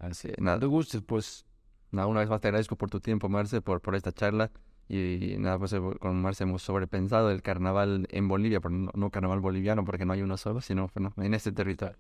Así 0.03 0.29
nada, 0.37 0.59
Te 0.59 0.65
gustes, 0.65 1.01
pues, 1.01 1.45
nada, 1.91 2.07
una 2.07 2.19
vez 2.19 2.29
más 2.29 2.41
te 2.41 2.47
agradezco 2.49 2.75
por 2.75 2.89
tu 2.89 2.99
tiempo, 2.99 3.29
Marce, 3.29 3.61
por, 3.61 3.81
por 3.81 3.95
esta 3.95 4.11
charla. 4.11 4.51
Y, 4.89 5.37
nada, 5.39 5.57
pues 5.57 5.75
con 5.99 6.21
Marce 6.21 6.43
hemos 6.43 6.61
sobrepensado 6.61 7.31
el 7.31 7.41
carnaval 7.41 8.07
en 8.11 8.27
Bolivia, 8.27 8.59
pero 8.59 8.75
no, 8.75 8.91
no 8.93 9.09
carnaval 9.09 9.39
boliviano, 9.39 9.85
porque 9.85 10.05
no 10.05 10.13
hay 10.13 10.21
uno 10.21 10.37
solo, 10.37 10.61
sino 10.61 10.89
bueno, 10.93 11.13
en 11.17 11.33
este 11.33 11.51
territorio. 11.51 11.97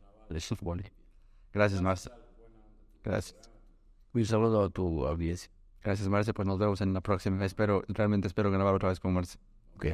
Gracias, 1.53 1.81
Marce. 1.81 2.09
Gracias. 3.03 3.49
Un 4.13 4.25
saludo 4.25 4.63
a 4.65 4.69
tu 4.69 5.05
audiencia. 5.05 5.51
Gracias, 5.83 6.07
Marce. 6.07 6.33
Pues 6.33 6.47
nos 6.47 6.59
vemos 6.59 6.81
en 6.81 6.93
la 6.93 7.01
próxima. 7.01 7.43
Espero, 7.45 7.83
realmente 7.87 8.27
espero 8.27 8.51
grabar 8.51 8.73
otra 8.73 8.89
vez 8.89 8.99
con 8.99 9.13
Marce. 9.13 9.37
Okay. 9.75 9.93